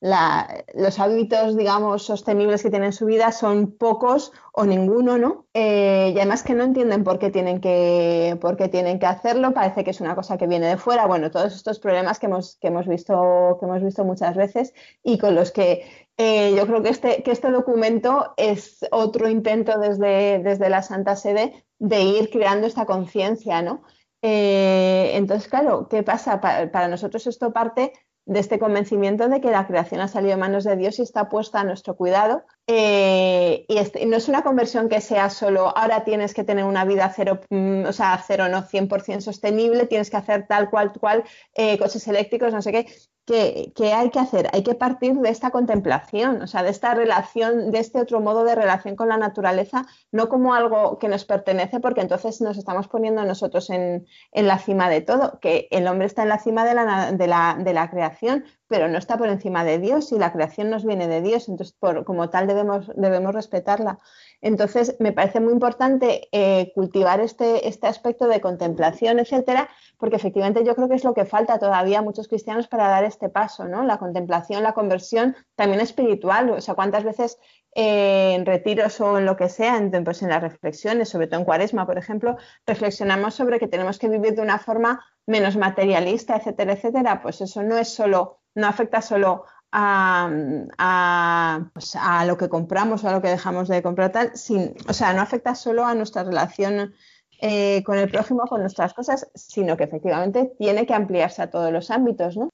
los 0.00 0.98
hábitos, 0.98 1.54
digamos, 1.54 2.02
sostenibles 2.02 2.62
que 2.62 2.70
tienen 2.70 2.86
en 2.86 2.92
su 2.94 3.04
vida 3.04 3.30
son 3.30 3.72
pocos 3.72 4.32
o 4.54 4.64
ninguno, 4.64 5.18
¿no? 5.18 5.44
Eh, 5.52 6.12
y 6.14 6.16
además 6.16 6.42
que 6.42 6.54
no 6.54 6.64
entienden 6.64 7.04
por 7.04 7.18
qué, 7.18 7.28
tienen 7.28 7.60
que, 7.60 8.38
por 8.40 8.56
qué 8.56 8.68
tienen 8.68 8.98
que 8.98 9.04
hacerlo, 9.04 9.52
parece 9.52 9.84
que 9.84 9.90
es 9.90 10.00
una 10.00 10.14
cosa 10.14 10.38
que 10.38 10.46
viene 10.46 10.66
de 10.66 10.78
fuera. 10.78 11.06
Bueno, 11.06 11.30
todos 11.30 11.54
estos 11.54 11.78
problemas 11.78 12.18
que 12.18 12.24
hemos, 12.24 12.56
que 12.56 12.68
hemos, 12.68 12.88
visto, 12.88 13.58
que 13.60 13.66
hemos 13.66 13.82
visto 13.84 14.02
muchas 14.06 14.34
veces 14.34 14.72
y 15.02 15.18
con 15.18 15.34
los 15.34 15.52
que 15.52 16.08
eh, 16.16 16.54
yo 16.56 16.66
creo 16.66 16.82
que 16.82 16.88
este, 16.88 17.22
que 17.22 17.32
este 17.32 17.50
documento 17.50 18.32
es 18.38 18.86
otro 18.92 19.28
intento 19.28 19.78
desde, 19.78 20.38
desde 20.38 20.70
la 20.70 20.80
Santa 20.80 21.16
Sede 21.16 21.66
de 21.78 22.00
ir 22.00 22.30
creando 22.30 22.66
esta 22.66 22.86
conciencia, 22.86 23.60
¿no? 23.60 23.82
Eh, 24.22 25.12
entonces, 25.14 25.48
claro, 25.48 25.88
¿qué 25.88 26.02
pasa? 26.02 26.40
Para, 26.40 26.88
nosotros 26.88 27.26
esto 27.26 27.52
parte 27.52 27.92
de 28.26 28.38
este 28.38 28.58
convencimiento 28.58 29.28
de 29.28 29.40
que 29.40 29.50
la 29.50 29.66
creación 29.66 30.00
ha 30.00 30.08
salido 30.08 30.32
de 30.32 30.40
manos 30.40 30.64
de 30.64 30.76
Dios 30.76 30.98
y 30.98 31.02
está 31.02 31.28
puesta 31.28 31.60
a 31.60 31.64
nuestro 31.64 31.96
cuidado. 31.96 32.44
Eh, 32.66 33.64
y, 33.66 33.78
este, 33.78 34.04
no 34.06 34.16
es 34.16 34.28
una 34.28 34.42
conversión 34.42 34.88
que 34.88 35.00
sea 35.00 35.30
solo, 35.30 35.76
ahora 35.76 36.04
tienes 36.04 36.34
que 36.34 36.44
tener 36.44 36.64
una 36.64 36.84
vida 36.84 37.12
cero, 37.14 37.40
mm, 37.48 37.86
o 37.86 37.92
sea, 37.92 38.22
cero 38.24 38.48
no 38.48 38.62
100% 38.62 39.20
sostenible, 39.22 39.86
tienes 39.86 40.10
que 40.10 40.18
hacer 40.18 40.46
tal 40.46 40.70
cual, 40.70 40.92
cual, 40.92 41.24
eh, 41.54 41.78
coches 41.78 42.06
eléctricos, 42.06 42.52
no 42.52 42.62
sé 42.62 42.72
qué. 42.72 42.86
¿Qué, 43.30 43.92
hay 43.94 44.10
que 44.10 44.18
hacer? 44.18 44.48
Hay 44.52 44.64
que 44.64 44.74
partir 44.74 45.14
de 45.14 45.28
esta 45.28 45.52
contemplación, 45.52 46.42
o 46.42 46.48
sea, 46.48 46.64
de 46.64 46.70
esta 46.70 46.94
relación, 46.94 47.70
de 47.70 47.78
este 47.78 48.00
otro 48.00 48.20
modo 48.20 48.42
de 48.42 48.56
relación 48.56 48.96
con 48.96 49.08
la 49.08 49.18
naturaleza, 49.18 49.86
no 50.10 50.28
como 50.28 50.52
algo 50.52 50.98
que 50.98 51.06
nos 51.06 51.24
pertenece, 51.24 51.78
porque 51.78 52.00
entonces 52.00 52.40
nos 52.40 52.58
estamos 52.58 52.88
poniendo 52.88 53.22
nosotros 53.22 53.70
en, 53.70 54.04
la 54.32 54.58
cima 54.58 54.90
de 54.90 55.02
todo, 55.02 55.38
que 55.38 55.68
el 55.70 55.86
hombre 55.86 56.08
está 56.08 56.24
en 56.24 56.28
la 56.28 56.40
cima 56.40 56.64
de 56.64 56.74
la, 56.74 57.12
de 57.12 57.72
la, 57.72 57.90
creación, 57.90 58.46
pero 58.66 58.88
no 58.88 58.98
está 58.98 59.16
por 59.16 59.28
encima 59.28 59.62
de 59.62 59.78
Dios 59.78 60.10
y 60.10 60.18
la 60.18 60.32
creación 60.32 60.68
nos 60.68 60.84
viene 60.84 61.06
de 61.06 61.22
Dios, 61.22 61.48
entonces 61.48 61.76
como 62.04 62.30
tal 62.30 62.48
debemos, 62.48 62.90
debemos 62.96 63.32
respetarla. 63.32 64.00
Entonces, 64.42 64.96
me 65.00 65.12
parece 65.12 65.40
muy 65.40 65.52
importante 65.52 66.28
eh, 66.32 66.72
cultivar 66.74 67.20
este, 67.20 67.68
este 67.68 67.86
aspecto 67.86 68.26
de 68.26 68.40
contemplación, 68.40 69.18
etcétera, 69.18 69.68
porque 69.98 70.16
efectivamente 70.16 70.64
yo 70.64 70.74
creo 70.74 70.88
que 70.88 70.94
es 70.94 71.04
lo 71.04 71.14
que 71.14 71.26
falta 71.26 71.58
todavía 71.58 71.98
a 71.98 72.02
muchos 72.02 72.28
cristianos 72.28 72.66
para 72.66 72.88
dar 72.88 73.04
este 73.04 73.28
paso, 73.28 73.66
¿no? 73.66 73.84
La 73.84 73.98
contemplación, 73.98 74.62
la 74.62 74.72
conversión, 74.72 75.36
también 75.56 75.80
espiritual. 75.80 76.50
O 76.50 76.60
sea, 76.60 76.74
cuántas 76.74 77.04
veces 77.04 77.38
eh, 77.74 78.34
en 78.34 78.46
retiros 78.46 79.00
o 79.00 79.18
en 79.18 79.26
lo 79.26 79.36
que 79.36 79.48
sea, 79.48 79.76
en, 79.76 79.90
pues 80.04 80.22
en 80.22 80.30
las 80.30 80.42
reflexiones, 80.42 81.08
sobre 81.08 81.26
todo 81.26 81.40
en 81.40 81.46
cuaresma, 81.46 81.86
por 81.86 81.98
ejemplo, 81.98 82.36
reflexionamos 82.66 83.34
sobre 83.34 83.58
que 83.58 83.68
tenemos 83.68 83.98
que 83.98 84.08
vivir 84.08 84.34
de 84.34 84.42
una 84.42 84.58
forma 84.58 85.04
menos 85.26 85.56
materialista, 85.56 86.36
etcétera, 86.36 86.72
etcétera. 86.72 87.22
Pues 87.22 87.40
eso 87.40 87.62
no 87.62 87.78
es 87.78 87.88
solo, 87.88 88.40
no 88.54 88.66
afecta 88.66 89.02
solo 89.02 89.44
pues, 89.70 91.96
a, 91.96 92.24
lo 92.26 92.36
que 92.36 92.48
compramos 92.48 93.04
o 93.04 93.08
a 93.08 93.12
lo 93.12 93.22
que 93.22 93.28
dejamos 93.28 93.68
de 93.68 93.82
comprar, 93.82 94.12
tal, 94.12 94.36
sin, 94.36 94.74
o 94.88 94.92
sea, 94.92 95.12
no 95.12 95.22
afecta 95.22 95.54
solo 95.54 95.86
a 95.86 95.94
nuestra 95.94 96.24
relación 96.24 96.94
eh, 97.40 97.82
con 97.84 97.98
el 97.98 98.10
prójimo, 98.10 98.42
con 98.48 98.60
nuestras 98.60 98.94
cosas, 98.94 99.28
sino 99.34 99.76
que 99.76 99.84
efectivamente 99.84 100.52
tiene 100.58 100.86
que 100.86 100.94
ampliarse 100.94 101.42
a 101.42 101.50
todos 101.50 101.72
los 101.72 101.90
ámbitos, 101.90 102.36
¿no? 102.36 102.50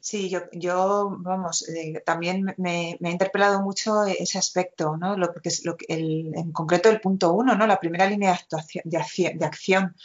Sí, 0.00 0.28
yo, 0.28 0.40
yo 0.52 1.16
vamos, 1.20 1.66
eh, 1.70 2.02
también 2.04 2.54
me, 2.58 2.98
ha 3.02 3.10
interpelado 3.10 3.62
mucho 3.62 4.04
ese 4.04 4.36
aspecto, 4.36 4.98
¿no? 4.98 5.16
Lo, 5.16 5.32
porque 5.32 5.48
es 5.48 5.64
lo, 5.64 5.76
el, 5.88 6.30
en 6.34 6.52
concreto 6.52 6.90
el 6.90 7.00
punto 7.00 7.32
uno, 7.32 7.54
¿no? 7.54 7.66
La 7.66 7.80
primera 7.80 8.06
línea 8.06 8.32
de, 8.32 8.36
actuación, 8.36 8.82
de 8.84 9.46
acción, 9.46 9.96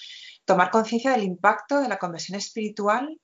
tomar 0.46 0.72
conciencia 0.72 1.12
del 1.12 1.24
impacto 1.24 1.82
de 1.82 1.90
la 1.90 2.00
conversión 2.00 2.38
espiritual 2.38 3.20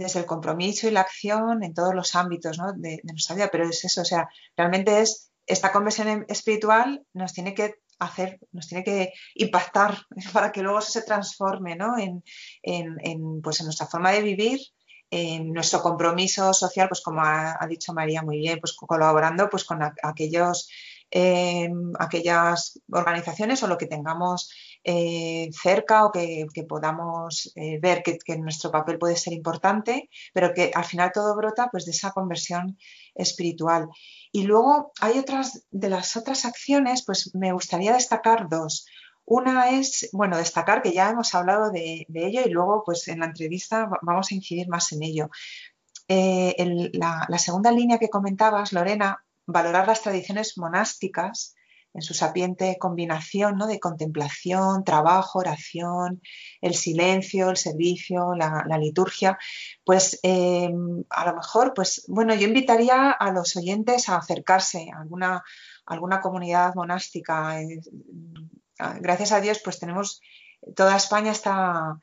desde 0.00 0.20
el 0.20 0.26
compromiso 0.26 0.88
y 0.88 0.92
la 0.92 1.02
acción 1.02 1.62
en 1.62 1.74
todos 1.74 1.94
los 1.94 2.14
ámbitos 2.14 2.58
de, 2.76 3.00
nuestra 3.04 3.36
vida, 3.36 3.48
pero 3.52 3.68
es 3.68 3.84
eso, 3.84 4.00
o 4.00 4.04
sea, 4.04 4.28
realmente 4.56 5.00
es 5.00 5.30
esta 5.46 5.72
conversión 5.72 6.24
espiritual 6.28 7.04
nos 7.12 7.32
tiene 7.32 7.54
que 7.54 7.74
hacer, 7.98 8.38
nos 8.52 8.66
tiene 8.66 8.82
que 8.82 9.12
impactar 9.34 9.98
para 10.32 10.52
que 10.52 10.62
luego 10.62 10.80
se 10.80 11.02
transforme 11.02 11.76
en, 11.98 13.42
pues 13.42 13.60
en 13.60 13.66
nuestra 13.66 13.86
forma 13.86 14.12
de 14.12 14.22
vivir, 14.22 14.60
en 15.10 15.52
nuestro 15.52 15.82
compromiso 15.82 16.54
social, 16.54 16.88
pues 16.88 17.02
como 17.02 17.20
ha, 17.22 17.58
dicho 17.68 17.92
María 17.92 18.22
muy 18.22 18.38
bien, 18.38 18.58
pues 18.58 18.72
colaborando 18.74 19.50
pues 19.50 19.64
con 19.64 19.80
aquellos, 19.82 20.70
eh, 21.10 21.68
aquellas 21.98 22.80
organizaciones 22.90 23.62
o 23.62 23.66
lo 23.66 23.76
que 23.76 23.86
tengamos 23.86 24.50
eh, 24.82 25.50
cerca 25.52 26.06
o 26.06 26.10
que, 26.10 26.46
podamos 26.68 27.52
eh, 27.54 27.78
ver 27.80 28.02
que, 28.02 28.38
nuestro 28.38 28.70
papel 28.70 28.98
puede 28.98 29.16
ser 29.16 29.34
importante, 29.34 30.08
pero 30.32 30.54
que 30.54 30.70
al 30.74 30.84
final 30.84 31.12
todo 31.12 31.36
brota 31.36 31.68
pues, 31.70 31.84
de 31.84 31.90
esa 31.90 32.12
conversión 32.12 32.78
espiritual. 33.14 33.88
Y 34.32 34.44
luego 34.44 34.92
hay 35.00 35.18
otras 35.18 35.66
de 35.70 35.90
las 35.90 36.16
otras 36.16 36.44
acciones, 36.44 37.04
pues 37.04 37.34
me 37.34 37.52
gustaría 37.52 37.92
destacar 37.92 38.48
dos. 38.48 38.86
Una 39.26 39.70
es, 39.70 40.08
bueno, 40.12 40.38
destacar 40.38 40.82
que 40.82 40.92
ya 40.92 41.10
hemos 41.10 41.34
hablado 41.34 41.70
de, 41.70 42.06
ello 42.14 42.42
y 42.44 42.50
luego 42.50 42.82
pues 42.84 43.06
en 43.08 43.20
la 43.20 43.26
entrevista 43.26 43.88
vamos 44.02 44.30
a 44.30 44.34
incidir 44.34 44.68
más 44.68 44.92
en 44.92 45.02
ello. 45.02 45.30
Eh, 46.08 46.90
la 46.94 47.38
segunda 47.38 47.70
línea 47.70 47.98
que 47.98 48.08
comentabas, 48.08 48.72
Lorena, 48.72 49.24
valorar 49.46 49.86
las 49.86 50.02
tradiciones 50.02 50.56
monásticas 50.56 51.54
en 51.92 52.02
su 52.02 52.14
sapiente 52.14 52.76
combinación 52.78 53.56
¿no? 53.56 53.66
de 53.66 53.80
contemplación, 53.80 54.84
trabajo, 54.84 55.40
oración, 55.40 56.22
el 56.60 56.74
silencio, 56.74 57.50
el 57.50 57.56
servicio, 57.56 58.34
la, 58.34 58.78
liturgia, 58.78 59.38
pues 59.84 60.18
em, 60.22 61.04
a 61.10 61.26
lo 61.26 61.36
mejor, 61.36 61.72
pues 61.74 62.04
bueno, 62.08 62.34
yo 62.34 62.46
invitaría 62.46 63.10
a 63.10 63.32
los 63.32 63.56
oyentes 63.56 64.08
a 64.08 64.16
acercarse 64.16 64.88
a 64.94 65.00
alguna, 65.00 65.42
alguna 65.86 66.20
comunidad 66.20 66.74
monástica. 66.74 67.60
Eh, 67.60 67.80
gracias 69.00 69.32
a 69.32 69.40
Dios, 69.40 69.60
pues 69.62 69.78
tenemos, 69.78 70.20
toda 70.74 70.96
España 70.96 71.32
está 71.32 71.98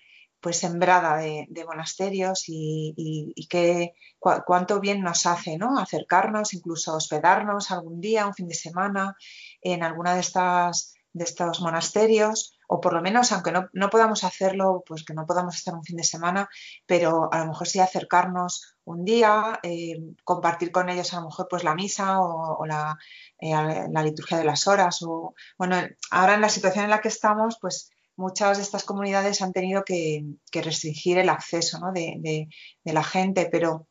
pues 0.48 0.60
sembrada 0.60 1.18
de, 1.18 1.66
monasterios 1.66 2.46
y, 2.48 3.36
que 3.50 3.92
cuánto 4.18 4.80
bien 4.80 5.02
nos 5.02 5.26
hace, 5.26 5.58
¿no? 5.58 5.78
Acercarnos, 5.78 6.54
incluso 6.54 6.96
hospedarnos 6.96 7.70
algún 7.70 8.00
día, 8.00 8.26
un 8.26 8.34
fin 8.34 8.48
de 8.48 8.56
semana, 8.56 9.18
en 9.62 9.84
alguna 9.84 10.14
de 10.14 10.22
estas 10.22 10.94
de 11.12 11.26
estos 11.26 11.60
monasterios, 11.60 12.58
o 12.70 12.80
por 12.80 12.94
lo 12.94 13.02
menos, 13.02 13.34
aunque 13.34 13.52
no, 13.52 13.90
podamos 13.90 14.24
hacerlo, 14.24 14.84
pues 14.88 15.04
que 15.04 15.14
no 15.14 15.26
podamos 15.26 15.58
estar 15.58 15.74
un 15.74 15.84
fin 15.84 15.98
de 15.98 16.06
semana, 16.06 16.48
pero 16.86 17.28
a 17.34 17.40
lo 17.40 17.48
mejor 17.48 17.68
sí 17.68 17.82
acercarnos 17.82 18.78
un 18.86 19.04
día, 19.04 19.60
eh, 19.64 20.00
compartir 20.24 20.72
con 20.72 20.88
ellos 20.88 21.14
a 21.14 21.18
lo 21.20 21.26
mejor 21.26 21.48
pues 21.50 21.66
la 21.66 21.76
misa 21.76 22.22
o, 22.22 22.66
la, 22.66 22.98
eh, 23.40 23.52
la, 23.92 24.02
liturgia 24.02 24.38
de 24.38 24.46
las 24.46 24.66
horas. 24.66 25.02
O, 25.02 25.34
bueno, 25.58 25.76
ahora 26.10 26.36
en 26.36 26.42
la 26.42 26.50
situación 26.50 26.86
en 26.86 26.92
la 26.92 27.02
que 27.02 27.10
estamos, 27.10 27.58
pues 27.60 27.90
muchas 28.18 28.58
de 28.58 28.64
estas 28.64 28.84
comunidades 28.84 29.42
han 29.42 29.54
tenido 29.54 29.84
que, 29.86 30.26
restringir 30.52 31.20
el 31.20 31.30
acceso 31.30 31.80
de, 31.94 32.50
la 32.84 33.04
gente, 33.04 33.48
pero, 33.52 33.88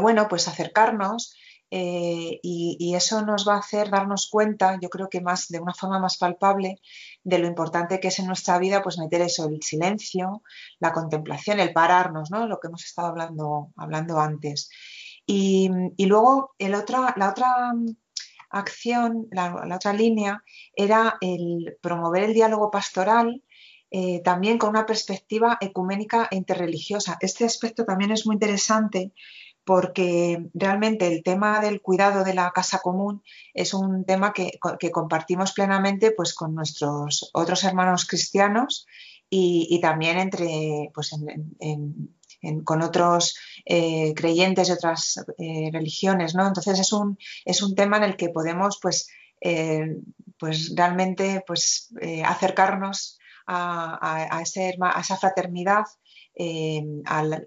bueno, 0.00 0.28
pues 0.28 0.46
acercarnos 0.46 1.34
eh, 1.70 2.38
y, 2.42 2.94
eso 2.94 3.24
nos 3.24 3.46
va 3.48 3.54
a 3.54 3.58
hacer 3.58 3.90
darnos 3.90 4.28
cuenta, 4.30 4.78
yo 4.80 4.88
creo 4.88 5.08
que 5.08 5.20
más 5.20 5.48
de 5.48 5.60
una 5.60 5.74
forma 5.74 5.98
más 5.98 6.18
palpable, 6.18 6.76
de 7.24 7.38
lo 7.38 7.46
importante 7.46 8.00
que 8.00 8.08
es 8.08 8.18
en 8.18 8.26
nuestra 8.26 8.58
vida, 8.58 8.82
pues 8.82 8.98
meter 8.98 9.22
eso, 9.22 9.48
el 9.48 9.62
silencio, 9.62 10.42
la 10.78 10.92
contemplación, 10.92 11.60
el 11.60 11.72
pararnos, 11.72 12.30
¿no? 12.30 12.46
Lo 12.46 12.60
que 12.60 12.68
hemos 12.68 12.84
estado 12.84 13.08
hablando, 13.08 14.20
antes. 14.20 14.70
Y, 15.26 15.70
luego 15.98 16.54
el 16.58 16.74
otra, 16.74 17.14
la 17.16 17.30
otra 17.30 17.72
acción, 18.50 19.28
la, 19.30 19.74
otra 19.74 19.92
línea, 19.92 20.42
era 20.74 21.18
el 21.20 21.76
promover 21.80 22.24
el 22.24 22.34
diálogo 22.34 22.70
pastoral 22.70 23.42
eh, 23.90 24.20
también 24.22 24.58
con 24.58 24.70
una 24.70 24.84
perspectiva 24.84 25.56
ecuménica 25.60 26.28
e 26.30 26.36
interreligiosa. 26.36 27.16
Este 27.20 27.44
aspecto 27.44 27.84
también 27.84 28.10
es 28.10 28.26
muy 28.26 28.34
interesante 28.34 29.12
porque 29.64 30.48
realmente 30.54 31.06
el 31.06 31.22
tema 31.22 31.60
del 31.60 31.82
cuidado 31.82 32.24
de 32.24 32.32
la 32.32 32.50
casa 32.52 32.78
común 32.78 33.22
es 33.52 33.74
un 33.74 34.04
tema 34.06 34.32
que, 34.32 34.58
compartimos 34.90 35.52
plenamente 35.52 36.10
pues, 36.10 36.34
con 36.34 36.54
nuestros 36.54 37.30
otros 37.34 37.64
hermanos 37.64 38.06
cristianos 38.06 38.86
y, 39.28 39.78
también 39.82 40.18
entre, 40.18 40.90
pues, 40.94 41.12
con 42.64 42.82
otros 42.82 43.36
eh, 43.64 44.14
creyentes 44.14 44.68
de 44.68 44.74
otras 44.74 45.24
eh, 45.38 45.70
religiones. 45.72 46.34
¿no? 46.34 46.46
Entonces 46.46 46.78
es 46.78 46.92
un, 46.92 47.18
es 47.44 47.62
un 47.62 47.74
tema 47.74 47.96
en 47.96 48.04
el 48.04 48.16
que 48.16 48.28
podemos 48.28 48.78
pues, 48.80 49.08
eh, 49.40 49.96
pues 50.38 50.72
realmente 50.76 51.42
pues, 51.46 51.90
acercarnos 52.24 53.18
a, 53.46 54.36
a, 54.36 54.42
esa 54.42 55.16
fraternidad 55.16 55.84
eh, 56.38 56.82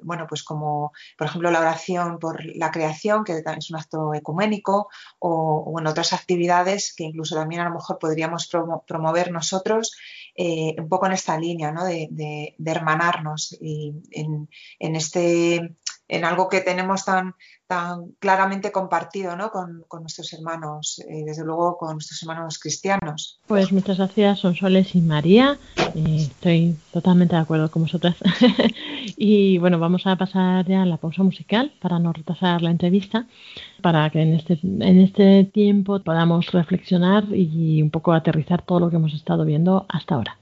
bueno, 0.01 0.25
pues 0.27 0.43
como 0.43 0.91
por 1.17 1.27
ejemplo 1.27 1.49
la 1.49 1.61
oración 1.61 2.19
por 2.19 2.43
la 2.55 2.71
creación, 2.71 3.23
que 3.23 3.41
es 3.57 3.69
un 3.71 3.77
acto 3.77 4.13
ecuménico, 4.13 4.89
o, 5.19 5.73
en 5.79 5.87
otras 5.87 6.13
actividades 6.13 6.93
que 6.95 7.05
incluso 7.05 7.35
también 7.35 7.61
a 7.61 7.69
lo 7.69 7.75
mejor 7.75 7.97
podríamos 7.99 8.49
promover 8.85 9.31
nosotros, 9.31 9.95
eh, 10.35 10.75
un 10.77 10.89
poco 10.89 11.05
en 11.05 11.13
esta 11.13 11.37
línea 11.37 11.71
¿no? 11.71 11.85
de, 11.85 12.55
hermanarnos 12.65 13.57
y 13.59 13.93
en, 14.11 14.49
en, 14.79 14.95
este, 14.95 15.75
en 16.11 16.25
algo 16.25 16.49
que 16.49 16.59
tenemos 16.59 17.05
tan, 17.05 17.35
tan 17.67 18.11
claramente 18.19 18.71
compartido 18.73 19.37
¿no? 19.37 19.49
con, 19.49 19.85
nuestros 20.01 20.33
hermanos, 20.33 21.01
eh, 21.07 21.23
desde 21.25 21.45
luego 21.45 21.77
con 21.77 21.93
nuestros 21.93 22.21
hermanos 22.21 22.59
cristianos. 22.59 23.39
Pues 23.47 23.71
muchas 23.71 23.97
gracias, 23.97 24.39
Sonsoles 24.39 24.93
y 24.93 25.01
María. 25.01 25.57
Eh, 25.95 26.27
estoy 26.29 26.75
totalmente 26.91 27.35
de 27.35 27.41
acuerdo 27.41 27.71
con 27.71 27.83
vosotras. 27.83 28.17
y 29.17 29.57
bueno, 29.59 29.79
vamos 29.79 30.05
a 30.05 30.17
pasar 30.17 30.67
ya 30.67 30.81
a 30.81 30.85
la 30.85 30.97
pausa 30.97 31.23
musical 31.23 31.71
para 31.81 31.97
no 31.97 32.11
retrasar 32.11 32.61
la 32.61 32.71
entrevista, 32.71 33.25
para 33.81 34.09
que 34.09 34.21
en 34.21 34.33
este, 34.33 34.59
en 34.61 34.99
este 34.99 35.45
tiempo 35.45 36.03
podamos 36.03 36.51
reflexionar 36.51 37.23
y 37.33 37.81
un 37.81 37.89
poco 37.89 38.11
aterrizar 38.11 38.63
todo 38.63 38.81
lo 38.81 38.89
que 38.89 38.97
hemos 38.97 39.13
estado 39.13 39.45
viendo 39.45 39.85
hasta 39.87 40.15
ahora. 40.15 40.40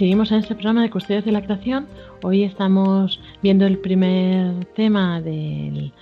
Seguimos 0.00 0.32
en 0.32 0.38
este 0.38 0.54
programa 0.54 0.80
de 0.80 0.88
Custodios 0.88 1.26
de 1.26 1.30
la 1.30 1.42
Creación. 1.42 1.86
Hoy 2.22 2.42
estamos 2.42 3.20
viendo 3.42 3.66
el 3.66 3.76
primer 3.76 4.64
tema 4.74 5.20
del, 5.20 5.92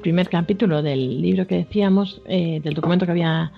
primer 0.00 0.30
capítulo 0.30 0.80
del 0.80 1.20
libro 1.20 1.46
que 1.46 1.56
decíamos, 1.56 2.22
eh, 2.24 2.60
del 2.64 2.72
documento 2.72 3.04
que 3.04 3.12
había 3.12 3.52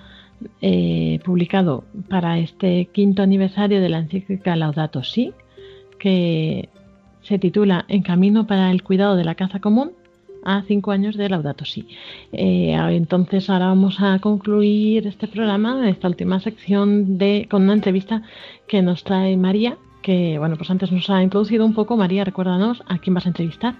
eh, 0.61 1.21
publicado 1.23 1.85
para 2.09 2.37
este 2.37 2.87
quinto 2.87 3.23
aniversario 3.23 3.79
de 3.79 3.87
la 3.87 3.99
encíclica 3.99 4.57
Laudato 4.57 5.03
Si, 5.03 5.33
que 5.99 6.67
se 7.21 7.39
titula 7.39 7.85
En 7.87 8.01
camino 8.01 8.47
para 8.47 8.69
el 8.71 8.83
cuidado 8.83 9.15
de 9.15 9.23
la 9.23 9.35
casa 9.35 9.61
común 9.61 9.93
a 10.45 10.61
cinco 10.67 10.91
años 10.91 11.17
de 11.17 11.27
Laudato 11.27 11.65
Si. 11.65 11.87
Eh, 12.31 12.73
entonces 12.91 13.49
ahora 13.49 13.67
vamos 13.67 13.97
a 13.99 14.19
concluir 14.19 15.07
este 15.07 15.27
programa, 15.27 15.89
esta 15.89 16.07
última 16.07 16.39
sección 16.39 17.17
de 17.17 17.47
con 17.49 17.63
una 17.63 17.73
entrevista 17.73 18.21
que 18.67 18.81
nos 18.81 19.03
trae 19.03 19.35
María, 19.35 19.77
que 20.01 20.37
bueno, 20.37 20.55
pues 20.55 20.69
antes 20.69 20.91
nos 20.91 21.09
ha 21.09 21.21
introducido 21.23 21.65
un 21.65 21.73
poco. 21.73 21.97
María, 21.97 22.23
recuérdanos 22.23 22.83
a 22.87 22.99
quién 22.99 23.15
vas 23.15 23.25
a 23.25 23.29
entrevistar. 23.29 23.75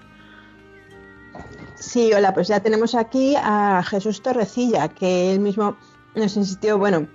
Sí, 1.76 2.12
hola, 2.12 2.34
pues 2.34 2.48
ya 2.48 2.60
tenemos 2.60 2.94
aquí 2.94 3.34
a 3.36 3.82
Jesús 3.82 4.22
Torrecilla, 4.22 4.88
que 4.88 5.32
él 5.32 5.40
mismo 5.40 5.76
nos 6.14 6.36
insistió, 6.36 6.78
bueno, 6.78 7.06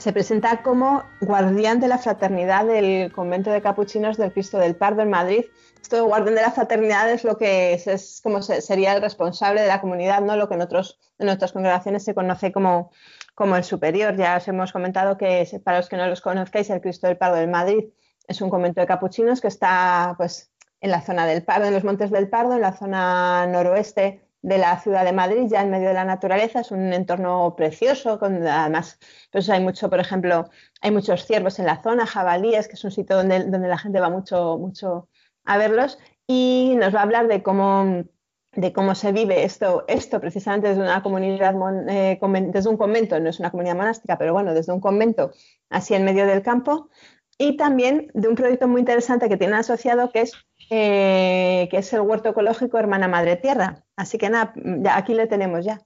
se 0.00 0.14
presenta 0.14 0.62
como 0.62 1.04
guardián 1.20 1.78
de 1.78 1.86
la 1.86 1.98
fraternidad 1.98 2.64
del 2.64 3.12
convento 3.12 3.50
de 3.50 3.60
capuchinos 3.60 4.16
del 4.16 4.32
Cristo 4.32 4.58
del 4.58 4.74
Pardo 4.74 5.02
en 5.02 5.10
Madrid. 5.10 5.44
Esto 5.82 5.96
de 5.96 6.02
guardián 6.02 6.36
de 6.36 6.40
la 6.40 6.52
fraternidad 6.52 7.10
es 7.10 7.22
lo 7.22 7.36
que 7.36 7.74
es, 7.74 8.20
como 8.22 8.40
sería 8.40 8.94
el 8.94 9.02
responsable 9.02 9.60
de 9.60 9.68
la 9.68 9.82
comunidad, 9.82 10.22
no 10.22 10.36
lo 10.36 10.48
que 10.48 10.54
en, 10.54 10.62
otros, 10.62 10.98
en 11.18 11.28
otras 11.28 11.52
congregaciones 11.52 12.02
se 12.02 12.14
conoce 12.14 12.50
como, 12.50 12.92
como 13.34 13.56
el 13.56 13.64
superior. 13.64 14.16
Ya 14.16 14.38
os 14.38 14.48
hemos 14.48 14.72
comentado 14.72 15.18
que 15.18 15.46
para 15.62 15.78
los 15.78 15.90
que 15.90 15.98
no 15.98 16.06
los 16.06 16.22
conozcáis, 16.22 16.70
el 16.70 16.80
Cristo 16.80 17.06
del 17.06 17.18
Pardo 17.18 17.36
en 17.36 17.50
Madrid 17.50 17.84
es 18.26 18.40
un 18.40 18.48
convento 18.48 18.80
de 18.80 18.86
capuchinos 18.86 19.42
que 19.42 19.48
está 19.48 20.14
pues, 20.16 20.50
en 20.80 20.92
la 20.92 21.02
zona 21.02 21.26
del 21.26 21.42
Pardo, 21.42 21.66
en 21.66 21.74
los 21.74 21.84
Montes 21.84 22.10
del 22.10 22.30
Pardo, 22.30 22.54
en 22.54 22.62
la 22.62 22.72
zona 22.72 23.46
noroeste 23.46 24.29
de 24.42 24.58
la 24.58 24.78
ciudad 24.80 25.04
de 25.04 25.12
Madrid, 25.12 25.46
ya 25.50 25.62
en 25.62 25.70
medio 25.70 25.88
de 25.88 25.94
la 25.94 26.04
naturaleza, 26.04 26.60
es 26.60 26.70
un 26.70 26.92
entorno 26.92 27.54
precioso, 27.56 28.18
con, 28.18 28.46
además, 28.46 28.98
pues 29.30 29.48
hay 29.50 29.60
mucho, 29.60 29.90
por 29.90 30.00
ejemplo, 30.00 30.48
hay 30.80 30.90
muchos 30.90 31.26
ciervos 31.26 31.58
en 31.58 31.66
la 31.66 31.82
zona, 31.82 32.06
jabalíes, 32.06 32.68
que 32.68 32.74
es 32.74 32.84
un 32.84 32.90
sitio 32.90 33.16
donde, 33.16 33.44
donde 33.44 33.68
la 33.68 33.78
gente 33.78 34.00
va 34.00 34.08
mucho, 34.08 34.56
mucho 34.58 35.08
a 35.44 35.58
verlos, 35.58 35.98
y 36.26 36.74
nos 36.78 36.94
va 36.94 37.00
a 37.00 37.02
hablar 37.02 37.28
de 37.28 37.42
cómo, 37.42 38.04
de 38.52 38.72
cómo 38.72 38.94
se 38.94 39.12
vive 39.12 39.44
esto, 39.44 39.84
esto 39.88 40.20
precisamente 40.20 40.68
desde 40.68 40.82
una 40.82 41.02
comunidad, 41.02 41.54
eh, 41.88 42.18
desde 42.48 42.70
un 42.70 42.76
convento, 42.76 43.20
no 43.20 43.28
es 43.28 43.40
una 43.40 43.50
comunidad 43.50 43.76
monástica, 43.76 44.16
pero 44.16 44.32
bueno, 44.32 44.54
desde 44.54 44.72
un 44.72 44.80
convento, 44.80 45.32
así 45.68 45.94
en 45.94 46.04
medio 46.04 46.26
del 46.26 46.42
campo, 46.42 46.88
y 47.36 47.56
también 47.56 48.10
de 48.14 48.28
un 48.28 48.34
proyecto 48.34 48.68
muy 48.68 48.80
interesante 48.80 49.28
que 49.28 49.36
tiene 49.36 49.56
asociado 49.56 50.10
que 50.10 50.22
es 50.22 50.32
eh, 50.70 51.68
que 51.70 51.78
es 51.78 51.92
el 51.92 52.00
huerto 52.00 52.30
ecológico 52.30 52.78
Hermana 52.78 53.08
Madre 53.08 53.36
Tierra. 53.36 53.84
Así 53.96 54.18
que 54.18 54.30
nada, 54.30 54.52
ya 54.56 54.96
aquí 54.96 55.14
le 55.14 55.26
tenemos 55.26 55.64
ya. 55.64 55.80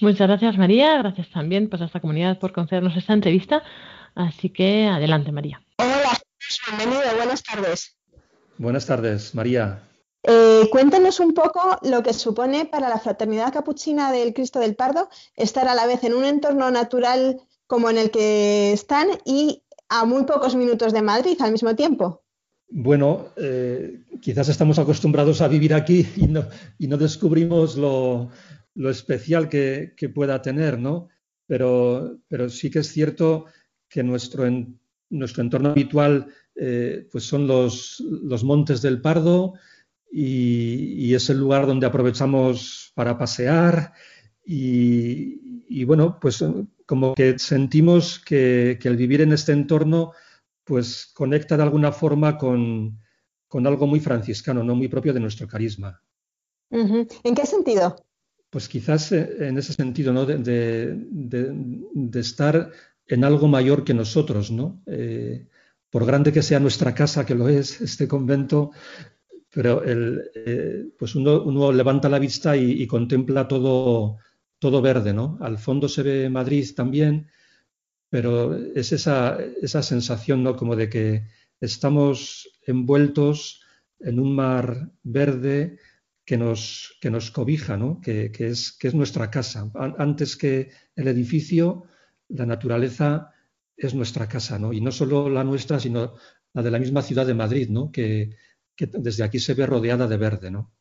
Muchas 0.00 0.28
gracias 0.28 0.58
María, 0.58 0.98
gracias 0.98 1.30
también 1.30 1.68
pues, 1.68 1.82
a 1.82 1.86
esta 1.86 2.00
comunidad 2.00 2.38
por 2.38 2.52
concedernos 2.52 2.96
esta 2.96 3.12
entrevista. 3.12 3.62
Así 4.14 4.50
que 4.50 4.86
adelante 4.86 5.32
María. 5.32 5.60
Hola, 5.78 6.18
bienvenido, 6.66 7.16
buenas 7.16 7.42
tardes. 7.42 7.96
Buenas 8.56 8.86
tardes, 8.86 9.34
María. 9.34 9.82
Eh, 10.22 10.68
cuéntanos 10.70 11.20
un 11.20 11.34
poco 11.34 11.78
lo 11.82 12.02
que 12.02 12.14
supone 12.14 12.64
para 12.64 12.88
la 12.88 12.98
fraternidad 12.98 13.52
capuchina 13.52 14.10
del 14.10 14.32
Cristo 14.32 14.58
del 14.58 14.74
Pardo 14.74 15.08
estar 15.36 15.68
a 15.68 15.74
la 15.74 15.86
vez 15.86 16.02
en 16.04 16.14
un 16.14 16.24
entorno 16.24 16.70
natural 16.70 17.42
como 17.66 17.90
en 17.90 17.98
el 17.98 18.10
que 18.10 18.72
están 18.72 19.08
y 19.26 19.62
a 19.88 20.04
muy 20.06 20.24
pocos 20.24 20.54
minutos 20.54 20.92
de 20.92 21.02
Madrid 21.02 21.36
al 21.40 21.52
mismo 21.52 21.74
tiempo. 21.74 22.22
Bueno, 22.68 23.26
eh, 23.36 24.03
quizás 24.24 24.48
estamos 24.48 24.78
acostumbrados 24.78 25.42
a 25.42 25.48
vivir 25.48 25.74
aquí 25.74 26.06
y 26.16 26.28
no, 26.28 26.96
descubrimos 26.96 27.76
lo, 27.76 28.30
especial 28.74 29.50
que, 29.50 30.12
pueda 30.14 30.40
tener, 30.40 30.78
¿no? 30.78 31.10
Pero, 31.46 32.22
sí 32.48 32.70
que 32.70 32.78
es 32.78 32.88
cierto 32.88 33.44
que 33.86 34.02
nuestro, 34.02 34.46
entorno 34.46 35.68
habitual 35.68 36.28
eh, 36.56 37.06
pues 37.12 37.24
son 37.24 37.46
los, 37.46 38.02
montes 38.42 38.80
del 38.80 39.02
Pardo 39.02 39.52
y, 40.10 41.12
es 41.12 41.28
el 41.28 41.36
lugar 41.36 41.66
donde 41.66 41.84
aprovechamos 41.84 42.92
para 42.94 43.18
pasear 43.18 43.92
y, 44.42 45.84
bueno, 45.84 46.18
pues 46.18 46.42
como 46.86 47.14
que 47.14 47.38
sentimos 47.38 48.20
que 48.20 48.78
el 48.82 48.96
vivir 48.96 49.20
en 49.20 49.34
este 49.34 49.52
entorno 49.52 50.12
pues 50.64 51.10
conecta 51.12 51.58
de 51.58 51.62
alguna 51.62 51.92
forma 51.92 52.38
con, 52.38 53.03
algo 53.66 53.86
muy 53.86 54.00
franciscano, 54.00 54.62
no 54.62 54.74
muy 54.74 54.88
propio 54.88 55.12
de 55.12 55.20
nuestro 55.20 55.46
carisma. 55.46 56.00
¿En 56.70 57.34
qué 57.34 57.46
sentido? 57.46 57.96
Pues 58.50 58.68
quizás 58.68 59.12
eh, 59.12 59.48
en 59.48 59.58
ese 59.58 59.72
sentido, 59.72 60.12
¿no? 60.12 60.26
De, 60.26 60.98
estar 62.14 62.70
en 63.06 63.24
algo 63.24 63.48
mayor 63.48 63.84
que 63.84 63.94
nosotros, 63.94 64.50
¿no? 64.50 64.82
Eh, 64.86 65.46
por 65.90 66.04
grande 66.04 66.32
que 66.32 66.42
sea 66.42 66.60
nuestra 66.60 66.94
casa, 66.94 67.24
que 67.24 67.34
lo 67.34 67.48
es, 67.48 67.80
este 67.80 68.08
convento, 68.08 68.72
pero 69.50 69.84
el, 69.84 70.30
eh, 70.34 70.86
pues 70.98 71.14
uno, 71.14 71.72
levanta 71.72 72.08
la 72.08 72.18
vista 72.18 72.56
y, 72.56 72.82
y, 72.82 72.86
contempla 72.86 73.46
todo, 73.46 74.18
todo 74.58 74.82
verde, 74.82 75.12
¿no? 75.12 75.38
Al 75.40 75.58
fondo 75.58 75.88
se 75.88 76.02
ve 76.02 76.30
Madrid 76.30 76.68
también, 76.74 77.28
pero 78.08 78.54
es 78.54 78.92
esa, 78.92 79.38
esa 79.62 79.82
sensación, 79.82 80.42
¿no? 80.42 80.56
Como 80.56 80.74
de 80.76 80.88
que 80.88 81.26
estamos 81.60 82.48
envueltos 82.66 83.62
en 84.00 84.20
un 84.20 84.34
mar 84.34 84.92
verde 85.02 85.78
que 86.24 86.36
nos, 86.36 86.96
que 87.00 87.10
nos 87.10 87.30
cobija, 87.30 87.76
¿no? 87.76 88.00
que, 88.00 88.32
es, 88.38 88.72
que 88.72 88.88
es 88.88 88.94
nuestra 88.94 89.30
casa. 89.30 89.70
Antes 89.74 90.36
que 90.36 90.70
el 90.96 91.08
edificio, 91.08 91.84
la 92.28 92.46
naturaleza 92.46 93.30
es 93.76 93.94
nuestra 93.94 94.28
casa, 94.28 94.58
¿no? 94.58 94.72
y 94.72 94.80
no 94.80 94.92
solo 94.92 95.28
la 95.28 95.44
nuestra, 95.44 95.80
sino 95.80 96.14
la 96.52 96.62
de 96.62 96.70
la 96.70 96.78
misma 96.78 97.02
ciudad 97.02 97.26
de 97.26 97.34
Madrid, 97.34 97.68
¿no? 97.68 97.90
que, 97.90 98.36
que 98.76 98.86
desde 98.86 99.24
aquí 99.24 99.38
se 99.38 99.54
ve 99.54 99.66
rodeada 99.66 100.06
de 100.06 100.16
verde. 100.16 100.50
¿no? 100.50 100.72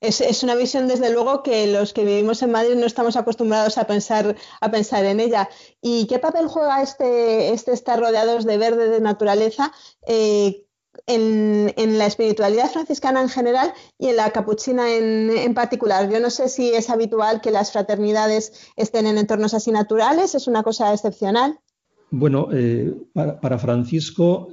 Es, 0.00 0.42
una 0.42 0.54
visión, 0.54 0.88
desde 0.88 1.12
luego, 1.12 1.42
que 1.42 1.66
los 1.66 1.92
que 1.92 2.04
vivimos 2.04 2.42
en 2.42 2.50
Madrid 2.50 2.74
no 2.74 2.86
estamos 2.86 3.16
acostumbrados 3.16 3.78
a 3.78 3.86
pensar, 3.86 4.36
a 4.60 4.70
pensar 4.70 5.04
en 5.04 5.20
ella. 5.20 5.48
¿Y 5.80 6.06
qué 6.06 6.18
papel 6.18 6.48
juega 6.48 6.82
este, 6.82 7.52
este 7.52 7.72
estar 7.72 8.00
rodeados 8.00 8.44
de 8.44 8.58
verde, 8.58 8.88
de 8.88 9.00
naturaleza, 9.00 9.72
eh, 10.06 10.64
en, 11.06 11.98
la 11.98 12.06
espiritualidad 12.06 12.70
franciscana 12.70 13.20
en 13.20 13.28
general 13.28 13.72
y 13.98 14.08
en 14.08 14.16
la 14.16 14.30
capuchina 14.30 14.92
en, 14.92 15.54
particular? 15.54 16.10
Yo 16.10 16.18
no 16.18 16.30
sé 16.30 16.48
si 16.48 16.74
es 16.74 16.90
habitual 16.90 17.40
que 17.40 17.52
las 17.52 17.70
fraternidades 17.70 18.72
estén 18.76 19.06
en 19.06 19.18
entornos 19.18 19.54
así 19.54 19.70
naturales, 19.70 20.34
es 20.34 20.48
una 20.48 20.64
cosa 20.64 20.92
excepcional. 20.92 21.60
Bueno, 22.10 22.48
eh, 22.52 22.92
para, 23.12 23.40
para, 23.40 23.58
Francisco, 23.58 24.48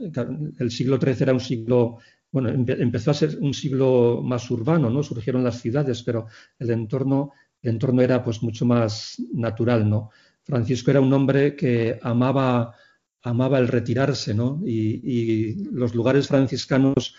el 0.59 0.71
siglo 0.71 0.99
XIII 0.99 1.17
era 1.21 1.33
un 1.33 1.39
siglo 1.39 1.97
bueno, 2.31 2.49
empezó 2.49 3.11
a 3.11 3.15
ser 3.15 3.37
un 3.41 3.53
siglo 3.53 4.21
más 4.23 4.49
urbano, 4.49 4.89
¿no? 4.89 5.03
Surgieron 5.03 5.43
las 5.43 5.59
ciudades, 5.59 6.01
pero 6.01 6.27
el 6.59 6.71
entorno, 6.71 7.33
el 7.61 7.71
entorno 7.71 8.01
era 8.01 8.23
pues 8.23 8.41
mucho 8.41 8.65
más 8.65 9.21
natural, 9.33 9.89
¿no? 9.89 10.09
Francisco 10.43 10.91
era 10.91 11.01
un 11.01 11.11
hombre 11.13 11.55
que 11.55 11.99
amaba, 12.01 12.73
amaba 13.21 13.59
el 13.59 13.67
retirarse, 13.67 14.33
¿no? 14.33 14.61
Y, 14.65 15.65
los 15.71 15.93
lugares 15.93 16.27
franciscanos 16.27 17.15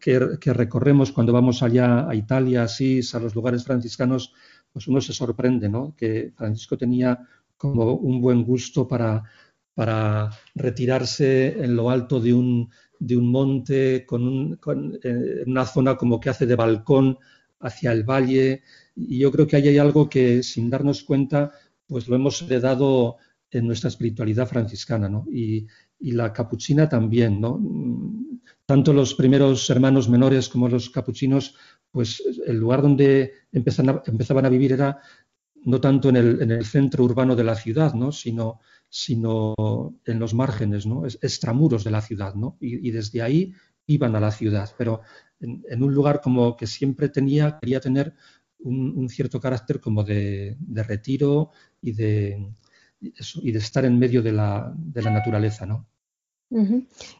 que, 0.00 0.18
recorremos 0.18 1.12
cuando 1.12 1.32
vamos 1.32 1.62
allá 1.62 2.08
a 2.08 2.14
Italia, 2.14 2.64
Asís, 2.64 3.14
a 3.14 3.20
los 3.20 3.34
lugares 3.34 3.64
franciscanos, 3.64 4.32
pues 4.72 4.88
uno 4.88 5.00
se 5.02 5.12
sorprende, 5.12 5.68
¿no? 5.68 5.94
Que 5.94 6.32
Francisco 6.34 6.78
tenía 6.78 7.20
como 7.58 7.92
un 7.94 8.20
buen 8.20 8.44
gusto 8.44 8.88
para, 8.88 9.22
para 9.74 10.30
retirarse 10.54 11.62
en 11.62 11.76
lo 11.76 11.90
alto 11.90 12.18
de 12.18 12.32
un, 12.32 12.70
de 13.06 13.16
un 13.16 13.30
monte, 13.30 14.04
con, 14.06 14.58
eh, 15.02 15.44
una 15.46 15.66
zona 15.66 15.96
como 15.96 16.20
que 16.20 16.30
hace 16.30 16.46
de 16.46 16.56
balcón 16.56 17.18
hacia 17.60 17.92
el 17.92 18.04
valle. 18.04 18.62
Y 18.96 19.18
yo 19.18 19.30
creo 19.30 19.46
que 19.46 19.56
ahí 19.56 19.68
hay 19.68 19.78
algo 19.78 20.08
que, 20.08 20.42
sin 20.42 20.70
darnos 20.70 21.02
cuenta, 21.02 21.52
pues 21.86 22.08
lo 22.08 22.16
hemos 22.16 22.40
heredado 22.42 23.16
en 23.50 23.66
nuestra 23.66 23.88
espiritualidad 23.88 24.48
franciscana, 24.48 25.08
¿no? 25.08 25.26
Y, 25.30 25.66
la 26.00 26.34
capuchina 26.34 26.86
también, 26.86 27.40
¿no? 27.40 27.58
Tanto 28.66 28.92
los 28.92 29.14
primeros 29.14 29.70
hermanos 29.70 30.06
menores 30.06 30.50
como 30.50 30.68
los 30.68 30.90
capuchinos, 30.90 31.54
pues 31.90 32.22
el 32.46 32.58
lugar 32.58 32.82
donde 32.82 33.32
empezaban 33.52 34.44
a, 34.44 34.48
vivir 34.50 34.72
era 34.72 35.00
no 35.64 35.80
tanto 35.80 36.08
en 36.10 36.16
el, 36.16 36.64
centro 36.64 37.04
urbano 37.04 37.34
de 37.36 37.44
la 37.44 37.54
ciudad, 37.54 37.94
¿no? 37.94 38.12
Sino, 38.12 38.60
sino 38.88 39.54
en 40.04 40.18
los 40.18 40.34
márgenes, 40.34 40.86
¿no? 40.86 41.06
extramuros 41.06 41.84
de 41.84 41.90
la 41.90 42.00
ciudad, 42.00 42.34
¿no? 42.34 42.56
Y, 42.60 42.90
desde 42.90 43.22
ahí 43.22 43.52
iban 43.86 44.14
a 44.16 44.20
la 44.20 44.30
ciudad, 44.30 44.70
pero 44.78 45.00
en, 45.40 45.82
un 45.82 45.94
lugar 45.94 46.20
como 46.20 46.56
que 46.56 46.66
siempre 46.66 47.08
tenía, 47.08 47.58
quería 47.60 47.80
tener 47.80 48.14
un, 48.58 49.08
cierto 49.08 49.40
carácter 49.40 49.80
como 49.80 50.04
de 50.04 50.56
retiro 50.86 51.50
y 51.80 51.92
de, 51.92 52.54
y 53.00 53.52
de 53.52 53.58
estar 53.58 53.84
en 53.84 53.98
medio 53.98 54.22
de 54.22 54.32
la, 54.32 54.72
de 54.76 55.02
la 55.02 55.10
naturaleza, 55.10 55.66
¿no? 55.66 55.86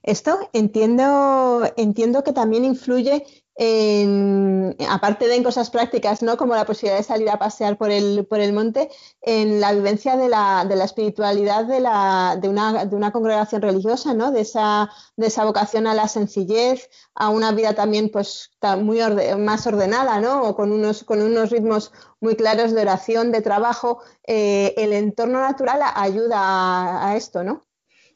Esto 0.02 0.48
entiendo, 0.52 1.62
entiendo 1.76 2.22
que 2.22 2.32
también 2.32 2.64
influye 2.64 3.24
aparte 3.56 5.28
de 5.28 5.42
cosas 5.44 5.70
prácticas, 5.70 6.22
¿no? 6.22 6.36
Como 6.36 6.54
la 6.54 6.66
posibilidad 6.66 6.98
de 6.98 7.04
salir 7.04 7.30
a 7.30 7.38
pasear 7.38 7.78
por 7.78 7.90
el, 7.90 8.26
por 8.26 8.40
el 8.40 8.52
monte, 8.52 8.88
en 9.22 9.60
la 9.60 9.72
vivencia 9.72 10.16
de 10.16 10.28
la, 10.28 10.64
de 10.68 10.74
la 10.74 10.84
espiritualidad 10.84 11.64
de, 11.64 11.80
la, 11.80 12.36
de, 12.40 12.48
una, 12.48 12.84
de, 12.84 12.96
una, 12.96 13.12
congregación 13.12 13.62
religiosa, 13.62 14.12
¿no? 14.12 14.32
De 14.32 14.40
esa, 14.40 14.90
de 15.16 15.28
esa 15.28 15.44
vocación 15.44 15.86
a 15.86 15.94
la 15.94 16.08
sencillez, 16.08 16.90
a 17.14 17.28
una 17.28 17.52
vida 17.52 17.74
también 17.74 18.10
pues 18.10 18.50
muy 18.80 18.98
más 19.38 19.66
ordenada, 19.68 20.20
¿no? 20.20 20.42
O 20.42 20.56
con 20.56 20.72
unos, 20.72 21.04
con 21.04 21.22
unos 21.22 21.50
ritmos 21.50 21.92
muy 22.20 22.34
claros 22.34 22.72
de 22.72 22.80
oración, 22.80 23.30
de 23.30 23.40
trabajo. 23.40 24.00
Eh, 24.26 24.74
el 24.76 24.92
entorno 24.92 25.40
natural 25.40 25.80
ayuda 25.94 27.08
a, 27.08 27.16
esto, 27.16 27.44
¿no? 27.44 27.62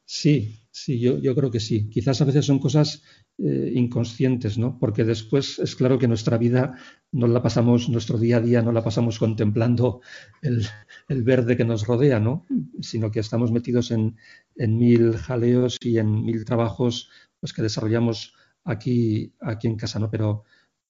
Sí, 0.05 0.65
sí, 0.73 0.99
yo, 0.99 1.19
yo 1.19 1.35
creo 1.37 1.51
que 1.51 1.61
sí. 1.61 1.89
Quizás 1.91 2.21
a 2.21 2.25
veces 2.25 2.47
son 2.47 2.59
cosas 2.59 3.03
eh, 3.41 3.71
inconscientes, 3.77 4.59
¿no? 4.59 4.81
Porque 4.81 5.05
después 5.05 5.61
es 5.61 5.77
claro 5.77 5.97
que 5.97 6.09
nuestra 6.09 6.39
vida 6.39 6.75
no 7.13 7.29
la 7.29 7.41
pasamos, 7.41 7.89
nuestro 7.89 8.19
día 8.19 8.39
a 8.39 8.41
día 8.41 8.63
no 8.63 8.73
la 8.73 8.83
pasamos 8.83 9.21
contemplando 9.21 10.01
el, 10.43 10.67
verde 11.23 11.57
que 11.57 11.65
nos 11.65 11.87
rodea, 11.87 12.19
¿no? 12.19 12.47
Sino 12.81 13.13
que 13.13 13.21
estamos 13.21 13.53
metidos 13.53 13.93
en, 13.93 14.17
mil 14.57 15.17
jaleos 15.17 15.77
y 15.81 15.99
en 15.99 16.25
mil 16.25 16.45
trabajos 16.45 17.11
pues, 17.39 17.53
que 17.53 17.63
desarrollamos 17.63 18.35
aquí, 18.65 19.33
aquí 19.41 19.69
en 19.69 19.77
casa, 19.77 20.01
¿no? 20.01 20.11
Pero, 20.11 20.43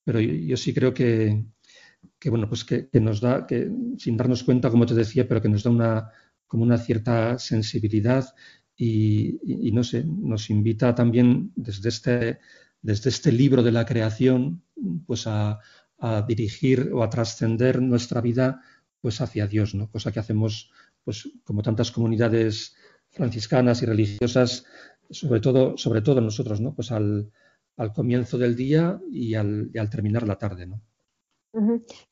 pero 0.03 0.18
yo, 0.18 0.57
sí 0.57 0.72
creo 0.72 0.94
que, 0.94 1.44
bueno, 2.30 2.49
pues 2.49 2.64
que, 2.64 2.88
nos 2.94 3.20
da, 3.20 3.46
que 3.46 3.70
sin 3.99 4.16
darnos 4.16 4.42
cuenta, 4.42 4.70
como 4.70 4.86
te 4.86 4.94
decía, 4.94 5.28
pero 5.28 5.42
que 5.42 5.51
nos 5.51 5.64
da 5.64 5.70
una, 5.70 6.11
como 6.46 6.62
una 6.62 6.78
cierta 6.78 7.38
sensibilidad 7.38 8.34
y, 8.81 9.72
no 9.72 9.83
sé, 9.83 10.05
nos 10.05 10.51
invita 10.51 10.95
también 10.95 11.53
desde 11.57 11.89
este, 11.89 12.39
desde 12.81 13.11
este 13.11 13.33
libro 13.33 13.64
de 13.64 13.72
la 13.72 13.85
creación 13.85 14.62
pues 15.05 15.26
a, 15.26 15.61
dirigir 16.29 16.93
o 16.95 17.03
a 17.03 17.11
trascender 17.11 17.83
nuestra 17.83 18.20
vida 18.20 18.62
pues 19.01 19.20
hacia 19.20 19.49
Dios, 19.49 19.74
¿no? 19.74 19.91
Cosa 19.91 20.12
que 20.12 20.20
hacemos 20.20 20.70
pues 21.03 21.29
como 21.43 21.62
tantas 21.62 21.91
comunidades 21.91 22.76
franciscanas 23.11 23.83
y 23.83 23.87
religiosas, 23.87 24.64
sobre 25.11 25.41
todo, 25.41 25.76
sobre 25.76 26.01
todo 26.01 26.20
nosotros, 26.20 26.61
¿no? 26.61 26.72
Pues 26.72 26.93
al, 26.93 27.33
comienzo 27.97 28.39
del 28.39 28.55
día 28.55 29.01
y 29.11 29.35
al, 29.35 29.70
y 29.74 29.79
al 29.79 29.91
terminar 29.91 30.24
la 30.24 30.39
tarde, 30.39 30.66
¿no? 30.66 30.81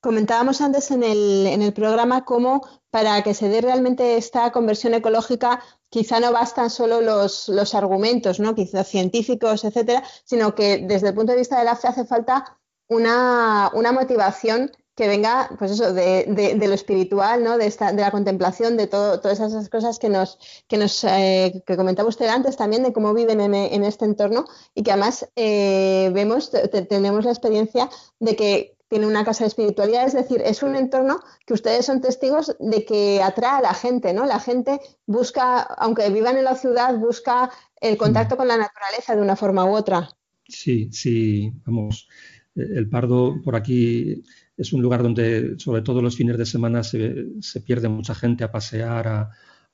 Comentábamos 0.01 0.61
antes 0.61 0.90
en 0.90 1.03
el, 1.03 1.47
en 1.47 1.62
el, 1.62 1.72
programa 1.72 2.24
cómo 2.24 2.66
para 2.90 3.22
que 3.22 3.34
se 3.34 3.49
dé 3.49 3.61
realmente 3.61 4.16
esta 4.16 4.51
conversión 4.53 4.94
ecológica 4.94 5.62
quizá 5.88 6.20
no 6.20 6.32
bastan 6.32 6.70
solo 6.70 7.01
los, 7.01 7.49
los 7.49 7.74
argumentos, 7.74 8.40
¿no? 8.40 8.55
quizá 8.55 8.84
científicos, 8.84 9.64
etcétera, 9.64 10.03
sino 10.24 10.55
que 10.55 10.78
desde 10.78 11.09
el 11.09 11.14
punto 11.14 11.32
de 11.32 11.38
vista 11.38 11.59
de 11.59 11.64
la 11.64 11.76
fe 11.76 11.88
hace 11.88 12.05
falta 12.05 12.59
una, 12.88 13.70
una 13.74 13.92
motivación 13.92 14.70
que 14.97 15.09
venga, 15.09 15.51
pues 15.59 15.72
eso, 15.72 15.92
de, 15.92 16.24
de, 16.59 16.66
lo 16.66 16.72
espiritual, 16.72 17.44
¿no? 17.44 17.59
De, 17.59 17.66
esta, 17.66 17.92
de 17.92 18.01
la 18.01 18.11
contemplación, 18.11 18.78
de 18.78 18.86
todo, 18.86 19.20
todas 19.20 19.38
esas 19.38 19.68
cosas 19.68 19.99
que 19.99 20.09
nos, 20.09 20.38
que 20.68 20.78
nos 20.78 21.05
eh, 21.05 21.62
que 21.66 21.76
comentaba 21.76 22.09
usted 22.09 22.26
antes 22.28 22.57
también, 22.57 22.82
de 22.82 22.94
cómo 22.94 23.12
viven 23.12 23.42
en, 23.42 23.55
en 23.55 23.84
este 23.84 24.07
entorno 24.07 24.47
y 24.74 24.82
que 24.82 24.92
además 24.92 25.28
eh, 25.36 26.11
vemos, 26.14 26.51
tenemos 26.88 27.26
la 27.26 27.30
experiencia 27.30 27.90
de 28.20 28.36
que 28.36 28.76
tiene 28.89 29.07
una 29.07 29.24
casa 29.24 29.45
de 29.45 29.49
espiritualidad, 29.49 30.07
es 30.07 30.14
decir, 30.14 30.41
es 30.45 30.62
un 30.62 30.76
entorno 30.76 31.20
que 31.45 31.55
ustedes 31.55 31.87
son 31.87 32.01
testigos 32.01 32.57
de 32.61 32.84
que 32.84 33.20
atrae 33.22 33.59
a 33.59 33.62
la 33.62 33.74
gente, 33.74 34.12
¿no? 34.12 34.26
La 34.26 34.39
gente 34.39 34.80
busca, 35.07 35.61
aunque 35.61 36.09
vivan 36.11 36.37
en 36.37 36.45
la 36.45 36.55
ciudad, 36.55 36.97
busca 36.97 37.51
el 37.80 37.97
contacto 37.97 38.37
con 38.37 38.49
la 38.49 38.57
naturaleza 38.57 39.16
de 39.16 39.22
una 39.22 39.37
forma 39.37 39.64
u 39.64 39.74
otra. 39.74 40.09
Sí, 40.49 40.89
sí, 40.93 41.53
vamos. 41.64 42.09
El 42.55 42.89
Pardo 42.89 43.41
por 43.43 43.57
aquí 43.57 44.22
es 44.57 44.72
un 44.72 44.82
lugar 44.82 45.03
donde, 45.03 45.59
sobre 45.59 45.82
todo 45.82 46.01
los 46.01 46.16
fines 46.16 46.39
de 46.39 46.47
semana, 46.47 46.84
se, 46.84 47.61
pierde 47.64 47.89
mucha 47.89 48.14
gente 48.14 48.45
a 48.45 48.53
pasear, 48.53 49.28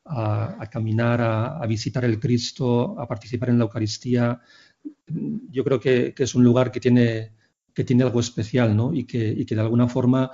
a, 0.04 0.68
caminar, 0.70 1.20
a, 1.20 1.64
visitar 1.66 2.04
el 2.06 2.18
Cristo, 2.18 2.98
a 2.98 3.06
participar 3.06 3.50
en 3.50 3.58
la 3.58 3.64
Eucaristía. 3.64 4.40
Yo 5.06 5.62
creo 5.64 5.78
que 5.78 6.14
es 6.16 6.34
un 6.34 6.42
lugar 6.42 6.72
que 6.72 6.80
tiene 6.80 7.41
que 7.74 7.84
tiene 7.84 8.02
algo 8.02 8.20
especial, 8.20 8.76
¿no? 8.76 8.92
Y 8.94 9.04
que, 9.04 9.28
y 9.28 9.44
que 9.44 9.54
de 9.54 9.60
alguna 9.60 9.88
forma, 9.88 10.30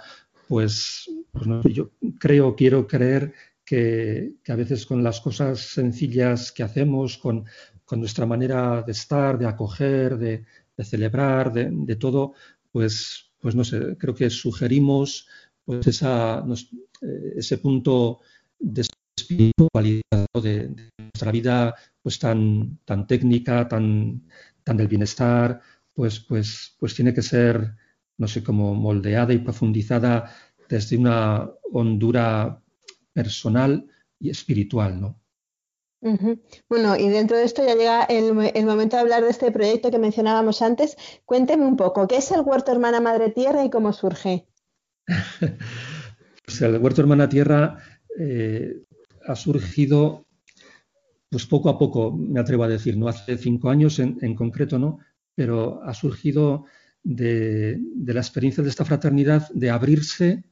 pues, 0.48 1.08
pues 1.32 1.74
yo 1.74 1.90
creo, 2.18 2.56
quiero 2.56 2.86
creer 2.86 3.32
que, 3.64 4.32
a 4.48 4.54
veces 4.54 4.86
con 4.86 5.02
las 5.02 5.20
cosas 5.20 5.60
sencillas 5.60 6.52
que 6.52 6.62
hacemos, 6.62 7.18
con, 7.18 7.44
con 7.84 8.00
nuestra 8.00 8.26
manera 8.26 8.82
de 8.82 8.92
estar, 8.92 9.38
de 9.38 9.46
acoger, 9.46 10.16
de, 10.16 10.44
celebrar, 10.82 11.52
de, 11.52 11.68
de, 11.70 11.96
todo, 11.96 12.34
pues, 12.72 13.32
pues 13.40 13.54
no 13.54 13.64
sé, 13.64 13.96
creo 13.98 14.14
que 14.14 14.30
sugerimos 14.30 15.26
pues 15.64 15.86
esa, 15.86 16.44
eh, 17.02 17.34
ese 17.36 17.58
punto 17.58 18.20
de 18.58 18.86
espiritualidad, 19.16 20.26
de, 20.34 20.68
de, 20.68 20.90
nuestra 20.96 21.32
vida 21.32 21.74
pues 22.00 22.18
tan, 22.18 22.78
tan 22.86 23.06
técnica, 23.06 23.68
tan, 23.68 24.22
tan 24.64 24.76
del 24.76 24.88
bienestar, 24.88 25.60
pues, 25.98 26.20
pues, 26.20 26.76
pues 26.78 26.94
tiene 26.94 27.12
que 27.12 27.22
ser, 27.22 27.74
no 28.18 28.28
sé, 28.28 28.44
como 28.44 28.72
moldeada 28.72 29.32
y 29.32 29.38
profundizada 29.38 30.32
desde 30.68 30.96
una 30.96 31.50
hondura 31.72 32.62
personal 33.12 33.84
y 34.20 34.30
espiritual, 34.30 35.00
¿no? 35.00 35.20
Bueno, 36.68 36.96
y 36.96 37.08
dentro 37.08 37.36
de 37.36 37.42
esto 37.42 37.66
ya 37.66 37.74
llega 37.74 38.04
el, 38.04 38.32
momento 38.64 38.94
de 38.94 39.02
hablar 39.02 39.24
de 39.24 39.30
este 39.30 39.50
proyecto 39.50 39.90
que 39.90 39.98
mencionábamos 39.98 40.62
antes. 40.62 40.96
Cuénteme 41.24 41.66
un 41.66 41.76
poco, 41.76 42.06
¿qué 42.06 42.18
es 42.18 42.30
el 42.30 42.42
Huerto 42.42 42.70
Hermana 42.70 43.00
Madre 43.00 43.30
Tierra 43.30 43.64
y 43.64 43.70
cómo 43.70 43.92
surge? 43.92 44.46
pues 46.44 46.62
el 46.62 46.78
Huerto 46.78 47.00
Hermana 47.00 47.28
Tierra 47.28 47.76
eh, 48.20 48.84
ha 49.26 49.34
surgido, 49.34 50.26
pues 51.28 51.44
poco 51.44 51.70
a 51.70 51.76
poco, 51.76 52.12
me 52.12 52.38
atrevo 52.38 52.62
a 52.62 52.68
decir, 52.68 52.96
¿no? 52.96 53.08
Hace 53.08 53.36
cinco 53.36 53.68
años 53.68 53.98
en, 53.98 54.16
en 54.22 54.36
concreto, 54.36 54.78
¿no? 54.78 55.00
Pero 55.38 55.80
ha 55.84 55.94
surgido 55.94 56.64
de, 57.04 57.78
la 58.04 58.18
experiencia 58.18 58.60
de 58.64 58.70
esta 58.70 58.84
fraternidad 58.84 59.48
de 59.54 59.70
abrirse, 59.70 60.42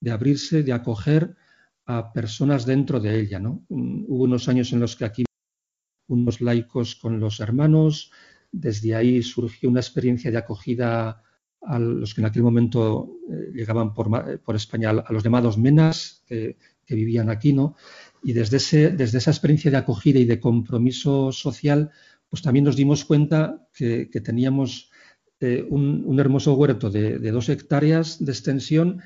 de 0.00 0.10
abrirse, 0.10 0.62
de 0.62 0.72
acoger 0.72 1.36
a 1.84 2.10
personas 2.10 2.64
dentro 2.64 3.00
de 3.00 3.20
ella. 3.20 3.38
¿no? 3.38 3.66
Mm, 3.68 4.04
hubo 4.08 4.24
unos 4.24 4.48
años 4.48 4.72
en 4.72 4.80
los 4.80 4.96
que 4.96 5.04
aquí 5.04 5.24
unos 6.08 6.40
laicos 6.40 6.96
con 6.96 7.20
los 7.20 7.40
hermanos, 7.40 8.12
desde 8.50 8.94
ahí 8.94 9.22
surgió 9.22 9.68
una 9.68 9.80
experiencia 9.80 10.30
de 10.30 10.38
acogida 10.38 11.22
a 11.60 11.78
los 11.78 12.14
que 12.14 12.22
en 12.22 12.26
aquel 12.26 12.42
momento 12.42 13.18
eh, 13.30 13.52
llegaban 13.52 13.92
por, 13.92 14.56
España, 14.56 14.88
a 14.88 15.12
los 15.12 15.22
llamados 15.22 15.58
menas 15.58 16.24
que, 16.26 16.56
vivían 16.88 17.28
aquí, 17.30 17.52
¿no? 17.52 17.76
Y 18.22 18.32
desde, 18.32 18.56
ese, 18.56 18.90
desde 18.90 19.18
esa 19.18 19.30
experiencia 19.30 19.70
de 19.70 19.76
acogida 19.76 20.18
y 20.18 20.24
de 20.24 20.40
compromiso 20.40 21.30
social 21.30 21.92
pues 22.30 22.42
también 22.42 22.64
nos 22.64 22.76
dimos 22.76 23.04
cuenta 23.04 23.66
que, 23.74 24.06
teníamos 24.24 24.90
eh, 25.40 25.66
un, 25.68 26.18
hermoso 26.18 26.54
huerto 26.54 26.88
de, 26.88 27.18
dos 27.18 27.48
hectáreas 27.48 28.24
de 28.24 28.30
extensión 28.30 29.02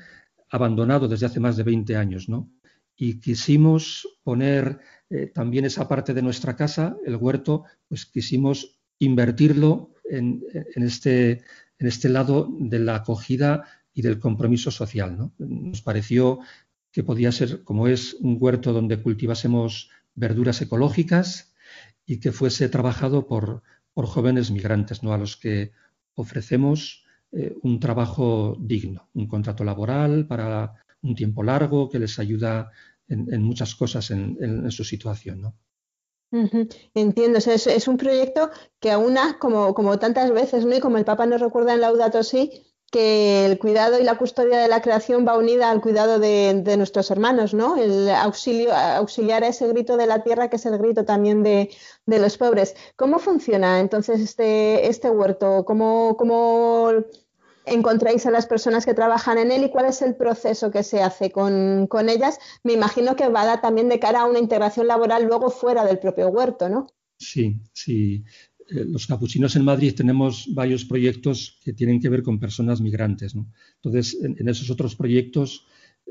abandonado 0.49 1.07
desde 1.07 1.25
hace 1.25 1.39
más 1.39 1.57
de 1.57 1.63
20 1.63 1.97
años, 1.97 2.29
¿no? 2.29 2.51
Y 2.95 3.19
quisimos 3.19 4.07
poner 4.23 4.79
eh, 5.09 5.27
también 5.33 5.65
esa 5.65 5.87
parte 5.87 6.13
de 6.13 6.21
nuestra 6.21 6.55
casa, 6.55 6.95
el 7.05 7.15
huerto, 7.17 7.65
pues 7.89 8.05
quisimos 8.05 8.79
invertirlo 8.99 9.95
en, 10.09 10.43
este, 10.75 11.43
en 11.79 11.87
este 11.87 12.09
lado 12.09 12.47
de 12.59 12.79
la 12.79 12.95
acogida 12.95 13.65
y 13.91 14.03
del 14.03 14.19
compromiso 14.19 14.69
social, 14.69 15.17
¿no? 15.17 15.33
Nos 15.39 15.81
pareció 15.81 16.39
que 16.91 17.03
podía 17.03 17.31
ser, 17.31 17.63
como 17.63 17.87
es 17.87 18.13
un 18.13 18.37
huerto 18.39 18.71
donde 18.71 19.01
cultivásemos 19.01 19.89
verduras 20.13 20.61
ecológicas 20.61 21.54
y 22.05 22.19
que 22.19 22.31
fuese 22.31 22.69
trabajado 22.69 23.27
por, 23.27 23.63
por 23.93 24.05
jóvenes 24.05 24.51
migrantes, 24.51 25.03
¿no? 25.03 25.13
a 25.13 25.17
los 25.17 25.37
que 25.37 25.71
ofrecemos 26.15 27.05
eh, 27.31 27.55
un 27.63 27.79
trabajo 27.79 28.57
digno, 28.59 29.09
un 29.13 29.27
contrato 29.27 29.63
laboral 29.63 30.27
para 30.27 30.73
un 31.01 31.15
tiempo 31.15 31.43
largo 31.43 31.89
que 31.89 31.99
les 31.99 32.19
ayuda 32.19 32.71
en, 33.07 33.43
muchas 33.43 33.75
cosas 33.75 34.09
en, 34.11 34.71
su 34.71 34.83
situación. 34.83 35.41
¿no? 35.41 35.55
Entiendo, 36.93 37.37
es, 37.37 37.87
un 37.87 37.97
proyecto 37.97 38.49
que 38.79 38.91
aúna, 38.91 39.37
como, 39.39 39.73
como 39.73 39.99
tantas 39.99 40.31
veces, 40.31 40.65
¿no? 40.65 40.75
y 40.75 40.79
como 40.79 40.97
el 40.97 41.05
Papa 41.05 41.25
nos 41.25 41.41
recuerda 41.41 41.73
en 41.73 41.81
Laudato 41.81 42.23
Si, 42.23 42.51
que 42.95 43.45
el 43.45 43.59
cuidado 43.59 43.99
y 43.99 44.03
la 44.03 44.17
custodia 44.17 44.57
de 44.57 44.69
la 44.69 44.81
creación 44.81 45.27
va 45.27 45.37
unida 45.37 45.69
al 45.69 45.81
cuidado 45.81 46.17
de, 46.17 46.77
nuestros 46.77 47.11
hermanos, 47.11 47.53
¿no? 47.53 47.75
El 47.75 48.09
auxilio, 48.09 48.73
auxiliar 48.73 49.43
a 49.43 49.49
ese 49.49 49.67
grito 49.67 49.97
de 49.97 50.07
la 50.07 50.23
tierra 50.23 50.49
que 50.49 50.55
es 50.55 50.65
el 50.65 50.77
grito 50.77 51.03
también 51.03 51.43
de, 51.43 51.69
los 52.05 52.37
pobres. 52.37 52.73
¿Cómo 52.95 53.19
funciona 53.19 53.81
entonces 53.81 54.21
este, 54.21 54.87
este 54.87 55.09
huerto? 55.09 55.65
¿Cómo, 55.65 56.15
¿Cómo, 56.15 56.89
encontráis 57.65 58.25
a 58.27 58.31
las 58.31 58.45
personas 58.45 58.85
que 58.85 58.93
trabajan 58.93 59.39
en 59.39 59.51
él 59.51 59.65
y 59.65 59.71
cuál 59.71 59.87
es 59.87 60.01
el 60.01 60.15
proceso 60.15 60.71
que 60.71 60.83
se 60.83 61.03
hace 61.03 61.31
con, 61.31 61.87
con 61.87 62.07
ellas? 62.07 62.39
Me 62.63 62.71
imagino 62.71 63.17
que 63.17 63.27
va 63.27 63.59
también 63.59 63.89
de 63.89 63.99
cara 63.99 64.21
a 64.21 64.25
una 64.25 64.39
integración 64.39 64.87
laboral 64.87 65.25
luego 65.25 65.49
fuera 65.49 65.83
del 65.83 65.99
propio 65.99 66.29
huerto, 66.29 66.69
¿no? 66.69 66.87
Sí, 67.17 67.59
sí. 67.73 68.23
Eh, 68.69 68.85
los 68.85 69.05
capuchinos 69.05 69.55
en 69.55 69.63
Madrid 69.63 69.93
tenemos 69.95 70.47
varios 70.53 70.85
proyectos 70.85 71.59
que 71.63 71.73
tienen 71.73 71.99
que 71.99 72.09
ver 72.09 72.23
con 72.23 72.39
personas 72.39 72.81
migrantes. 72.81 73.35
Entonces, 73.75 74.17
en, 74.21 74.47
esos 74.47 74.69
otros 74.69 74.95
proyectos 74.95 75.65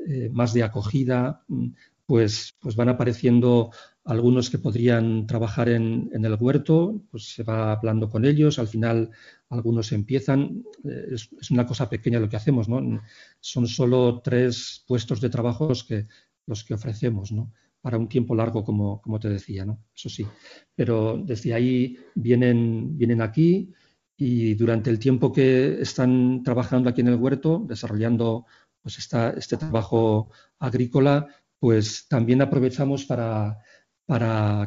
eh, 0.07 0.29
más 0.31 0.53
de 0.53 0.63
acogida, 0.63 1.43
mm, 1.47 1.67
pues, 2.05 2.55
pues 2.59 2.75
van 2.75 2.89
apareciendo 2.89 3.71
algunos 4.03 4.49
que 4.49 4.59
podrían 4.59 5.25
trabajar 5.25 5.67
en, 5.69 6.11
el 6.13 6.37
huerto, 6.39 7.01
pues 7.09 7.33
se 7.33 7.43
va 7.43 7.71
hablando 7.73 8.09
con 8.09 8.23
ellos, 8.23 8.59
al 8.59 8.67
final 8.67 9.09
algunos 9.49 9.91
empiezan, 9.91 10.63
eh, 10.83 11.07
es, 11.11 11.29
es, 11.41 11.51
una 11.51 11.65
cosa 11.65 11.89
pequeña 11.89 12.19
lo 12.19 12.29
que 12.29 12.35
hacemos, 12.37 12.69
¿no? 12.69 13.01
Son 13.39 13.67
solo 13.67 14.21
tres 14.23 14.83
puestos 14.87 15.19
de 15.21 15.29
trabajo 15.29 15.67
los 15.67 15.83
que, 15.83 16.07
los 16.45 16.63
que 16.63 16.75
ofrecemos, 16.75 17.31
¿no? 17.31 17.51
Para 17.85 17.99
un 17.99 18.09
tiempo 18.09 18.33
largo, 18.33 18.63
como, 18.63 19.19
te 19.21 19.29
decía, 19.29 19.63
¿no? 19.63 19.83
Eso 19.95 20.09
sí. 20.09 20.25
Pero 20.73 21.21
desde 21.23 21.53
ahí 21.53 21.95
vienen, 22.15 22.97
vienen 22.97 23.21
aquí 23.21 23.71
y 24.17 24.55
durante 24.55 24.89
el 24.89 24.97
tiempo 24.97 25.31
que 25.31 25.79
están 25.79 26.41
trabajando 26.41 26.89
aquí 26.89 27.01
en 27.01 27.09
el 27.09 27.17
huerto, 27.17 27.63
desarrollando 27.69 28.47
pues 28.81 28.97
este 28.97 29.57
trabajo 29.57 30.31
agrícola, 30.57 31.27
pues 31.59 32.07
también 32.07 32.41
aprovechamos 32.41 33.05
para, 33.05 33.61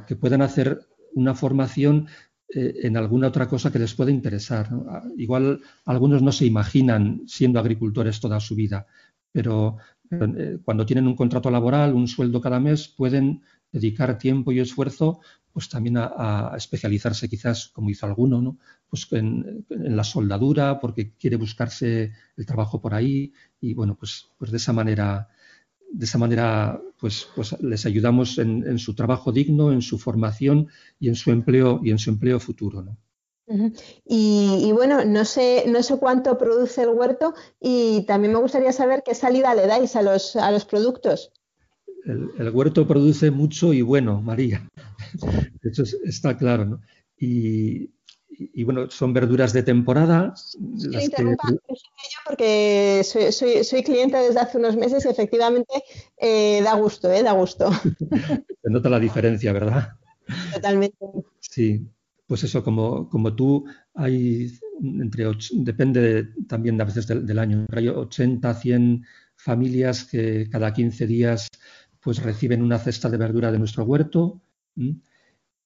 que 0.07 0.14
puedan 0.14 0.43
hacer 0.43 0.79
una 1.12 1.35
formación 1.35 2.07
eh, 2.55 2.73
en 2.85 2.97
alguna 2.97 3.27
otra 3.27 3.49
cosa 3.49 3.73
que 3.73 3.81
les 3.81 3.95
pueda 3.95 4.12
interesar. 4.12 4.71
Igual 5.16 5.61
algunos 5.87 6.23
no 6.23 6.31
se 6.31 6.47
imaginan 6.47 7.23
siendo 7.27 7.59
agricultores 7.59 8.21
toda 8.21 8.39
su 8.39 8.55
vida, 8.55 8.87
pero 9.33 9.79
cuando 10.64 10.86
tienen 10.86 11.06
un 11.06 11.16
contrato 11.16 11.50
laboral, 11.50 11.94
un 11.94 12.09
sueldo 12.09 12.40
cada 12.40 12.61
mes, 12.61 12.88
pueden 12.88 13.42
dedicar 13.72 14.18
tiempo 14.18 14.52
y 14.52 14.61
esfuerzo 14.61 15.20
pues 15.52 15.68
también 15.68 15.96
a, 15.98 16.52
especializarse 16.56 17.28
quizás, 17.28 17.68
como 17.68 17.90
hizo 17.90 18.06
alguno, 18.06 18.40
¿no? 18.40 18.59
pues 18.88 19.09
en, 19.11 19.66
la 19.68 20.04
soldadura, 20.04 20.78
porque 20.78 21.14
quiere 21.14 21.36
buscarse 21.36 22.12
el 22.36 22.46
trabajo 22.46 22.80
por 22.80 22.94
ahí 22.94 23.32
y 23.61 23.74
bueno, 23.74 23.96
pues, 23.96 24.30
pues 24.38 24.52
de 24.52 24.59
esa 24.59 24.72
manera, 24.72 25.28
de 25.92 26.04
esa 26.04 26.18
manera 26.18 26.80
pues, 27.00 27.26
pues 27.34 27.61
les 27.61 27.86
ayudamos 27.86 28.38
en, 28.38 28.68
en, 28.68 28.78
su 28.78 28.94
trabajo 28.94 29.32
digno, 29.32 29.72
en 29.72 29.82
su 29.82 29.98
formación 29.98 30.68
y 31.00 31.09
en 31.09 31.16
su 31.16 31.32
empleo 31.32 31.80
y 31.82 31.90
en 31.90 31.98
su 31.98 32.11
empleo 32.11 32.38
futuro. 32.38 32.82
¿no? 32.82 32.96
Y, 34.05 34.70
bueno, 34.72 35.05
no 35.05 35.24
sé, 35.24 35.64
no 35.66 35.82
sé 35.82 35.99
cuánto 35.99 36.36
produce 36.38 36.82
el 36.82 36.90
huerto 36.90 37.34
y 37.61 38.05
también 38.07 38.32
me 38.32 38.40
gustaría 38.40 38.72
saber 38.72 39.03
qué 39.05 39.14
salida 39.14 39.55
le 39.55 39.66
dais 39.66 39.96
a 39.96 40.03
los, 40.03 40.36
a 40.36 40.51
los 40.51 40.64
productos. 40.64 41.32
El, 42.05 42.51
huerto 42.51 42.86
produce 42.86 43.30
mucho 43.30 43.72
y 43.72 43.82
bueno, 43.82 44.20
María. 44.20 44.68
Eso 45.62 45.82
está 46.05 46.36
claro. 46.36 46.64
¿no? 46.64 46.80
Y, 47.18 47.90
bueno, 48.64 48.88
son 48.90 49.12
verduras 49.12 49.53
de 49.53 49.62
temporada. 49.62 50.34
Las 50.90 51.09
que... 51.09 51.36
porque 52.26 53.03
soy, 53.05 53.32
soy, 53.32 53.64
soy, 53.64 53.82
cliente 53.82 54.16
desde 54.16 54.40
hace 54.40 54.59
unos 54.59 54.76
meses 54.76 55.05
y 55.05 55.09
efectivamente 55.09 55.82
eh, 56.16 56.61
da 56.62 56.74
gusto, 56.74 57.11
¿eh? 57.11 57.22
da 57.22 57.32
gusto. 57.32 57.70
Se 58.62 58.70
nota 58.70 58.88
la 58.88 59.01
diferencia, 59.01 59.53
¿verdad? 59.53 59.94
Totalmente. 60.53 60.99
Sí, 61.40 61.84
pues 62.29 62.45
eso, 62.45 62.62
como, 62.62 63.09
como 63.09 63.35
tú, 63.35 63.64
hay 63.95 64.53
entre, 64.83 65.24
depende 65.53 66.29
también 66.47 66.79
a 66.79 66.85
veces 66.85 67.07
del, 67.07 67.39
año, 67.39 67.64
hay 67.74 67.89
80, 67.89 68.53
100 68.53 69.05
familias 69.35 70.05
que 70.05 70.47
cada 70.51 70.74
15 70.74 71.07
días 71.07 71.49
pues 72.01 72.22
reciben 72.22 72.62
una 72.62 72.79
cesta 72.79 73.09
de 73.09 73.16
verdura 73.16 73.51
de 73.51 73.59
nuestro 73.59 73.85
huerto. 73.85 74.43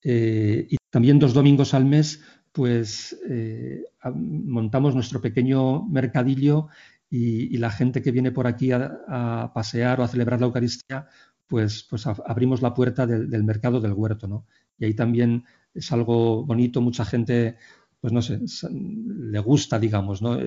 Eh, 0.04 0.66
y 0.70 0.76
también 0.88 1.18
dos 1.18 1.34
domingos 1.34 1.74
al 1.74 1.84
mes 1.84 2.22
pues 2.52 3.18
eh, 3.28 3.84
montamos 4.14 4.94
nuestro 4.94 5.20
pequeño 5.20 5.84
mercadillo 5.88 6.68
y, 7.10 7.58
la 7.58 7.70
gente 7.70 8.02
que 8.02 8.12
viene 8.12 8.30
por 8.30 8.46
aquí 8.46 8.70
a, 8.72 9.50
pasear 9.52 10.00
o 10.00 10.04
a 10.04 10.08
celebrar 10.08 10.40
la 10.40 10.46
Eucaristía, 10.46 11.08
pues, 11.46 11.86
pues 11.90 12.06
abrimos 12.06 12.62
la 12.62 12.72
puerta 12.72 13.06
del, 13.06 13.28
del 13.28 13.44
mercado 13.44 13.80
del 13.80 13.92
huerto, 13.92 14.28
¿no? 14.28 14.46
Y 14.78 14.86
ahí 14.86 14.94
también 14.94 15.44
es 15.74 15.92
algo 15.92 16.44
bonito, 16.44 16.80
mucha 16.80 17.04
gente, 17.04 17.56
pues 18.00 18.12
no 18.12 18.22
sé, 18.22 18.40
le 18.70 19.38
gusta, 19.40 19.78
digamos, 19.78 20.22
¿no? 20.22 20.38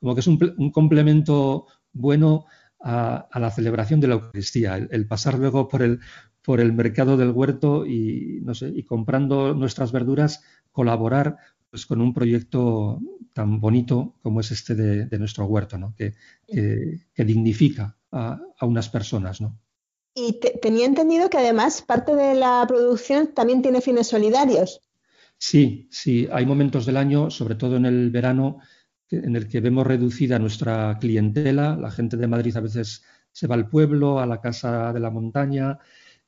Como 0.00 0.14
que 0.14 0.20
es 0.20 0.26
un, 0.26 0.70
complemento 0.72 1.66
bueno 1.92 2.46
a, 2.80 3.28
la 3.34 3.50
celebración 3.50 4.00
de 4.00 4.08
la 4.08 4.14
Eucaristía, 4.14 4.76
el, 4.76 5.06
pasar 5.06 5.38
luego 5.38 5.68
por 5.68 5.82
el, 5.82 6.00
por 6.42 6.60
el 6.60 6.72
mercado 6.72 7.16
del 7.16 7.30
huerto 7.30 7.86
y, 7.86 8.40
no 8.42 8.54
sé, 8.54 8.68
y 8.74 8.84
comprando 8.84 9.54
nuestras 9.54 9.92
verduras, 9.92 10.42
colaborar 10.70 11.38
pues, 11.70 11.86
con 11.86 12.00
un 12.00 12.12
proyecto 12.12 13.00
tan 13.32 13.60
bonito 13.60 14.14
como 14.22 14.40
es 14.40 14.50
este 14.50 14.74
de, 14.74 15.18
nuestro 15.18 15.46
huerto, 15.46 15.76
¿no? 15.76 15.94
que, 15.94 16.14
que, 16.46 17.24
dignifica 17.24 17.96
a, 18.10 18.38
a 18.58 18.66
unas 18.66 18.88
personas. 18.88 19.40
¿no? 19.40 19.58
Y 20.18 20.40
tenía 20.62 20.86
entendido 20.86 21.28
que 21.28 21.36
además 21.36 21.82
parte 21.82 22.16
de 22.16 22.34
la 22.34 22.64
producción 22.66 23.34
también 23.34 23.60
tiene 23.60 23.82
fines 23.82 24.06
solidarios. 24.06 24.80
Sí, 25.36 25.88
sí, 25.90 26.26
hay 26.32 26.46
momentos 26.46 26.86
del 26.86 26.96
año, 26.96 27.30
sobre 27.30 27.54
todo 27.54 27.76
en 27.76 27.84
el 27.84 28.10
verano, 28.10 28.60
en 29.10 29.36
el 29.36 29.46
que 29.46 29.60
vemos 29.60 29.86
reducida 29.86 30.38
nuestra 30.38 30.96
clientela. 30.98 31.76
La 31.76 31.90
gente 31.90 32.16
de 32.16 32.28
Madrid 32.28 32.56
a 32.56 32.60
veces 32.60 33.04
se 33.30 33.46
va 33.46 33.56
al 33.56 33.68
pueblo, 33.68 34.18
a 34.18 34.24
la 34.24 34.40
casa 34.40 34.90
de 34.94 35.00
la 35.00 35.10
montaña, 35.10 35.78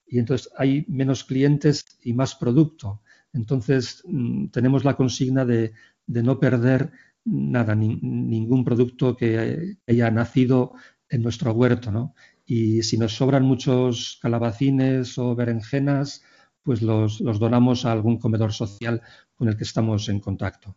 y 0.07 0.18
entonces 0.18 0.51
hay 0.59 0.84
menos 0.86 1.24
clientes 1.24 1.86
y 2.03 2.12
más 2.12 2.34
producto. 2.34 3.01
Entonces 3.32 4.03
mm, 4.07 4.49
tenemos 4.49 4.84
la 4.84 4.97
consigna 4.97 5.47
de, 5.47 5.72
no 6.07 6.39
perder 6.39 6.93
nada, 7.24 7.74
ningún 7.74 8.66
producto 8.66 9.16
que 9.16 9.78
haya 9.86 10.11
nacido 10.11 10.74
en 11.09 11.22
nuestro 11.22 11.53
huerto, 11.53 11.91
¿no? 11.91 12.14
Y 12.51 12.83
si 12.83 12.97
nos 12.97 13.15
sobran 13.15 13.45
muchos 13.45 14.19
calabacines 14.23 15.19
o 15.19 15.35
berenjenas, 15.35 16.23
pues 16.63 16.81
los, 16.81 17.19
donamos 17.19 17.85
a 17.85 17.93
algún 17.93 18.19
comedor 18.19 18.55
social 18.55 19.03
con 19.35 19.49
el 19.49 19.57
que 19.59 19.65
estamos 19.65 20.09
en 20.09 20.19
contacto. 20.19 20.75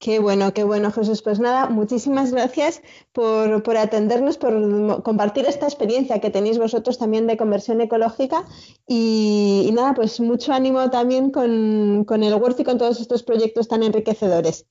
Qué 0.00 0.18
bueno, 0.18 0.52
qué 0.52 0.64
bueno, 0.64 0.90
Jesús. 0.90 1.22
Pues 1.22 1.38
nada, 1.38 1.68
muchísimas 1.68 2.32
gracias 2.32 2.82
por, 3.12 3.76
atendernos, 3.76 4.36
por 4.36 5.02
compartir 5.04 5.46
esta 5.46 5.66
experiencia 5.66 6.20
que 6.20 6.30
tenéis 6.30 6.58
vosotros 6.58 6.98
también 6.98 7.28
de 7.28 7.36
conversión 7.36 7.80
ecológica. 7.80 8.44
Y, 8.88 9.70
nada, 9.72 9.94
pues 9.94 10.18
mucho 10.18 10.52
ánimo 10.52 10.90
también 10.90 11.30
con, 11.30 12.04
con, 12.04 12.24
el 12.24 12.34
huerto 12.34 12.62
y 12.62 12.64
con 12.64 12.78
todos 12.78 13.00
estos 13.00 13.22
proyectos 13.22 13.68
tan 13.68 13.84
enriquecedores. 13.84 14.66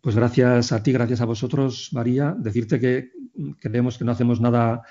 Pues 0.00 0.16
gracias 0.16 0.72
a 0.72 0.82
ti, 0.82 0.90
gracias 0.90 1.20
a 1.20 1.26
vosotros, 1.26 1.90
María. 1.92 2.34
Decirte 2.36 2.80
que 2.80 3.12
creemos 3.60 3.98
que 3.98 4.04
no 4.04 4.12
hacemos 4.12 4.40
nada 4.40 4.82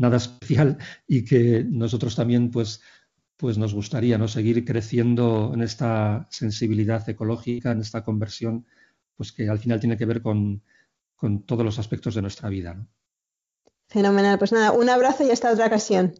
nada 0.00 0.16
especial 0.16 0.78
y 1.06 1.24
que 1.24 1.64
nosotros 1.68 2.16
también 2.16 2.50
pues, 2.50 2.80
pues 3.36 3.58
nos 3.58 3.74
gustaría 3.74 4.18
¿no? 4.18 4.28
seguir 4.28 4.64
creciendo 4.64 5.52
en 5.54 5.62
esta 5.62 6.26
sensibilidad 6.30 7.08
ecológica, 7.08 7.70
en 7.70 7.80
esta 7.80 8.02
conversión, 8.02 8.66
pues 9.14 9.32
que 9.32 9.48
al 9.48 9.58
final 9.58 9.78
tiene 9.78 9.96
que 9.96 10.06
ver 10.06 10.22
con, 10.22 10.62
con 11.14 11.42
todos 11.42 11.64
los 11.64 11.78
aspectos 11.78 12.14
de 12.14 12.22
nuestra 12.22 12.48
vida. 12.48 12.86
Fenomenal, 13.88 14.38
pues 14.38 14.52
nada, 14.52 14.72
un 14.72 14.88
abrazo 14.88 15.24
y 15.24 15.30
hasta 15.30 15.52
otra 15.52 15.66
ocasión. 15.66 16.14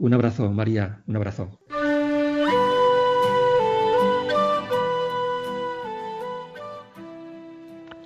Un 0.00 0.14
abrazo, 0.14 0.50
María, 0.50 1.04
un 1.06 1.16
abrazo. 1.16 1.60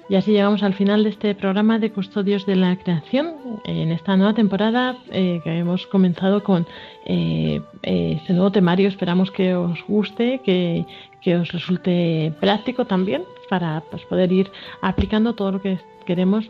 Y 0.08 0.14
así 0.14 0.30
llegamos 0.30 0.62
al 0.62 0.74
final 0.74 1.02
de 1.02 1.10
este 1.10 1.34
programa 1.34 1.80
de 1.80 1.90
Custodios 1.90 2.46
de 2.46 2.54
la 2.54 2.76
Creación, 2.76 3.34
en 3.64 3.90
esta 3.90 4.16
nueva 4.16 4.34
temporada 4.34 4.96
eh, 5.10 5.40
que 5.42 5.58
hemos 5.58 5.88
comenzado 5.88 6.44
con 6.44 6.64
eh, 7.06 7.60
eh, 7.82 8.18
este 8.20 8.32
nuevo 8.32 8.52
temario. 8.52 8.86
Esperamos 8.86 9.32
que 9.32 9.56
os 9.56 9.84
guste, 9.88 10.40
que, 10.44 10.86
os 11.34 11.50
resulte 11.50 12.32
práctico 12.38 12.84
también 12.84 13.24
para 13.50 13.82
pues, 13.90 14.04
poder 14.04 14.30
ir 14.30 14.48
aplicando 14.80 15.34
todo 15.34 15.50
lo 15.52 15.60
que 15.60 15.80
queremos 16.06 16.48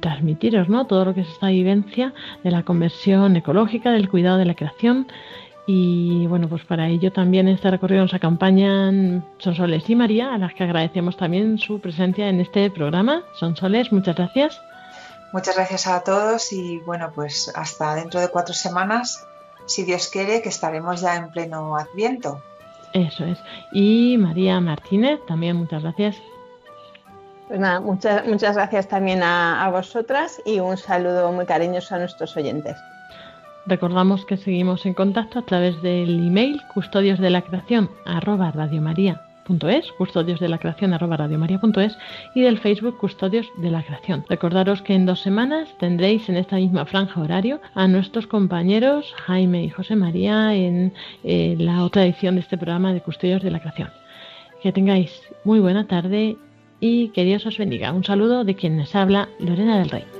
transmitiros, 0.00 0.68
¿no? 0.68 0.88
todo 0.88 1.04
lo 1.04 1.14
que 1.14 1.20
es 1.20 1.28
esta 1.28 1.50
vivencia 1.50 2.12
de 2.42 2.50
la 2.50 2.64
conversión 2.64 3.36
ecológica, 3.36 3.92
del 3.92 4.08
cuidado 4.08 4.38
de 4.38 4.44
la 4.44 4.54
creación 4.54 5.06
y 5.72 6.26
bueno, 6.26 6.48
pues 6.48 6.64
para 6.64 6.88
ello 6.88 7.12
también 7.12 7.46
en 7.46 7.54
este 7.54 7.70
recorrido 7.70 8.02
nos 8.02 8.12
acompañan 8.12 9.24
Sonsoles 9.38 9.88
y 9.88 9.94
María, 9.94 10.34
a 10.34 10.38
las 10.38 10.52
que 10.52 10.64
agradecemos 10.64 11.16
también 11.16 11.58
su 11.58 11.78
presencia 11.78 12.28
en 12.28 12.40
este 12.40 12.68
programa. 12.72 13.22
Sonsoles, 13.38 13.92
muchas 13.92 14.16
gracias. 14.16 14.60
Muchas 15.32 15.54
gracias 15.54 15.86
a 15.86 16.00
todos 16.00 16.52
y 16.52 16.78
bueno, 16.80 17.12
pues 17.14 17.52
hasta 17.54 17.94
dentro 17.94 18.18
de 18.18 18.26
cuatro 18.30 18.52
semanas, 18.52 19.24
si 19.66 19.84
Dios 19.84 20.08
quiere, 20.08 20.42
que 20.42 20.48
estaremos 20.48 21.02
ya 21.02 21.14
en 21.14 21.30
pleno 21.30 21.76
adviento. 21.76 22.42
Eso 22.92 23.24
es. 23.24 23.38
Y 23.70 24.16
María 24.18 24.60
Martínez, 24.60 25.20
también 25.28 25.54
muchas 25.54 25.84
gracias. 25.84 26.16
Pues 27.46 27.60
nada, 27.60 27.78
muchas, 27.78 28.26
muchas 28.26 28.56
gracias 28.56 28.88
también 28.88 29.22
a, 29.22 29.64
a 29.64 29.70
vosotras 29.70 30.42
y 30.44 30.58
un 30.58 30.76
saludo 30.76 31.30
muy 31.30 31.46
cariñoso 31.46 31.94
a 31.94 31.98
nuestros 31.98 32.36
oyentes. 32.36 32.76
Recordamos 33.66 34.24
que 34.24 34.36
seguimos 34.36 34.86
en 34.86 34.94
contacto 34.94 35.38
a 35.38 35.42
través 35.42 35.80
del 35.82 36.26
email 36.26 36.60
custodios 36.74 37.18
de 37.18 37.30
la 37.30 37.42
y 42.34 42.42
del 42.42 42.58
Facebook 42.58 42.98
Custodios 42.98 43.48
de 43.56 43.70
la 43.70 43.82
Creación. 43.82 44.24
Recordaros 44.28 44.80
que 44.82 44.94
en 44.94 45.06
dos 45.06 45.20
semanas 45.20 45.68
tendréis 45.78 46.28
en 46.28 46.36
esta 46.36 46.56
misma 46.56 46.86
franja 46.86 47.20
horario 47.20 47.60
a 47.74 47.88
nuestros 47.88 48.28
compañeros 48.28 49.12
Jaime 49.26 49.64
y 49.64 49.70
José 49.70 49.96
María 49.96 50.54
en 50.54 50.92
eh, 51.24 51.56
la 51.58 51.82
otra 51.84 52.04
edición 52.04 52.36
de 52.36 52.42
este 52.42 52.58
programa 52.58 52.92
de 52.92 53.00
Custodios 53.00 53.42
de 53.42 53.50
la 53.50 53.58
Creación. 53.58 53.90
Que 54.62 54.72
tengáis 54.72 55.20
muy 55.44 55.58
buena 55.58 55.86
tarde 55.86 56.36
y 56.78 57.08
que 57.08 57.24
Dios 57.24 57.44
os 57.44 57.58
bendiga. 57.58 57.92
Un 57.92 58.04
saludo 58.04 58.44
de 58.44 58.54
quien 58.54 58.78
les 58.78 58.94
habla, 58.94 59.28
Lorena 59.40 59.78
del 59.78 59.90
Rey. 59.90 60.19